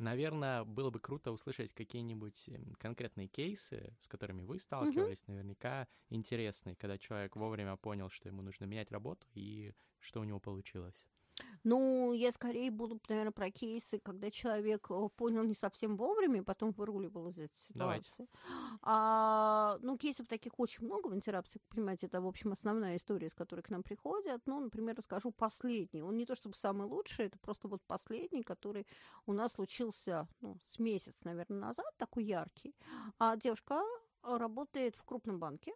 Наверное, 0.00 0.64
было 0.64 0.88
бы 0.88 0.98
круто 0.98 1.30
услышать 1.30 1.74
какие-нибудь 1.74 2.48
эм, 2.48 2.74
конкретные 2.78 3.28
кейсы, 3.28 3.94
с 4.00 4.08
которыми 4.08 4.40
вы 4.40 4.58
сталкивались, 4.58 5.18
mm-hmm. 5.18 5.32
наверняка 5.32 5.88
интересные, 6.08 6.74
когда 6.74 6.96
человек 6.96 7.36
вовремя 7.36 7.76
понял, 7.76 8.08
что 8.08 8.28
ему 8.28 8.40
нужно 8.40 8.64
менять 8.64 8.90
работу 8.90 9.26
и 9.34 9.74
что 9.98 10.22
у 10.22 10.24
него 10.24 10.40
получилось. 10.40 11.06
Ну, 11.64 12.12
я 12.14 12.32
скорее 12.32 12.70
буду, 12.70 13.00
наверное, 13.08 13.32
про 13.32 13.50
кейсы, 13.50 13.98
когда 13.98 14.30
человек 14.30 14.90
э, 14.90 15.08
понял 15.16 15.44
не 15.44 15.54
совсем 15.54 15.96
вовремя, 15.96 16.42
потом 16.42 16.72
выруливал 16.72 17.28
из 17.28 17.38
этой 17.38 17.58
ситуации. 17.58 18.26
Давайте. 18.26 18.26
А, 18.82 19.78
ну, 19.82 19.98
кейсов 19.98 20.26
таких 20.26 20.58
очень 20.58 20.86
много 20.86 21.08
в 21.08 21.14
интерапции, 21.14 21.60
понимаете, 21.68 22.06
это, 22.06 22.20
в 22.22 22.26
общем, 22.26 22.52
основная 22.52 22.96
история, 22.96 23.28
с 23.28 23.34
которой 23.34 23.60
к 23.60 23.70
нам 23.70 23.82
приходят. 23.82 24.40
Ну, 24.46 24.60
например, 24.60 24.96
расскажу 24.96 25.32
последний. 25.32 26.02
Он 26.02 26.16
не 26.16 26.24
то 26.24 26.34
чтобы 26.34 26.56
самый 26.56 26.86
лучший, 26.86 27.26
это 27.26 27.38
просто 27.38 27.68
вот 27.68 27.82
последний, 27.86 28.42
который 28.42 28.86
у 29.26 29.32
нас 29.32 29.52
случился, 29.52 30.26
ну, 30.40 30.58
с 30.66 30.78
месяц, 30.78 31.14
наверное, 31.24 31.58
назад, 31.58 31.86
такой 31.98 32.24
яркий. 32.24 32.74
А 33.18 33.36
девушка 33.36 33.82
работает 34.22 34.96
в 34.96 35.04
крупном 35.04 35.38
банке. 35.38 35.72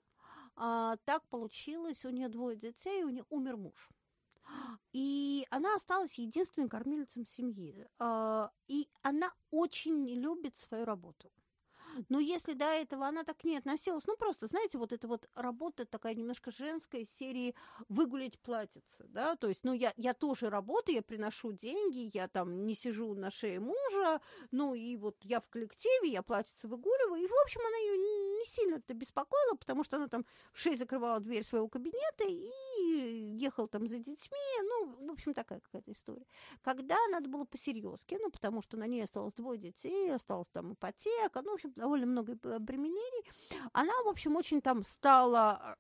А, 0.57 0.97
так 1.05 1.27
получилось, 1.29 2.05
у 2.05 2.11
нее 2.11 2.29
двое 2.29 2.57
детей, 2.57 3.05
у 3.05 3.11
нее 3.11 3.25
умер 3.29 3.57
муж. 3.57 3.91
И 4.93 5.47
она 5.51 5.75
осталась 5.77 6.19
единственным 6.19 6.69
кормилицем 6.69 7.27
семьи. 7.27 7.87
А, 7.99 8.51
и 8.69 8.89
она 9.03 9.33
очень 9.51 10.09
любит 10.09 10.57
свою 10.57 10.85
работу. 10.85 11.31
Но 12.09 12.19
если 12.19 12.55
до 12.55 12.65
этого 12.65 13.07
она 13.07 13.25
так 13.25 13.45
не 13.45 13.57
относилась, 13.57 14.07
ну 14.07 14.17
просто, 14.17 14.47
знаете, 14.47 14.79
вот 14.79 14.93
эта 14.93 15.07
вот 15.07 15.29
работа 15.35 15.85
такая 15.85 16.15
немножко 16.15 16.51
женская 16.51 17.07
серии 17.19 17.55
выгулять 17.89 18.39
платьице, 18.41 19.05
да, 19.09 19.37
то 19.37 19.49
есть, 19.49 19.65
ну 19.65 19.73
я, 19.73 19.93
я 19.97 20.15
тоже 20.15 20.51
работаю, 20.51 20.97
я 20.97 21.03
приношу 21.03 21.53
деньги, 21.53 22.11
я 22.13 22.29
там 22.29 22.67
не 22.67 22.75
сижу 22.75 23.15
на 23.15 23.31
шее 23.31 23.61
мужа, 23.61 24.21
ну 24.51 24.75
и 24.75 24.97
вот 24.97 25.17
я 25.23 25.41
в 25.41 25.49
коллективе, 25.49 26.11
я 26.11 26.23
платьице 26.23 26.69
выгуливаю, 26.69 27.23
и 27.23 27.27
в 27.27 27.43
общем 27.45 27.61
она 27.61 27.77
ее 27.77 27.97
не 28.45 28.51
сильно 28.51 28.77
это 28.77 28.95
беспокоила, 28.95 29.57
потому 29.57 29.85
что 29.85 29.97
она 29.97 30.09
там 30.09 30.25
в 30.53 30.59
шею 30.59 30.77
закрывала 30.77 31.21
дверь 31.21 31.45
своего 31.45 31.69
кабинета 31.69 32.25
и 32.29 33.37
ехал 33.39 33.69
там 33.69 33.89
за 33.89 33.99
детьми, 33.99 34.39
ну, 34.63 35.07
в 35.09 35.13
общем, 35.13 35.35
такая 35.35 35.61
какая-то 35.61 35.93
история. 35.93 36.27
Когда 36.63 36.97
надо 37.11 37.29
было 37.29 37.45
посерьезки, 37.45 38.19
ну, 38.21 38.31
потому 38.31 38.63
что 38.63 38.77
на 38.77 38.87
ней 38.87 39.03
осталось 39.05 39.35
двое 39.35 39.59
детей, 39.59 40.15
осталась 40.15 40.49
там 40.53 40.75
ипотека, 40.75 41.43
ну, 41.43 41.53
в 41.53 41.55
общем, 41.55 41.73
довольно 41.77 42.07
много 42.07 42.33
обременений. 42.55 43.25
Она, 43.73 43.93
в 44.05 44.09
общем, 44.09 44.37
очень 44.37 44.61
там 44.61 44.83
стала 44.83 45.77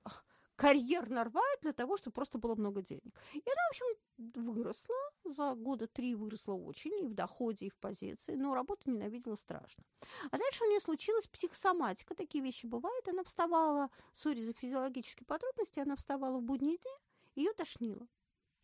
э, 0.57 0.61
карьерно 0.61 1.25
рвать 1.25 1.61
для 1.63 1.73
того, 1.73 1.97
чтобы 1.97 2.15
просто 2.15 2.39
было 2.39 2.55
много 2.55 2.83
денег. 2.83 3.15
И 3.33 3.39
она, 3.39 3.63
в 3.67 3.71
общем, 3.71 3.87
выросла, 4.43 4.97
за 5.25 5.55
года 5.55 5.87
три 5.87 6.15
выросла 6.15 6.55
очень, 6.55 7.05
и 7.05 7.07
в 7.07 7.15
доходе, 7.15 7.67
и 7.67 7.71
в 7.71 7.77
позиции, 7.77 8.35
но 8.35 8.55
работу 8.55 8.91
ненавидела 8.91 9.37
страшно. 9.37 9.85
А 10.31 10.39
дальше 10.39 10.65
у 10.65 10.69
нее 10.69 10.81
случилась 10.81 11.27
психосоматика, 11.27 12.15
такие 12.15 12.43
вещи 12.43 12.67
бывают. 12.67 13.09
Она 13.09 13.25
вставала, 13.25 13.91
сори 14.15 14.41
за 14.41 14.53
физиологические 14.53 15.27
подробности, 15.27 15.81
она 15.81 15.97
вставала 15.97 16.39
в 16.39 16.43
будние 16.43 16.79
дни, 16.79 16.93
ее 17.35 17.53
тошнило. 17.53 18.07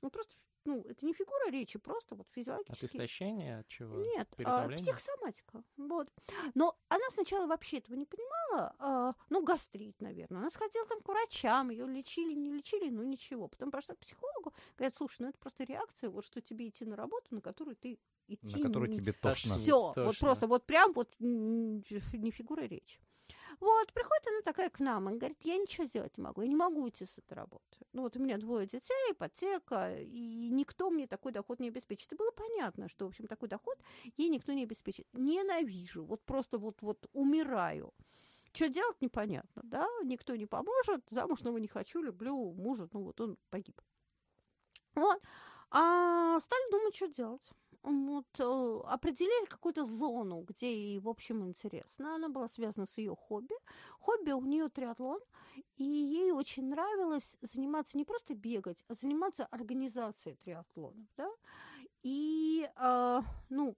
Ну, 0.03 0.11
просто 0.11 0.35
ну, 0.65 0.83
это 0.89 1.05
не 1.05 1.13
фигура 1.13 1.51
речи, 1.51 1.79
просто 1.79 2.15
вот 2.15 2.29
физиологически. 2.31 2.85
От 2.85 2.91
истощения? 2.91 3.61
От 3.61 3.69
чего? 3.69 3.97
Нет, 3.97 4.29
а, 4.45 4.69
психосоматика. 4.69 5.63
Вот. 5.77 6.09
Но 6.55 6.79
она 6.89 7.05
сначала 7.11 7.47
вообще 7.47 7.79
этого 7.79 7.97
не 7.97 8.07
понимала. 8.07 8.75
А, 8.79 9.15
ну, 9.29 9.43
гастрит, 9.43 10.01
наверное. 10.01 10.41
Она 10.41 10.51
сходила 10.51 10.87
там 10.87 11.01
к 11.01 11.09
врачам, 11.09 11.71
ее 11.71 11.87
лечили, 11.87 12.35
не 12.35 12.51
лечили, 12.53 12.91
ну 12.91 13.03
ничего. 13.03 13.49
Потом 13.49 13.71
пошла 13.71 13.95
к 13.95 13.99
психологу, 13.99 14.53
говорят, 14.77 14.97
слушай, 14.97 15.23
ну 15.23 15.29
это 15.29 15.39
просто 15.39 15.65
реакция, 15.65 16.11
вот 16.11 16.25
что 16.25 16.41
тебе 16.41 16.69
идти 16.69 16.85
на 16.85 16.97
работу, 16.97 17.35
на 17.35 17.41
которую 17.41 17.77
ты 17.77 17.99
идти... 18.27 18.57
На 18.57 18.69
которую 18.69 18.93
тебе 18.93 19.13
тошно. 19.13 19.57
Все, 19.57 19.93
вот 19.97 20.19
просто 20.19 20.47
вот 20.47 20.67
прям 20.67 20.93
вот 20.93 21.15
не 21.19 22.31
фигура 22.31 22.63
речи. 22.63 23.01
Вот, 23.59 23.93
приходит 23.93 24.27
она 24.29 24.43
такая 24.43 24.71
к 24.71 24.79
нам 24.79 25.11
и 25.11 25.17
говорит, 25.17 25.39
я 25.43 25.57
ничего 25.57 25.87
сделать 25.87 26.17
не 26.17 26.23
могу, 26.23 26.43
я 26.43 26.49
не 26.49 26.57
могу 26.57 26.83
уйти 26.83 27.05
с 27.05 27.19
этой 27.19 27.35
работы. 27.35 27.65
Ну 27.93 28.03
вот 28.03 28.17
у 28.17 28.21
меня 28.21 28.39
двое 28.39 28.67
детей, 28.67 29.13
ипотека, 29.13 29.97
и 30.01 30.49
никто 30.51 30.91
мне 30.91 31.07
такой 31.07 31.33
доход 31.33 31.61
не 31.61 31.69
обеспечит. 31.69 32.13
И 32.13 32.17
было 32.17 32.31
понятно, 32.31 32.89
что, 32.89 33.07
в 33.07 33.09
общем, 33.09 33.27
такой 33.27 33.49
доход 33.49 33.79
ей 34.17 34.29
никто 34.29 34.53
не 34.53 34.63
обеспечит. 34.63 35.07
Ненавижу, 35.13 36.05
вот 36.05 36.23
просто 36.25 36.59
вот, 36.59 36.81
вот 36.83 37.07
умираю. 37.13 37.93
Что 38.53 38.69
делать, 38.69 39.01
непонятно, 39.01 39.63
да, 39.65 39.87
никто 40.05 40.35
не 40.35 40.47
поможет, 40.47 41.05
замуж 41.11 41.41
снова 41.41 41.59
не 41.59 41.69
хочу, 41.69 42.03
люблю 42.03 42.53
мужа, 42.53 42.89
ну 42.93 43.03
вот 43.05 43.21
он 43.21 43.39
погиб. 43.49 43.81
Вот, 44.95 45.23
а 45.71 46.41
стали 46.41 46.71
думать, 46.73 46.97
что 46.97 47.07
делать 47.07 47.49
вот, 47.83 48.27
э, 48.39 48.81
определили 48.87 49.47
какую-то 49.47 49.85
зону, 49.85 50.43
где 50.43 50.73
ей, 50.73 50.99
в 50.99 51.09
общем, 51.09 51.47
интересно. 51.47 52.15
Она 52.15 52.29
была 52.29 52.49
связана 52.49 52.87
с 52.87 52.99
ее 52.99 53.17
хобби. 53.17 53.55
Хобби 54.01 54.33
у 54.33 54.45
нее 54.45 54.69
триатлон, 54.69 55.21
и 55.77 55.85
ей 55.85 56.33
очень 56.33 56.69
нравилось 56.69 57.37
заниматься 57.41 57.97
не 57.97 58.05
просто 58.05 58.35
бегать, 58.35 58.85
а 58.89 58.95
заниматься 58.95 59.47
организацией 59.47 60.37
триатлонов. 60.37 61.07
Да? 61.17 61.31
И, 62.03 62.69
э, 62.77 63.21
ну, 63.49 63.77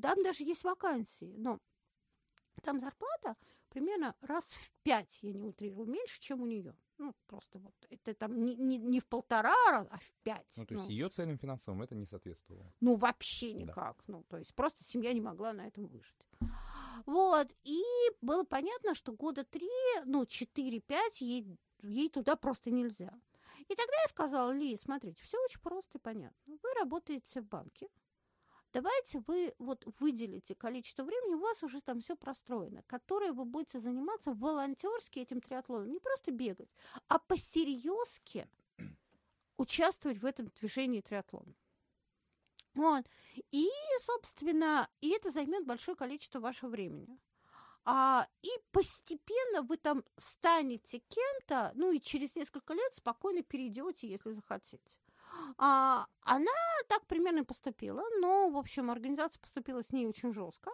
там 0.00 0.22
даже 0.22 0.44
есть 0.44 0.64
вакансии, 0.64 1.34
но 1.36 1.58
там 2.62 2.80
зарплата 2.80 3.36
примерно 3.68 4.14
раз 4.20 4.44
в 4.44 4.72
пять, 4.82 5.18
я 5.22 5.32
не 5.32 5.44
утрирую, 5.44 5.88
меньше, 5.88 6.20
чем 6.20 6.40
у 6.40 6.46
нее. 6.46 6.74
Ну, 6.98 7.14
просто 7.26 7.58
вот 7.58 7.74
это 7.90 8.14
там 8.14 8.38
не, 8.38 8.54
не, 8.54 8.78
не 8.78 9.00
в 9.00 9.06
полтора 9.06 9.54
раза, 9.70 9.88
а 9.90 9.98
в 9.98 10.12
пять. 10.22 10.52
Ну, 10.56 10.64
то 10.64 10.74
есть 10.74 10.86
ну. 10.86 10.92
ее 10.92 11.08
целям 11.08 11.38
финансовым 11.38 11.82
это 11.82 11.94
не 11.94 12.06
соответствовало? 12.06 12.72
Ну, 12.80 12.94
вообще 12.96 13.52
никак. 13.52 13.96
Да. 14.06 14.14
Ну, 14.14 14.24
то 14.28 14.38
есть 14.38 14.54
просто 14.54 14.84
семья 14.84 15.12
не 15.12 15.20
могла 15.20 15.52
на 15.52 15.66
этом 15.66 15.86
выжить. 15.86 16.14
Вот, 17.06 17.48
и 17.64 17.82
было 18.20 18.44
понятно, 18.44 18.94
что 18.94 19.12
года 19.12 19.44
три, 19.44 19.68
ну, 20.04 20.24
четыре-пять 20.24 21.20
ей, 21.20 21.46
ей 21.82 22.08
туда 22.08 22.36
просто 22.36 22.70
нельзя. 22.70 23.12
И 23.68 23.74
тогда 23.74 23.94
я 24.02 24.08
сказала, 24.08 24.52
Ли, 24.52 24.76
смотрите, 24.76 25.22
все 25.22 25.38
очень 25.44 25.60
просто 25.60 25.98
и 25.98 26.00
понятно. 26.00 26.58
Вы 26.62 26.74
работаете 26.78 27.40
в 27.40 27.48
банке, 27.48 27.88
давайте 28.74 29.22
вы 29.26 29.54
вот 29.58 29.86
выделите 30.00 30.54
количество 30.54 31.04
времени, 31.04 31.34
у 31.34 31.40
вас 31.40 31.62
уже 31.62 31.80
там 31.80 32.00
все 32.00 32.16
простроено, 32.16 32.82
которое 32.86 33.32
вы 33.32 33.44
будете 33.44 33.78
заниматься 33.78 34.34
волонтерски 34.34 35.20
этим 35.20 35.40
триатлоном. 35.40 35.90
Не 35.90 36.00
просто 36.00 36.32
бегать, 36.32 36.68
а 37.08 37.18
посерьезки 37.18 38.46
участвовать 39.56 40.18
в 40.18 40.26
этом 40.26 40.48
движении 40.48 41.00
триатлона. 41.00 41.54
Вот. 42.74 43.06
И, 43.52 43.68
собственно, 44.00 44.90
и 45.00 45.10
это 45.10 45.30
займет 45.30 45.64
большое 45.64 45.96
количество 45.96 46.40
вашего 46.40 46.70
времени. 46.70 47.20
А, 47.84 48.26
и 48.42 48.48
постепенно 48.72 49.62
вы 49.62 49.76
там 49.76 50.02
станете 50.16 50.98
кем-то, 50.98 51.70
ну 51.76 51.92
и 51.92 52.00
через 52.00 52.34
несколько 52.34 52.74
лет 52.74 52.94
спокойно 52.94 53.42
перейдете, 53.42 54.08
если 54.08 54.32
захотите. 54.32 54.80
А, 55.58 56.06
она 56.22 56.52
так 56.88 57.06
примерно 57.06 57.44
поступила, 57.44 58.02
но, 58.20 58.48
в 58.48 58.56
общем, 58.56 58.90
организация 58.90 59.40
поступила 59.40 59.82
с 59.82 59.92
ней 59.92 60.06
очень 60.06 60.32
жестко. 60.32 60.70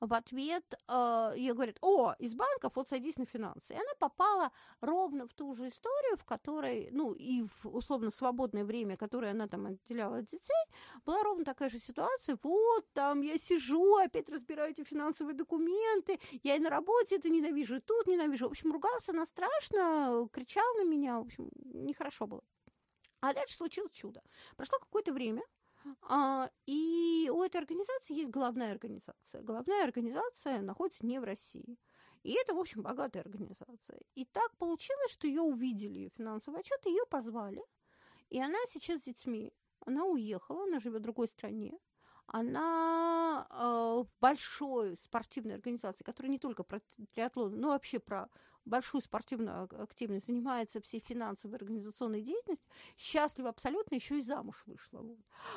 В 0.00 0.14
ответ 0.14 0.64
э, 0.88 1.32
ей 1.36 1.52
говорят, 1.52 1.76
о, 1.82 2.14
из 2.18 2.34
банков 2.34 2.72
вот 2.74 2.88
садись 2.88 3.16
на 3.16 3.26
финансы. 3.26 3.74
И 3.74 3.76
она 3.76 3.94
попала 3.98 4.50
ровно 4.80 5.26
в 5.26 5.34
ту 5.34 5.54
же 5.54 5.68
историю, 5.68 6.16
в 6.16 6.24
которой, 6.24 6.88
ну, 6.90 7.12
и 7.12 7.42
в 7.42 7.68
условно 7.68 8.10
свободное 8.10 8.64
время, 8.64 8.96
которое 8.96 9.32
она 9.32 9.46
там 9.46 9.66
отделяла 9.66 10.18
от 10.18 10.26
детей, 10.26 10.64
была 11.04 11.22
ровно 11.22 11.44
такая 11.44 11.68
же 11.68 11.78
ситуация. 11.78 12.38
Вот 12.42 12.86
там 12.92 13.20
я 13.20 13.38
сижу, 13.38 13.96
опять 13.96 14.28
разбираю 14.30 14.70
эти 14.70 14.84
финансовые 14.84 15.34
документы, 15.34 16.18
я 16.42 16.56
и 16.56 16.60
на 16.60 16.70
работе 16.70 17.16
это 17.16 17.28
ненавижу, 17.28 17.76
и 17.76 17.80
тут 17.80 18.06
ненавижу. 18.06 18.48
В 18.48 18.52
общем, 18.52 18.72
ругалась 18.72 19.08
она 19.08 19.26
страшно, 19.26 20.28
кричала 20.32 20.78
на 20.78 20.84
меня, 20.84 21.18
в 21.18 21.26
общем, 21.26 21.50
нехорошо 21.74 22.26
было. 22.26 22.42
А 23.20 23.34
дальше 23.34 23.56
случилось 23.56 23.92
чудо. 23.92 24.22
Прошло 24.56 24.78
какое-то 24.78 25.12
время, 25.12 25.42
а, 26.02 26.50
и 26.66 27.30
у 27.32 27.42
этой 27.42 27.58
организации 27.58 28.14
есть 28.14 28.30
главная 28.30 28.72
организация. 28.72 29.42
Главная 29.42 29.84
организация 29.84 30.60
находится 30.60 31.06
не 31.06 31.18
в 31.18 31.24
России. 31.24 31.78
И 32.22 32.34
это, 32.34 32.54
в 32.54 32.58
общем, 32.58 32.82
богатая 32.82 33.20
организация. 33.20 34.00
И 34.14 34.26
так 34.26 34.54
получилось, 34.56 35.10
что 35.10 35.26
ее 35.26 35.40
увидели, 35.40 35.98
ее 35.98 36.10
финансовый 36.10 36.60
отчет, 36.60 36.84
ее 36.84 37.06
позвали. 37.06 37.62
И 38.28 38.40
она 38.40 38.58
сейчас 38.68 38.98
с 38.98 39.04
детьми. 39.04 39.52
Она 39.86 40.04
уехала, 40.04 40.64
она 40.64 40.80
живет 40.80 41.00
в 41.00 41.04
другой 41.04 41.28
стране. 41.28 41.78
Она 42.26 43.46
э, 43.50 44.04
в 44.04 44.08
большой 44.20 44.96
спортивной 44.96 45.54
организации, 45.54 46.04
которая 46.04 46.30
не 46.30 46.38
только 46.38 46.62
про 46.62 46.80
триатлон, 47.12 47.58
но 47.58 47.68
вообще 47.68 47.98
про 47.98 48.28
большую 48.70 49.02
спортивную 49.02 49.68
активность, 49.82 50.26
занимается 50.26 50.80
всей 50.80 51.00
финансовой 51.00 51.58
организационной 51.58 52.22
деятельностью, 52.22 52.66
счастлива 52.96 53.50
абсолютно, 53.50 53.96
еще 53.96 54.18
и 54.18 54.22
замуж 54.22 54.62
вышла. 54.66 55.04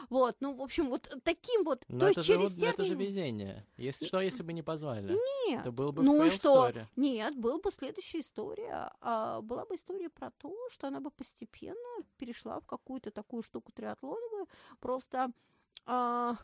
Вот, 0.09 0.36
ну, 0.41 0.53
в 0.53 0.61
общем, 0.61 0.89
вот 0.89 1.09
таким 1.24 1.64
вот... 1.64 1.86
Но 1.88 1.99
то 1.99 2.07
это, 2.07 2.20
есть 2.20 2.28
же, 2.28 2.34
через 2.34 2.49
вот, 2.49 2.59
термин... 2.59 2.74
это 2.74 2.86
же 2.86 2.95
везение. 2.95 3.68
Если 3.78 4.05
что, 4.05 4.20
если 4.20 4.43
бы 4.43 4.51
не 4.51 4.64
позвали? 4.64 5.14
Нет. 5.47 5.61
Это 5.61 5.72
был 5.72 5.91
бы 5.91 6.03
ну 6.03 6.30
что? 6.30 6.70
Story. 6.70 6.86
Нет, 6.95 7.38
была 7.38 7.59
бы 7.59 7.72
следующая 7.72 8.22
история. 8.22 8.91
А, 8.99 9.41
была 9.41 9.66
бы 9.66 9.76
история 9.76 10.09
про 10.09 10.32
то, 10.32 10.53
что 10.70 10.88
она 10.88 10.99
бы 10.99 11.11
постепенно 11.11 12.03
перешла 12.18 12.59
в 12.59 12.66
какую-то 12.66 13.11
такую 13.11 13.43
штуку 13.43 13.72
триатлоновую. 13.72 14.47
Просто... 14.80 15.32
А, 15.86 16.38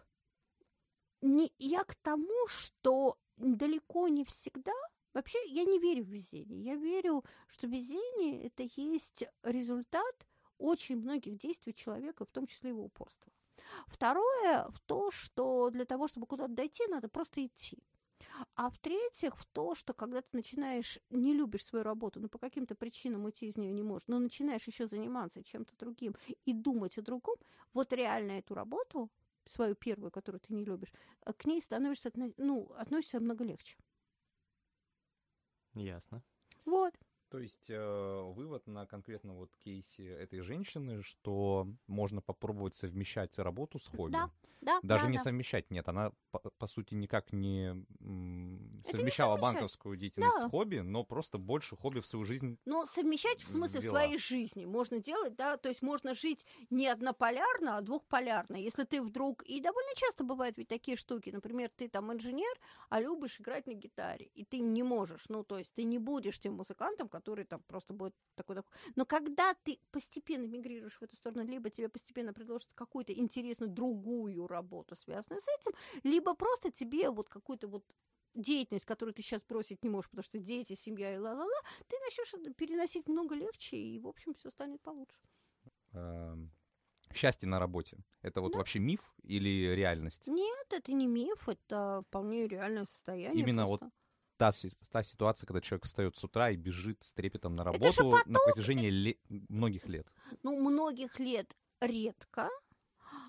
не, 1.21 1.51
я 1.57 1.83
к 1.83 1.95
тому, 1.95 2.47
что 2.47 3.17
далеко 3.37 4.07
не 4.07 4.23
всегда 4.23 4.73
Вообще 5.13 5.39
я 5.47 5.63
не 5.63 5.79
верю 5.79 6.03
в 6.03 6.09
везение. 6.09 6.61
Я 6.61 6.75
верю, 6.75 7.23
что 7.47 7.67
везение– 7.67 8.43
это 8.45 8.63
есть 8.75 9.23
результат 9.43 10.27
очень 10.57 10.97
многих 10.97 11.37
действий 11.37 11.73
человека, 11.73 12.25
в 12.25 12.31
том 12.31 12.45
числе 12.45 12.69
его 12.69 12.83
упорства. 12.83 13.31
Второе 13.87 14.67
в 14.69 14.79
то, 14.85 15.11
что 15.11 15.69
для 15.69 15.85
того, 15.85 16.07
чтобы 16.07 16.27
куда-то 16.27 16.53
дойти, 16.53 16.83
надо 16.87 17.09
просто 17.09 17.45
идти. 17.45 17.83
А 18.55 18.69
в-третьих, 18.69 19.35
в 19.37 19.45
то, 19.45 19.75
что 19.75 19.93
когда 19.93 20.21
ты 20.21 20.27
начинаешь, 20.33 20.99
не 21.09 21.33
любишь 21.33 21.65
свою 21.65 21.83
работу, 21.83 22.19
но 22.19 22.27
по 22.29 22.37
каким-то 22.37 22.75
причинам 22.75 23.25
уйти 23.25 23.47
из 23.47 23.57
нее 23.57 23.71
не 23.73 23.83
можешь, 23.83 24.07
но 24.07 24.19
начинаешь 24.19 24.67
еще 24.67 24.87
заниматься 24.87 25.43
чем-то 25.43 25.75
другим 25.77 26.15
и 26.45 26.53
думать 26.53 26.97
о 26.97 27.01
другом, 27.01 27.35
вот 27.73 27.91
реально 27.93 28.33
эту 28.33 28.53
работу, 28.53 29.09
свою 29.45 29.75
первую, 29.75 30.11
которую 30.11 30.41
ты 30.41 30.53
не 30.53 30.63
любишь, 30.63 30.93
э, 31.25 31.33
к 31.33 31.45
ней 31.45 31.61
становишься, 31.61 32.11
ну, 32.37 32.71
относишься 32.77 33.19
много 33.19 33.43
легче. 33.43 33.77
Ясно. 35.75 36.23
Вот. 36.65 36.93
То 37.29 37.39
есть 37.39 37.69
э, 37.69 38.21
вывод 38.35 38.65
на 38.67 38.85
конкретно 38.85 39.33
вот 39.33 39.55
кейсе 39.57 40.07
этой 40.07 40.41
женщины, 40.41 41.03
что 41.03 41.67
можно 41.87 42.21
попробовать 42.21 42.75
совмещать 42.75 43.37
работу 43.37 43.79
с 43.79 43.87
хобби. 43.87 44.13
Да, 44.13 44.31
да. 44.61 44.79
Даже 44.83 45.05
да, 45.05 45.11
не 45.11 45.17
да. 45.17 45.23
совмещать, 45.23 45.71
нет, 45.71 45.87
она 45.87 46.11
по, 46.31 46.39
по 46.39 46.67
сути 46.67 46.93
никак 46.93 47.31
не 47.31 47.85
совмещала 48.89 49.35
не 49.35 49.41
банковскую 49.41 49.95
деятельность 49.95 50.37
да. 50.41 50.47
с 50.47 50.51
хобби, 50.51 50.79
но 50.79 51.03
просто 51.03 51.37
больше 51.37 51.75
хобби 51.77 51.99
в 51.99 52.05
свою 52.05 52.25
жизнь. 52.25 52.57
Но 52.65 52.85
совмещать 52.85 53.41
в 53.41 53.51
смысле 53.51 53.79
ввела. 53.79 53.99
своей 53.99 54.17
жизни 54.17 54.65
можно 54.65 54.99
делать, 54.99 55.35
да, 55.35 55.57
то 55.57 55.69
есть 55.69 55.81
можно 55.81 56.13
жить 56.13 56.45
не 56.69 56.87
однополярно, 56.87 57.77
а 57.77 57.81
двухполярно. 57.81 58.57
Если 58.57 58.83
ты 58.83 59.01
вдруг 59.01 59.43
и 59.43 59.61
довольно 59.61 59.95
часто 59.95 60.23
бывают 60.23 60.57
ведь 60.57 60.67
такие 60.67 60.97
штуки, 60.97 61.29
например, 61.29 61.69
ты 61.75 61.87
там 61.87 62.11
инженер, 62.11 62.59
а 62.89 62.99
любишь 62.99 63.39
играть 63.39 63.65
на 63.65 63.73
гитаре, 63.73 64.29
и 64.35 64.43
ты 64.43 64.59
не 64.59 64.83
можешь, 64.83 65.25
ну 65.29 65.43
то 65.43 65.57
есть 65.57 65.73
ты 65.73 65.83
не 65.83 65.99
будешь 65.99 66.39
тем 66.39 66.55
музыкантом, 66.55 67.07
который 67.19 67.45
там 67.45 67.61
просто 67.67 67.93
будет 67.93 68.13
такой 68.35 68.55
такой. 68.55 68.71
Но 68.95 69.05
когда 69.05 69.53
ты 69.53 69.79
постепенно 69.91 70.47
мигрируешь 70.47 70.97
в 70.99 71.03
эту 71.03 71.15
сторону, 71.15 71.43
либо 71.43 71.69
тебе 71.69 71.89
постепенно 71.89 72.33
предложат 72.33 72.73
какую-то 72.73 73.13
интересную 73.13 73.69
другую 73.69 74.47
работу, 74.47 74.95
связанную 74.95 75.41
с 75.41 75.47
этим, 75.59 75.73
либо 76.03 76.33
просто 76.33 76.71
тебе 76.71 77.09
вот 77.09 77.29
какую-то 77.29 77.67
вот 77.67 77.83
деятельность, 78.35 78.85
которую 78.85 79.13
ты 79.13 79.21
сейчас 79.21 79.43
бросить 79.43 79.83
не 79.83 79.89
можешь, 79.89 80.09
потому 80.09 80.23
что 80.23 80.37
дети, 80.39 80.75
семья 80.75 81.13
и 81.13 81.17
ла-ла-ла, 81.17 81.61
ты 81.87 81.97
начнешь 81.99 82.55
переносить 82.55 83.07
много 83.09 83.35
легче, 83.35 83.77
и, 83.77 83.99
в 83.99 84.07
общем, 84.07 84.33
все 84.33 84.51
станет 84.51 84.81
получше. 84.81 85.19
Эм, 85.93 86.51
счастье 87.13 87.49
на 87.49 87.59
работе. 87.59 87.97
Это 88.21 88.41
вот 88.41 88.53
да. 88.53 88.59
вообще 88.59 88.79
миф 88.79 89.13
или 89.23 89.75
реальность? 89.75 90.27
Нет, 90.27 90.67
это 90.71 90.93
не 90.93 91.07
миф, 91.07 91.49
это 91.49 92.03
вполне 92.07 92.47
реальное 92.47 92.85
состояние. 92.85 93.43
Именно 93.43 93.65
просто. 93.65 93.85
вот 93.85 93.93
та, 94.39 94.51
та 94.91 95.03
ситуация, 95.03 95.45
когда 95.45 95.59
человек 95.59 95.85
встает 95.85 96.17
с 96.17 96.23
утра 96.23 96.49
и 96.49 96.55
бежит 96.55 97.03
с 97.03 97.13
трепетом 97.13 97.55
на 97.55 97.63
работу 97.65 98.15
на 98.25 98.39
протяжении 98.39 98.89
ле... 98.89 99.17
многих 99.49 99.87
лет. 99.89 100.07
Ну, 100.43 100.57
многих 100.57 101.19
лет 101.19 101.53
редко. 101.81 102.49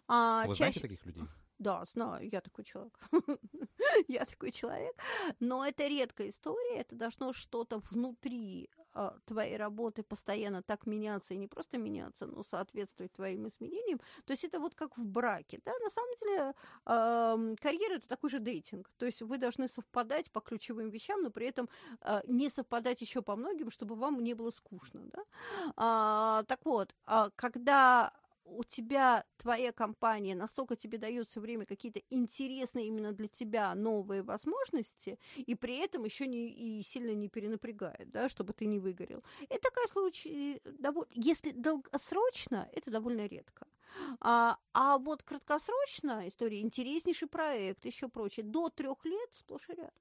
А 0.06 0.46
Вы 0.46 0.54
чаще... 0.54 0.56
знаете 0.56 0.80
таких 0.80 1.06
людей? 1.06 1.24
Да, 1.58 1.84
знаю, 1.84 2.28
я 2.30 2.40
такой 2.40 2.64
человек. 2.64 2.98
я 4.08 4.24
такой 4.24 4.52
человек. 4.52 4.94
Но 5.40 5.66
это 5.66 5.88
редкая 5.88 6.28
история, 6.28 6.78
это 6.78 6.94
должно 6.94 7.32
что-то 7.32 7.80
внутри 7.90 8.70
э, 8.94 9.10
твоей 9.24 9.56
работы 9.56 10.02
постоянно 10.02 10.62
так 10.62 10.86
меняться, 10.86 11.34
и 11.34 11.38
не 11.38 11.48
просто 11.48 11.78
меняться, 11.78 12.26
но 12.26 12.42
соответствовать 12.42 13.12
твоим 13.12 13.46
изменениям. 13.48 14.00
То 14.24 14.32
есть 14.32 14.44
это 14.44 14.58
вот 14.58 14.74
как 14.74 14.96
в 14.98 15.04
браке. 15.04 15.60
Да? 15.64 15.72
На 15.78 15.90
самом 15.90 16.14
деле 16.16 16.54
карьера– 17.56 17.94
это 17.96 18.08
такой 18.08 18.30
же 18.30 18.38
дейтинг. 18.38 18.90
То 18.98 19.06
есть 19.06 19.22
вы 19.22 19.38
должны 19.38 19.68
совпадать 19.68 20.30
по 20.30 20.40
ключевым 20.40 20.90
вещам, 20.90 21.22
но 21.22 21.30
при 21.30 21.46
этом 21.46 21.68
э, 22.02 22.20
не 22.26 22.50
совпадать 22.50 23.00
еще 23.00 23.22
по 23.22 23.36
многим, 23.36 23.70
чтобы 23.70 23.94
вам 23.94 24.22
не 24.22 24.34
было 24.34 24.50
скучно. 24.50 25.00
Да? 25.12 25.24
А, 25.76 26.42
так 26.44 26.60
вот, 26.64 26.94
а, 27.06 27.30
когда 27.36 28.12
у 28.50 28.64
тебя 28.64 29.24
твоя 29.36 29.72
компания, 29.72 30.34
настолько 30.34 30.76
тебе 30.76 30.98
дает 30.98 31.28
все 31.28 31.40
время 31.40 31.66
какие-то 31.66 32.00
интересные 32.10 32.86
именно 32.86 33.12
для 33.12 33.28
тебя 33.28 33.74
новые 33.74 34.22
возможности, 34.22 35.18
и 35.36 35.54
при 35.54 35.78
этом 35.78 36.04
еще 36.04 36.26
не 36.26 36.48
и 36.48 36.82
сильно 36.82 37.14
не 37.14 37.28
перенапрягает, 37.28 38.10
да, 38.10 38.28
чтобы 38.28 38.52
ты 38.52 38.66
не 38.66 38.78
выгорел. 38.78 39.22
Это 39.48 39.60
такая 39.60 39.86
случай, 39.86 40.60
довольно, 40.64 41.10
если 41.14 41.52
долгосрочно, 41.52 42.68
это 42.72 42.90
довольно 42.90 43.26
редко. 43.26 43.66
А, 44.20 44.56
а 44.72 44.98
вот 44.98 45.22
краткосрочно 45.22 46.28
история, 46.28 46.60
интереснейший 46.60 47.28
проект, 47.28 47.84
еще 47.86 48.08
прочее, 48.08 48.44
до 48.44 48.68
трех 48.68 49.04
лет 49.04 49.32
сплошь 49.32 49.68
и 49.68 49.74
рядом. 49.74 49.92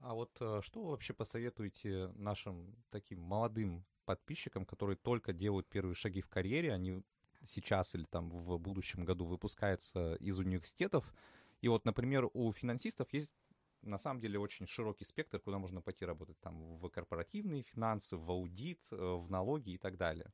А 0.00 0.14
вот 0.14 0.36
э, 0.40 0.60
что 0.62 0.82
вы 0.82 0.90
вообще 0.90 1.14
посоветуете 1.14 2.08
нашим 2.16 2.76
таким 2.90 3.20
молодым 3.20 3.84
подписчикам, 4.06 4.64
которые 4.64 4.96
только 4.96 5.34
делают 5.34 5.68
первые 5.68 5.94
шаги 5.94 6.22
в 6.22 6.28
карьере, 6.28 6.72
они 6.72 7.02
сейчас 7.44 7.94
или 7.94 8.04
там 8.04 8.30
в 8.30 8.58
будущем 8.58 9.04
году 9.04 9.26
выпускаются 9.26 10.14
из 10.14 10.38
университетов. 10.38 11.12
И 11.60 11.68
вот, 11.68 11.84
например, 11.84 12.30
у 12.32 12.50
финансистов 12.52 13.12
есть 13.12 13.34
на 13.82 13.98
самом 13.98 14.20
деле 14.20 14.38
очень 14.38 14.66
широкий 14.66 15.04
спектр, 15.04 15.38
куда 15.38 15.58
можно 15.58 15.80
пойти 15.80 16.04
работать. 16.04 16.38
Там 16.40 16.78
в 16.78 16.88
корпоративные 16.88 17.62
финансы, 17.62 18.16
в 18.16 18.30
аудит, 18.30 18.80
э, 18.90 18.96
в 18.96 19.30
налоги 19.30 19.70
и 19.70 19.78
так 19.78 19.96
далее. 19.96 20.32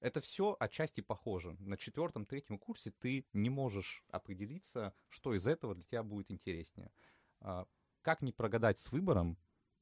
Это 0.00 0.20
все 0.20 0.56
отчасти 0.58 1.02
похоже. 1.02 1.56
На 1.60 1.76
четвертом, 1.76 2.24
третьем 2.24 2.58
курсе 2.58 2.90
ты 2.90 3.26
не 3.32 3.50
можешь 3.50 4.02
определиться, 4.10 4.94
что 5.08 5.34
из 5.34 5.46
этого 5.46 5.74
для 5.74 5.84
тебя 5.84 6.02
будет 6.02 6.30
интереснее. 6.30 6.90
А, 7.40 7.66
как 8.02 8.22
не 8.22 8.32
прогадать 8.32 8.78
с 8.78 8.90
выбором, 8.92 9.36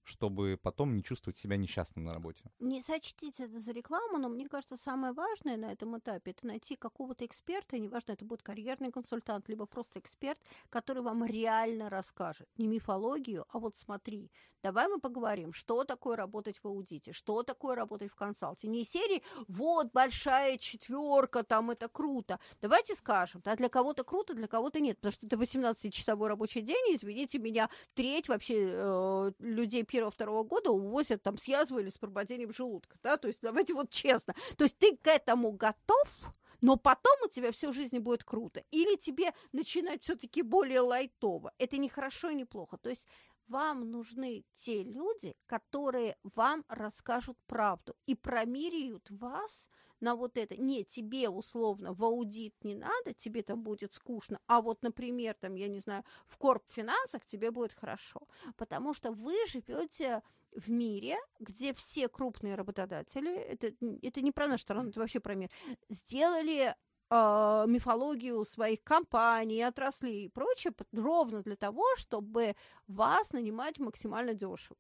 чтобы 0.09 0.59
потом 0.61 0.96
не 0.96 1.02
чувствовать 1.02 1.36
себя 1.36 1.56
несчастным 1.56 2.04
на 2.04 2.14
работе. 2.14 2.42
Не 2.59 2.82
сочтите 2.82 3.44
это 3.44 3.61
за 3.61 3.72
рекламу, 3.72 4.18
но 4.18 4.28
мне 4.28 4.48
кажется, 4.48 4.76
самое 4.76 5.12
важное 5.12 5.56
на 5.56 5.72
этом 5.72 5.98
этапе 5.98 6.30
это 6.30 6.46
найти 6.46 6.76
какого-то 6.76 7.26
эксперта, 7.26 7.78
неважно, 7.78 8.12
это 8.12 8.24
будет 8.24 8.42
карьерный 8.42 8.90
консультант, 8.90 9.48
либо 9.48 9.66
просто 9.66 9.98
эксперт, 9.98 10.38
который 10.70 11.02
вам 11.02 11.24
реально 11.24 11.90
расскажет. 11.90 12.48
Не 12.56 12.66
мифологию, 12.66 13.44
а 13.50 13.59
вот 13.59 13.76
смотри, 13.76 14.30
давай 14.62 14.88
мы 14.88 14.98
поговорим, 14.98 15.52
что 15.52 15.84
такое 15.84 16.16
работать 16.16 16.59
в 16.62 16.66
аудите, 16.66 17.12
что 17.12 17.42
такое 17.42 17.76
работать 17.76 18.11
в 18.11 18.14
консалте. 18.14 18.68
Не 18.68 18.84
серии 18.84 19.22
«вот 19.46 19.92
большая 19.92 20.59
четверка, 20.59 21.42
там 21.42 21.70
это 21.70 21.88
круто». 21.88 22.40
Давайте 22.61 22.94
скажем, 22.94 23.42
да, 23.44 23.56
для 23.56 23.68
кого-то 23.68 24.04
круто, 24.04 24.34
для 24.34 24.48
кого-то 24.48 24.80
нет, 24.80 24.96
потому 24.98 25.12
что 25.12 25.26
это 25.26 25.36
18-часовой 25.36 26.28
рабочий 26.28 26.62
день, 26.62 26.96
извините 26.96 27.38
меня, 27.38 27.68
треть 27.94 28.28
вообще 28.28 28.70
э, 28.70 29.32
людей 29.38 29.84
21-22 29.99 30.44
года 30.44 30.70
увозят 30.70 31.22
там 31.22 31.38
с 31.38 31.49
язвой 31.49 31.82
или 31.82 31.90
с 31.90 31.99
прободением 31.99 32.53
желудка, 32.53 32.96
да, 33.03 33.16
то 33.16 33.28
есть 33.28 33.40
давайте 33.42 33.74
вот 33.74 33.90
честно. 33.90 34.34
То 34.57 34.64
есть 34.64 34.78
ты 34.78 34.96
к 34.96 35.07
этому 35.07 35.53
готов, 35.53 36.09
но 36.61 36.76
потом 36.76 37.14
у 37.24 37.28
тебя 37.28 37.53
всю 37.53 37.72
жизнь 37.72 37.99
будет 37.99 38.24
круто. 38.24 38.62
Или 38.70 38.96
тебе 38.96 39.32
начинать 39.53 40.03
все-таки 40.03 40.42
более 40.42 40.80
лайтово. 40.80 41.53
Это 41.59 41.76
не 41.76 41.88
хорошо 41.88 42.30
и 42.30 42.34
не 42.34 42.44
плохо. 42.44 42.78
То 42.78 42.90
есть 42.90 43.07
вам 43.49 43.90
нужны 43.90 44.44
те 44.53 44.82
люди, 44.84 45.34
которые 45.46 46.16
вам 46.22 46.64
расскажут 46.68 47.38
правду 47.46 47.94
и 48.07 48.14
промеряют 48.14 49.11
вас 49.11 49.68
на 50.01 50.14
вот 50.14 50.36
это. 50.36 50.57
Не, 50.57 50.84
тебе 50.84 51.28
условно 51.28 51.92
в 51.92 52.05
аудит 52.05 52.55
не 52.62 52.74
надо, 52.74 53.14
тебе 53.14 53.42
там 53.42 53.62
будет 53.62 53.92
скучно, 53.92 54.40
а 54.46 54.61
вот, 54.61 54.82
например, 54.82 55.34
там, 55.34 55.55
я 55.55 55.68
не 55.68 55.80
знаю, 55.80 56.05
в 56.26 56.36
корп-финансах 56.36 57.26
тебе 57.26 57.51
будет 57.51 57.72
хорошо, 57.72 58.20
потому 58.57 58.94
что 58.94 59.12
вы 59.12 59.34
живете 59.46 60.22
в 60.53 60.70
мире, 60.70 61.16
где 61.40 61.74
все 61.74 62.09
крупные 62.09 62.55
работодатели, 62.55 63.34
это, 63.34 63.72
это 64.03 64.22
не 64.22 64.32
про 64.32 64.46
нашу 64.46 64.62
страну, 64.62 64.90
это 64.90 65.01
вообще 65.01 65.20
про 65.20 65.34
мир, 65.34 65.51
сделали 65.88 66.74
э, 67.11 67.64
мифологию 67.68 68.44
своих 68.44 68.82
компаний, 68.82 69.62
отраслей 69.62 70.26
и 70.26 70.28
прочее, 70.28 70.72
ровно 70.92 71.42
для 71.42 71.56
того, 71.56 71.84
чтобы 71.96 72.54
вас 72.86 73.32
нанимать 73.32 73.78
максимально 73.78 74.34
дешево. 74.34 74.76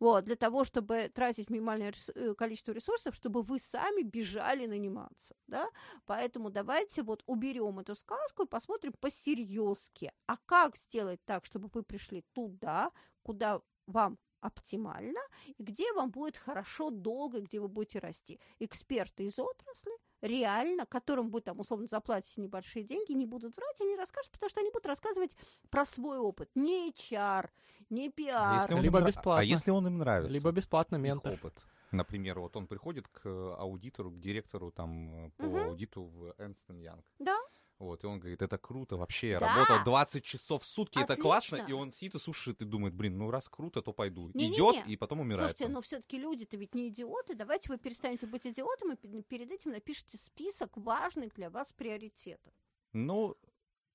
Вот, 0.00 0.24
для 0.24 0.36
того, 0.36 0.64
чтобы 0.64 1.10
тратить 1.14 1.50
минимальное 1.50 1.92
э, 2.14 2.34
количество 2.34 2.72
ресурсов, 2.72 3.14
чтобы 3.14 3.42
вы 3.42 3.58
сами 3.58 4.02
бежали 4.02 4.66
наниматься, 4.66 5.34
да, 5.46 5.68
поэтому 6.06 6.50
давайте 6.50 7.02
вот 7.02 7.22
уберем 7.26 7.78
эту 7.78 7.94
сказку 7.94 8.44
и 8.44 8.48
посмотрим 8.48 8.92
по-серьезки, 9.00 10.10
а 10.26 10.36
как 10.46 10.76
сделать 10.76 11.20
так, 11.24 11.44
чтобы 11.44 11.68
вы 11.72 11.82
пришли 11.82 12.24
туда, 12.32 12.90
куда 13.22 13.60
вам 13.86 14.18
оптимально, 14.40 15.20
и 15.46 15.62
где 15.62 15.92
вам 15.94 16.10
будет 16.10 16.36
хорошо 16.36 16.90
долго, 16.90 17.40
где 17.40 17.60
вы 17.60 17.68
будете 17.68 17.98
расти. 17.98 18.40
Эксперты 18.58 19.24
из 19.24 19.38
отрасли, 19.38 19.92
реально, 20.24 20.86
которым 20.86 21.30
вы 21.30 21.40
там 21.40 21.60
условно 21.60 21.86
заплатите 21.86 22.40
небольшие 22.40 22.84
деньги, 22.84 23.12
не 23.12 23.26
будут 23.26 23.56
врать 23.56 23.80
и 23.80 23.84
не 23.84 23.96
расскажут, 23.96 24.32
потому 24.32 24.50
что 24.50 24.60
они 24.60 24.70
будут 24.70 24.86
рассказывать 24.86 25.36
про 25.70 25.84
свой 25.84 26.18
опыт. 26.18 26.50
Не 26.54 26.90
HR, 26.90 27.48
не 27.90 28.08
PR. 28.08 28.32
А 28.34 28.60
если 28.60 28.82
либо 28.82 29.00
им, 29.00 29.06
бесплатно. 29.06 29.40
А 29.40 29.44
если 29.44 29.70
он 29.70 29.86
им 29.86 29.98
нравится? 29.98 30.32
Либо 30.32 30.50
бесплатно 30.50 30.96
ментор. 30.96 31.34
опыт. 31.34 31.64
Например, 31.92 32.40
вот 32.40 32.56
он 32.56 32.66
приходит 32.66 33.06
к 33.08 33.54
аудитору, 33.56 34.10
к 34.10 34.18
директору 34.18 34.72
там 34.72 35.30
по 35.36 35.44
угу. 35.44 35.58
аудиту 35.58 36.04
в 36.04 36.34
Ernst 36.38 36.66
Young. 36.70 37.04
Да. 37.20 37.38
Вот, 37.78 38.04
и 38.04 38.06
он 38.06 38.20
говорит, 38.20 38.40
это 38.40 38.56
круто, 38.56 38.96
вообще, 38.96 39.30
я 39.30 39.40
да. 39.40 39.48
работал 39.48 39.84
20 39.84 40.24
часов 40.24 40.62
в 40.62 40.66
сутки, 40.66 40.98
Отлично. 40.98 41.12
это 41.12 41.22
классно, 41.22 41.56
и 41.56 41.72
он 41.72 41.90
сидит 41.90 42.14
и 42.14 42.18
слушает 42.20 42.62
и 42.62 42.64
думает, 42.64 42.94
блин, 42.94 43.18
ну 43.18 43.30
раз 43.30 43.48
круто, 43.48 43.82
то 43.82 43.92
пойду. 43.92 44.30
Не, 44.32 44.52
Идет 44.52 44.76
не, 44.76 44.82
не. 44.82 44.92
и 44.92 44.96
потом 44.96 45.20
умирает. 45.20 45.50
Слушайте, 45.50 45.72
но 45.72 45.82
все-таки 45.82 46.18
люди-то 46.18 46.56
ведь 46.56 46.74
не 46.74 46.88
идиоты, 46.88 47.34
давайте 47.34 47.70
вы 47.70 47.78
перестанете 47.78 48.26
быть 48.26 48.46
идиотом 48.46 48.92
и 48.92 49.22
перед 49.22 49.50
этим 49.50 49.72
напишите 49.72 50.18
список 50.18 50.76
важных 50.76 51.34
для 51.34 51.50
вас 51.50 51.72
приоритетов. 51.72 52.54
Ну, 52.92 53.36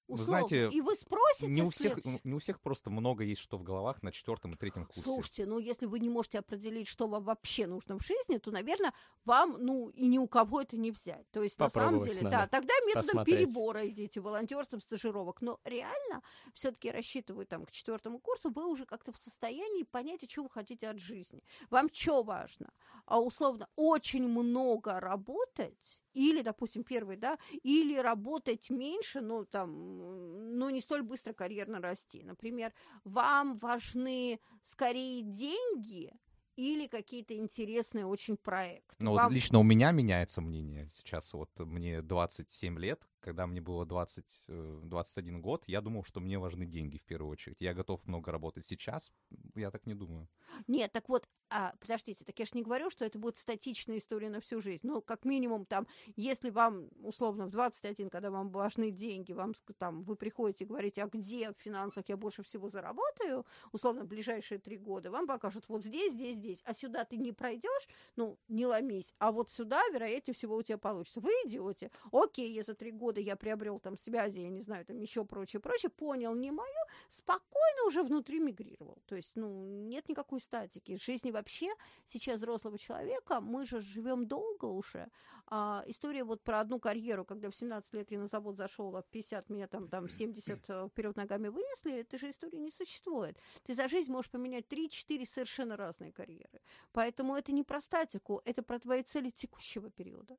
условно. 0.10 0.48
Знаете, 0.48 0.70
и 0.76 0.82
вы 0.82 0.96
спросите... 0.96 1.48
Не 1.48 1.62
у, 1.62 1.70
всех, 1.70 2.00
не 2.06 2.34
у 2.34 2.40
всех 2.40 2.60
просто 2.62 2.90
много 2.90 3.24
есть 3.24 3.42
что 3.42 3.58
в 3.58 3.64
головах 3.64 4.02
на 4.04 4.12
четвертом 4.12 4.54
и 4.54 4.58
третьем 4.58 4.86
курсе. 4.86 5.02
Слушайте, 5.02 5.46
ну 5.46 5.60
если 5.60 5.86
вы 5.86 6.00
не 6.00 6.10
можете 6.10 6.40
определить, 6.40 6.88
что 6.88 7.08
вам 7.08 7.24
вообще 7.24 7.68
нужно 7.68 7.98
в 7.98 8.06
жизни, 8.06 8.38
то, 8.38 8.52
наверное, 8.52 8.94
вам, 9.26 9.58
ну, 9.60 9.90
и 9.90 10.08
ни 10.08 10.18
у 10.18 10.28
кого 10.28 10.62
это 10.62 10.78
не 10.78 10.92
взять. 10.92 11.30
То 11.32 11.44
есть, 11.44 11.58
на 11.60 11.70
самом 11.70 12.04
деле, 12.04 12.22
надо. 12.22 12.38
да, 12.38 12.48
тогда 12.48 12.74
методом 12.86 13.08
посмотреть. 13.08 13.48
перебора 13.48 13.88
идите, 13.88 14.20
волонтерством, 14.20 14.82
стажировок. 14.82 15.42
Но 15.42 15.60
реально 15.64 16.22
все-таки 16.54 16.92
рассчитываю 16.92 17.46
там 17.46 17.66
к 17.66 17.72
четвертому 17.72 18.20
курсу, 18.20 18.50
вы 18.50 18.68
уже 18.68 18.86
как-то 18.86 19.12
в 19.12 19.18
состоянии 19.18 19.84
понять, 19.84 20.30
что 20.30 20.44
вы 20.44 20.50
хотите 20.50 20.90
от 20.90 21.00
жизни. 21.00 21.44
Вам 21.70 21.90
что 21.94 22.24
важно? 22.24 22.72
А 23.06 23.20
условно, 23.20 23.68
очень 23.76 24.28
много 24.28 25.00
работать 25.00 26.02
или, 26.14 26.42
допустим, 26.42 26.84
первый, 26.84 27.18
да, 27.18 27.38
или 27.64 27.98
работать 27.98 28.70
меньше, 28.70 29.22
но 29.22 29.46
там, 29.46 30.58
но 30.58 30.70
не 30.70 30.82
столь 30.82 31.04
быстро 31.04 31.34
карьерно 31.34 31.80
расти. 31.80 32.24
Например, 32.24 32.74
вам 33.04 33.58
важны 33.58 34.40
скорее 34.64 35.24
деньги, 35.24 36.14
или 36.60 36.88
какие-то 36.88 37.38
интересные 37.38 38.06
очень 38.06 38.36
проекты. 38.36 38.96
Ну, 39.00 39.14
Вам... 39.14 39.28
вот 39.28 39.34
лично 39.34 39.60
у 39.60 39.64
меня 39.64 39.92
меняется 39.92 40.42
мнение. 40.42 40.90
Сейчас 40.92 41.34
вот 41.34 41.50
мне 41.58 42.02
27 42.02 42.78
лет, 42.78 43.02
когда 43.20 43.48
мне 43.48 43.62
было 43.62 43.86
20, 43.86 44.46
21 44.84 45.36
э, 45.36 45.40
год, 45.40 45.64
я 45.68 45.82
думал, 45.82 46.04
что 46.04 46.20
мне 46.20 46.40
важны 46.40 46.66
деньги 46.66 46.98
в 46.98 47.06
первую 47.06 47.32
очередь. 47.32 47.58
Я 47.60 47.74
готов 47.74 48.06
много 48.08 48.32
работать. 48.32 48.66
Сейчас 48.66 49.12
я 49.56 49.72
так 49.72 49.86
не 49.86 49.94
думаю. 49.94 50.28
Нет, 50.68 50.92
так 50.92 51.10
вот, 51.10 51.28
а, 51.50 51.74
подождите, 51.80 52.24
так 52.26 52.38
я 52.38 52.46
же 52.46 52.52
не 52.54 52.62
говорю, 52.62 52.90
что 52.90 53.06
это 53.06 53.18
будет 53.18 53.38
статичная 53.38 53.98
история 53.98 54.30
на 54.30 54.40
всю 54.40 54.62
жизнь. 54.62 54.82
Ну, 54.84 55.02
как 55.02 55.26
минимум, 55.26 55.66
там, 55.66 55.88
если 56.16 56.50
вам, 56.52 56.90
условно, 57.02 57.48
в 57.48 57.50
21, 57.50 58.10
когда 58.10 58.30
вам 58.30 58.50
важны 58.50 58.92
деньги, 58.92 59.34
вам 59.34 59.54
там, 59.78 60.04
вы 60.04 60.16
приходите 60.16 60.64
и 60.64 60.68
говорите, 60.68 61.04
а 61.04 61.08
где 61.08 61.52
в 61.52 61.58
финансах 61.58 62.06
я 62.08 62.18
больше 62.18 62.44
всего 62.44 62.70
заработаю, 62.70 63.46
условно, 63.72 64.04
в 64.04 64.08
ближайшие 64.08 64.60
три 64.60 64.78
года, 64.78 65.10
вам 65.10 65.26
покажут 65.26 65.66
вот 65.68 65.84
здесь, 65.84 66.14
здесь, 66.14 66.36
здесь, 66.36 66.62
а 66.66 66.74
сюда 66.74 67.04
ты 67.04 67.18
не 67.18 67.32
пройдешь, 67.32 67.88
ну, 68.16 68.38
не 68.48 68.68
ломись, 68.68 69.16
а 69.18 69.32
вот 69.32 69.50
сюда, 69.50 69.82
вероятнее 69.92 70.36
всего, 70.36 70.56
у 70.56 70.62
тебя 70.62 70.78
получится. 70.78 71.20
Вы 71.20 71.32
идете, 71.46 71.90
окей, 72.12 72.52
я 72.54 72.64
за 72.64 72.76
три 72.76 72.92
года 72.92 73.09
я 73.18 73.36
приобрел 73.36 73.80
там 73.80 73.98
связи, 73.98 74.40
я 74.40 74.50
не 74.50 74.62
знаю, 74.62 74.86
там 74.86 75.00
еще 75.00 75.26
прочее, 75.26 75.60
прочее, 75.60 75.90
понял 75.90 76.36
не 76.36 76.52
мою, 76.52 76.86
спокойно 77.10 77.86
уже 77.88 78.04
внутри 78.04 78.40
мигрировал. 78.40 79.02
То 79.06 79.16
есть, 79.16 79.32
ну, 79.36 79.66
нет 79.66 80.08
никакой 80.10 80.40
статики. 80.40 80.98
Жизни 80.98 81.32
вообще 81.32 81.70
сейчас 82.06 82.38
взрослого 82.38 82.78
человека, 82.78 83.42
мы 83.42 83.66
же 83.66 83.82
живем 83.82 84.28
долго 84.28 84.66
уже. 84.66 85.10
А, 85.48 85.84
история 85.88 86.24
вот 86.24 86.44
про 86.44 86.60
одну 86.60 86.80
карьеру, 86.80 87.26
когда 87.26 87.50
в 87.50 87.56
17 87.56 87.94
лет 87.94 88.12
я 88.12 88.20
на 88.20 88.28
завод 88.28 88.56
зашел, 88.56 88.96
а 88.96 89.02
в 89.02 89.08
50 89.08 89.50
меня 89.50 89.68
там, 89.68 89.88
там 89.88 90.08
70 90.10 90.70
э, 90.70 90.88
вперед 90.90 91.16
ногами 91.16 91.48
вынесли, 91.48 92.00
этой 92.00 92.20
же 92.20 92.30
истории 92.30 92.58
не 92.58 92.72
существует. 92.72 93.38
Ты 93.64 93.74
за 93.74 93.88
жизнь 93.88 94.12
можешь 94.12 94.30
поменять 94.30 94.66
3-4 94.68 95.26
совершенно 95.26 95.76
разные 95.76 96.12
карьеры. 96.12 96.62
Поэтому 96.92 97.36
это 97.36 97.52
не 97.52 97.64
про 97.64 97.82
статику, 97.82 98.42
это 98.46 98.62
про 98.62 98.80
твои 98.80 99.02
цели 99.04 99.30
текущего 99.30 99.90
периода. 99.90 100.38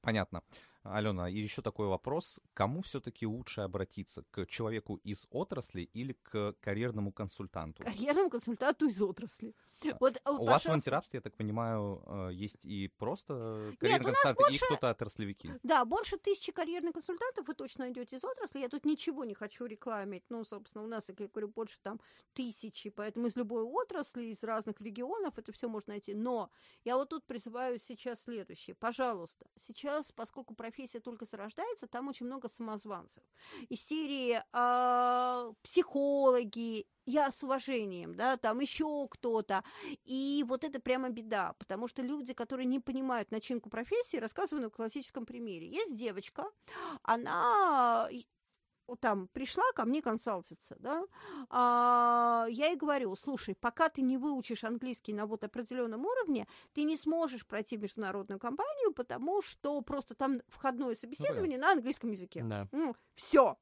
Понятно. 0.00 0.42
Алена, 0.92 1.28
и 1.28 1.36
еще 1.36 1.62
такой 1.62 1.88
вопрос. 1.88 2.40
Кому 2.54 2.82
все-таки 2.82 3.26
лучше 3.26 3.62
обратиться? 3.62 4.24
К 4.30 4.46
человеку 4.46 4.96
из 5.04 5.26
отрасли 5.30 5.82
или 5.82 6.12
к 6.12 6.54
карьерному 6.60 7.12
консультанту? 7.12 7.82
Карьерному 7.82 8.30
консультанту 8.30 8.86
из 8.86 9.00
отрасли. 9.02 9.54
А, 9.84 9.96
вот, 10.00 10.16
у 10.16 10.20
пожалуйста. 10.22 10.52
вас 10.52 10.64
в 10.64 10.70
антирабстве, 10.70 11.18
я 11.18 11.20
так 11.20 11.36
понимаю, 11.36 12.02
э, 12.06 12.30
есть 12.32 12.64
и 12.64 12.88
просто 12.88 13.74
карьерные 13.78 14.08
Нет, 14.08 14.16
консультанты, 14.22 14.42
больше... 14.42 14.56
и 14.56 14.66
кто-то 14.66 14.90
отраслевики. 14.90 15.52
Да, 15.62 15.84
больше 15.84 16.16
тысячи 16.16 16.50
карьерных 16.50 16.94
консультантов 16.94 17.46
вы 17.46 17.54
точно 17.54 17.84
найдете 17.84 18.16
из 18.16 18.24
отрасли. 18.24 18.60
Я 18.60 18.68
тут 18.68 18.86
ничего 18.86 19.24
не 19.24 19.34
хочу 19.34 19.66
рекламить. 19.66 20.24
Ну, 20.30 20.44
собственно, 20.44 20.84
у 20.84 20.86
нас, 20.86 21.04
как 21.04 21.20
я 21.20 21.28
говорю, 21.28 21.48
больше 21.48 21.78
там 21.82 22.00
тысячи. 22.32 22.88
Поэтому 22.88 23.26
из 23.26 23.36
любой 23.36 23.64
отрасли, 23.64 24.26
из 24.26 24.42
разных 24.42 24.80
регионов 24.80 25.38
это 25.38 25.52
все 25.52 25.68
можно 25.68 25.92
найти. 25.92 26.14
Но 26.14 26.50
я 26.84 26.96
вот 26.96 27.10
тут 27.10 27.26
призываю 27.26 27.78
сейчас 27.78 28.22
следующее. 28.22 28.74
Пожалуйста, 28.76 29.46
сейчас, 29.66 30.10
поскольку 30.10 30.54
профессия 30.54 30.75
только 31.00 31.24
зарождается, 31.24 31.86
там 31.86 32.08
очень 32.08 32.26
много 32.26 32.48
самозванцев. 32.48 33.22
Из 33.68 33.80
серии 33.82 34.40
э, 34.52 35.52
психологи, 35.62 36.86
я 37.06 37.30
с 37.30 37.42
уважением, 37.42 38.14
да, 38.14 38.36
там 38.36 38.60
еще 38.60 39.06
кто-то. 39.08 39.62
И 40.04 40.44
вот 40.46 40.64
это 40.64 40.80
прямо 40.80 41.08
беда, 41.08 41.54
потому 41.58 41.88
что 41.88 42.02
люди, 42.02 42.34
которые 42.34 42.66
не 42.66 42.80
понимают 42.80 43.30
начинку 43.30 43.70
профессии, 43.70 44.18
рассказываю 44.18 44.64
на 44.64 44.70
классическом 44.70 45.24
примере. 45.24 45.68
Есть 45.68 45.94
девочка, 45.94 46.50
она 47.02 48.08
там 48.94 49.26
пришла 49.28 49.64
ко 49.74 49.84
мне 49.84 50.00
консалтиться, 50.00 50.76
да, 50.78 51.04
а, 51.50 52.46
я 52.48 52.68
ей 52.68 52.76
говорю, 52.76 53.16
слушай, 53.16 53.54
пока 53.54 53.88
ты 53.88 54.02
не 54.02 54.18
выучишь 54.18 54.62
английский 54.62 55.12
на 55.12 55.26
вот 55.26 55.42
определенном 55.42 56.04
уровне, 56.06 56.46
ты 56.72 56.84
не 56.84 56.96
сможешь 56.96 57.44
пройти 57.46 57.76
международную 57.76 58.38
компанию, 58.38 58.92
потому 58.92 59.42
что 59.42 59.80
просто 59.80 60.14
там 60.14 60.40
входное 60.48 60.94
собеседование 60.94 61.58
ну, 61.58 61.64
на 61.64 61.72
английском 61.72 62.10
языке. 62.10 62.42
Да. 62.44 62.68
Ну, 62.70 62.94
все. 63.14 63.58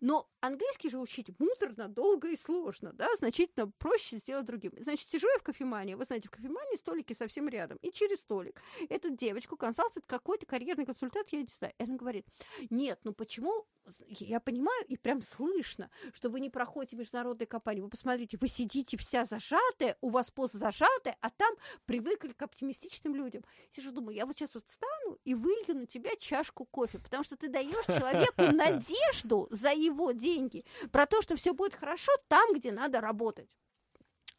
Но 0.00 0.28
английский 0.40 0.90
же 0.90 0.98
учить 0.98 1.28
муторно, 1.38 1.88
долго 1.88 2.28
и 2.28 2.36
сложно, 2.36 2.92
да, 2.92 3.08
значительно 3.18 3.68
проще 3.78 4.18
сделать 4.18 4.46
другим. 4.46 4.72
Значит, 4.78 5.08
сижу 5.08 5.28
я 5.28 5.38
в 5.38 5.42
кофемании, 5.42 5.94
вы 5.94 6.04
знаете, 6.04 6.28
в 6.28 6.30
кофемании 6.30 6.76
столики 6.76 7.12
совсем 7.12 7.48
рядом, 7.48 7.78
и 7.82 7.90
через 7.90 8.20
столик 8.20 8.60
эту 8.88 9.10
девочку 9.10 9.56
консалтит 9.56 10.04
какой-то 10.06 10.46
карьерный 10.46 10.86
консультант, 10.86 11.28
я 11.30 11.42
не 11.42 11.48
знаю, 11.48 11.74
и 11.78 11.82
она 11.82 11.96
говорит, 11.96 12.26
нет, 12.70 13.00
ну 13.04 13.12
почему, 13.12 13.66
я 14.08 14.40
понимаю, 14.40 14.84
и 14.86 14.96
прям 14.96 15.22
слышно, 15.22 15.90
что 16.12 16.30
вы 16.30 16.40
не 16.40 16.50
проходите 16.50 16.96
международные 16.96 17.46
компании, 17.46 17.80
вы 17.80 17.88
посмотрите, 17.88 18.38
вы 18.40 18.48
сидите 18.48 18.96
вся 18.96 19.24
зажатая, 19.24 19.96
у 20.00 20.10
вас 20.10 20.30
пост 20.30 20.54
зажатая, 20.54 21.16
а 21.20 21.30
там 21.30 21.54
привыкли 21.86 22.32
к 22.32 22.42
оптимистичным 22.42 23.14
людям. 23.14 23.44
Сижу, 23.70 23.92
думаю, 23.92 24.16
я 24.16 24.26
вот 24.26 24.36
сейчас 24.36 24.54
вот 24.54 24.64
встану 24.66 25.18
и 25.24 25.34
вылью 25.34 25.76
на 25.76 25.86
тебя 25.86 26.10
чашку 26.18 26.64
кофе, 26.64 26.98
потому 26.98 27.24
что 27.24 27.36
ты 27.36 27.48
даешь 27.48 27.84
человеку 27.86 28.42
надежду 28.52 29.48
за 29.50 29.69
его 29.70 30.12
деньги, 30.12 30.64
про 30.92 31.06
то, 31.06 31.22
что 31.22 31.36
все 31.36 31.52
будет 31.52 31.74
хорошо 31.74 32.12
там, 32.28 32.52
где 32.54 32.72
надо 32.72 33.00
работать. 33.00 33.56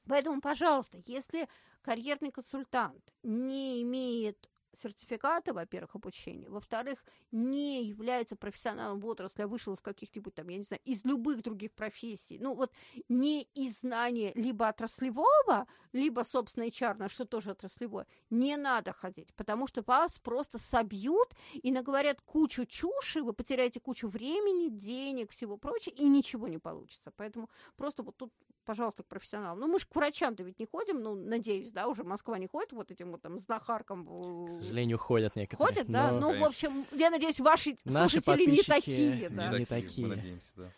Поэтому, 0.07 0.41
пожалуйста, 0.41 1.01
если 1.05 1.47
карьерный 1.81 2.31
консультант 2.31 3.01
не 3.23 3.81
имеет 3.81 4.49
сертификата, 4.75 5.53
во-первых, 5.53 5.95
обучения, 5.95 6.49
во-вторых, 6.49 7.03
не 7.31 7.85
является 7.85 8.35
профессионалом 8.35 8.99
в 8.99 9.05
отрасли, 9.05 9.43
а 9.43 9.47
вышел 9.47 9.73
из 9.73 9.81
каких-нибудь 9.81 10.33
там, 10.33 10.47
я 10.49 10.57
не 10.57 10.63
знаю, 10.63 10.81
из 10.85 11.03
любых 11.05 11.41
других 11.41 11.71
профессий, 11.73 12.39
ну 12.39 12.53
вот 12.55 12.71
не 13.09 13.43
из 13.53 13.79
знания 13.79 14.31
либо 14.35 14.67
отраслевого, 14.67 15.67
либо, 15.93 16.23
собственно, 16.23 16.65
HR, 16.65 17.09
что 17.09 17.25
тоже 17.25 17.51
отраслевое, 17.51 18.07
не 18.29 18.57
надо 18.57 18.93
ходить, 18.93 19.33
потому 19.35 19.67
что 19.67 19.83
вас 19.85 20.19
просто 20.19 20.57
собьют 20.57 21.35
и 21.53 21.71
наговорят 21.71 22.21
кучу 22.21 22.65
чуши, 22.65 23.21
вы 23.21 23.33
потеряете 23.33 23.79
кучу 23.79 24.07
времени, 24.07 24.69
денег, 24.69 25.31
всего 25.31 25.57
прочего, 25.57 25.93
и 25.93 26.03
ничего 26.03 26.47
не 26.47 26.57
получится. 26.57 27.11
Поэтому 27.15 27.49
просто 27.75 28.03
вот 28.03 28.17
тут 28.17 28.33
пожалуйста, 28.65 29.03
к 29.03 29.07
профессионалам. 29.07 29.59
Ну, 29.59 29.67
мы 29.67 29.79
же 29.79 29.85
к 29.85 29.95
врачам-то 29.95 30.43
ведь 30.43 30.59
не 30.59 30.65
ходим, 30.65 31.01
ну, 31.01 31.15
надеюсь, 31.15 31.71
да, 31.71 31.87
уже 31.87 32.03
Москва 32.03 32.37
не 32.37 32.47
ходит 32.47 32.71
вот 32.73 32.91
этим 32.91 33.11
вот 33.11 33.21
там 33.21 33.39
знахаркам. 33.39 34.05
К 34.47 34.51
сожалению, 34.51 34.97
ходят 34.97 35.35
некоторые. 35.35 35.67
Ходят, 35.67 35.91
да? 35.91 36.11
Но, 36.11 36.31
ну, 36.31 36.39
в 36.39 36.43
общем, 36.43 36.85
я 36.91 37.09
надеюсь, 37.09 37.39
ваши 37.39 37.77
Наши 37.85 38.21
слушатели 38.21 38.51
не 38.51 38.63
такие. 38.63 39.29
Да. 39.29 39.57
Не 39.57 39.65
такие. 39.65 40.07
Мы 40.07 40.15
надеемся, 40.15 40.51
да. 40.55 40.71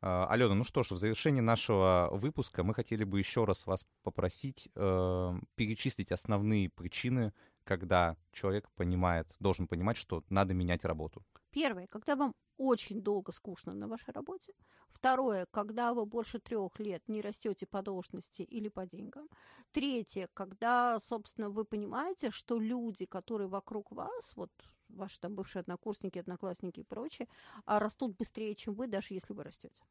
А, 0.00 0.28
Алена, 0.30 0.54
ну 0.54 0.64
что 0.64 0.82
ж, 0.82 0.92
в 0.92 0.96
завершении 0.96 1.40
нашего 1.40 2.08
выпуска 2.12 2.62
мы 2.62 2.72
хотели 2.72 3.04
бы 3.04 3.18
еще 3.18 3.44
раз 3.44 3.66
вас 3.66 3.84
попросить 4.02 4.68
э, 4.76 5.32
перечислить 5.56 6.12
основные 6.12 6.70
причины, 6.70 7.32
когда 7.68 8.16
человек 8.32 8.70
понимает, 8.76 9.26
должен 9.40 9.68
понимать, 9.68 9.98
что 9.98 10.24
надо 10.30 10.54
менять 10.54 10.86
работу. 10.86 11.22
Первое, 11.50 11.86
когда 11.86 12.16
вам 12.16 12.34
очень 12.56 13.02
долго 13.02 13.30
скучно 13.32 13.74
на 13.74 13.86
вашей 13.86 14.12
работе. 14.12 14.54
Второе, 14.88 15.46
когда 15.50 15.92
вы 15.92 16.06
больше 16.06 16.38
трех 16.38 16.80
лет 16.80 17.02
не 17.08 17.20
растете 17.20 17.66
по 17.66 17.82
должности 17.82 18.42
или 18.42 18.68
по 18.68 18.86
деньгам. 18.86 19.28
Третье, 19.70 20.28
когда, 20.34 20.98
собственно, 21.00 21.50
вы 21.50 21.64
понимаете, 21.64 22.30
что 22.30 22.58
люди, 22.58 23.04
которые 23.04 23.48
вокруг 23.48 23.92
вас, 23.92 24.32
вот 24.34 24.50
ваши 24.88 25.20
там 25.20 25.34
бывшие 25.34 25.60
однокурсники, 25.60 26.18
одноклассники 26.18 26.80
и 26.80 26.84
прочее, 26.84 27.28
а, 27.66 27.78
растут 27.78 28.16
быстрее, 28.16 28.54
чем 28.54 28.74
вы, 28.74 28.86
даже 28.86 29.14
если 29.14 29.34
вы 29.34 29.44
растете. 29.44 29.82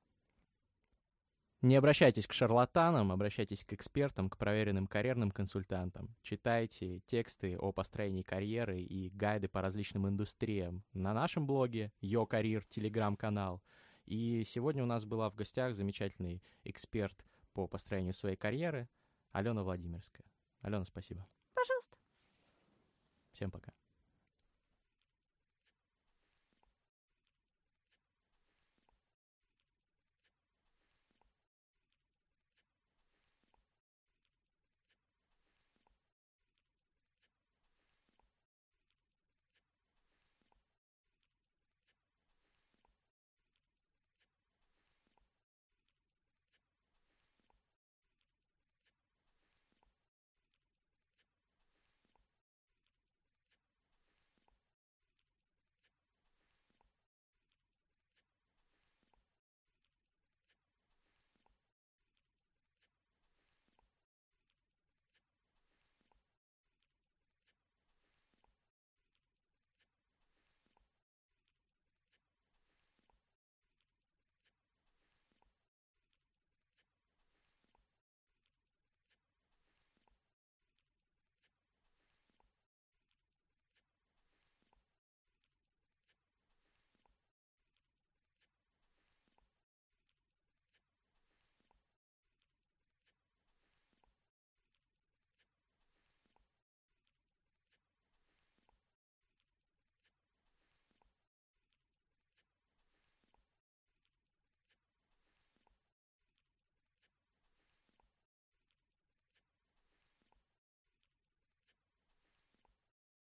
Не 1.64 1.76
обращайтесь 1.76 2.28
к 2.28 2.34
шарлатанам, 2.34 3.12
обращайтесь 3.12 3.66
к 3.66 3.74
экспертам, 3.74 4.30
к 4.30 4.38
проверенным 4.38 4.86
карьерным 4.86 5.32
консультантам. 5.32 6.16
Читайте 6.22 7.00
тексты 7.08 7.58
о 7.58 7.72
построении 7.72 8.22
карьеры 8.22 8.80
и 8.80 9.10
гайды 9.10 9.48
по 9.48 9.62
различным 9.62 10.08
индустриям 10.08 10.84
на 10.94 11.16
нашем 11.16 11.48
блоге 11.48 11.92
Yo 12.00 12.28
Career, 12.28 12.64
телеграм-канал. 12.70 13.64
И 14.06 14.44
сегодня 14.46 14.84
у 14.84 14.86
нас 14.86 15.06
была 15.06 15.32
в 15.32 15.36
гостях 15.36 15.74
замечательный 15.74 16.44
эксперт 16.64 17.26
по 17.54 17.68
построению 17.68 18.14
своей 18.14 18.36
карьеры 18.36 18.88
Алена 19.32 19.64
Владимирская. 19.64 20.28
Алена, 20.62 20.86
спасибо. 20.86 21.28
Пожалуйста. 21.56 21.98
Всем 23.32 23.50
пока. 23.50 23.74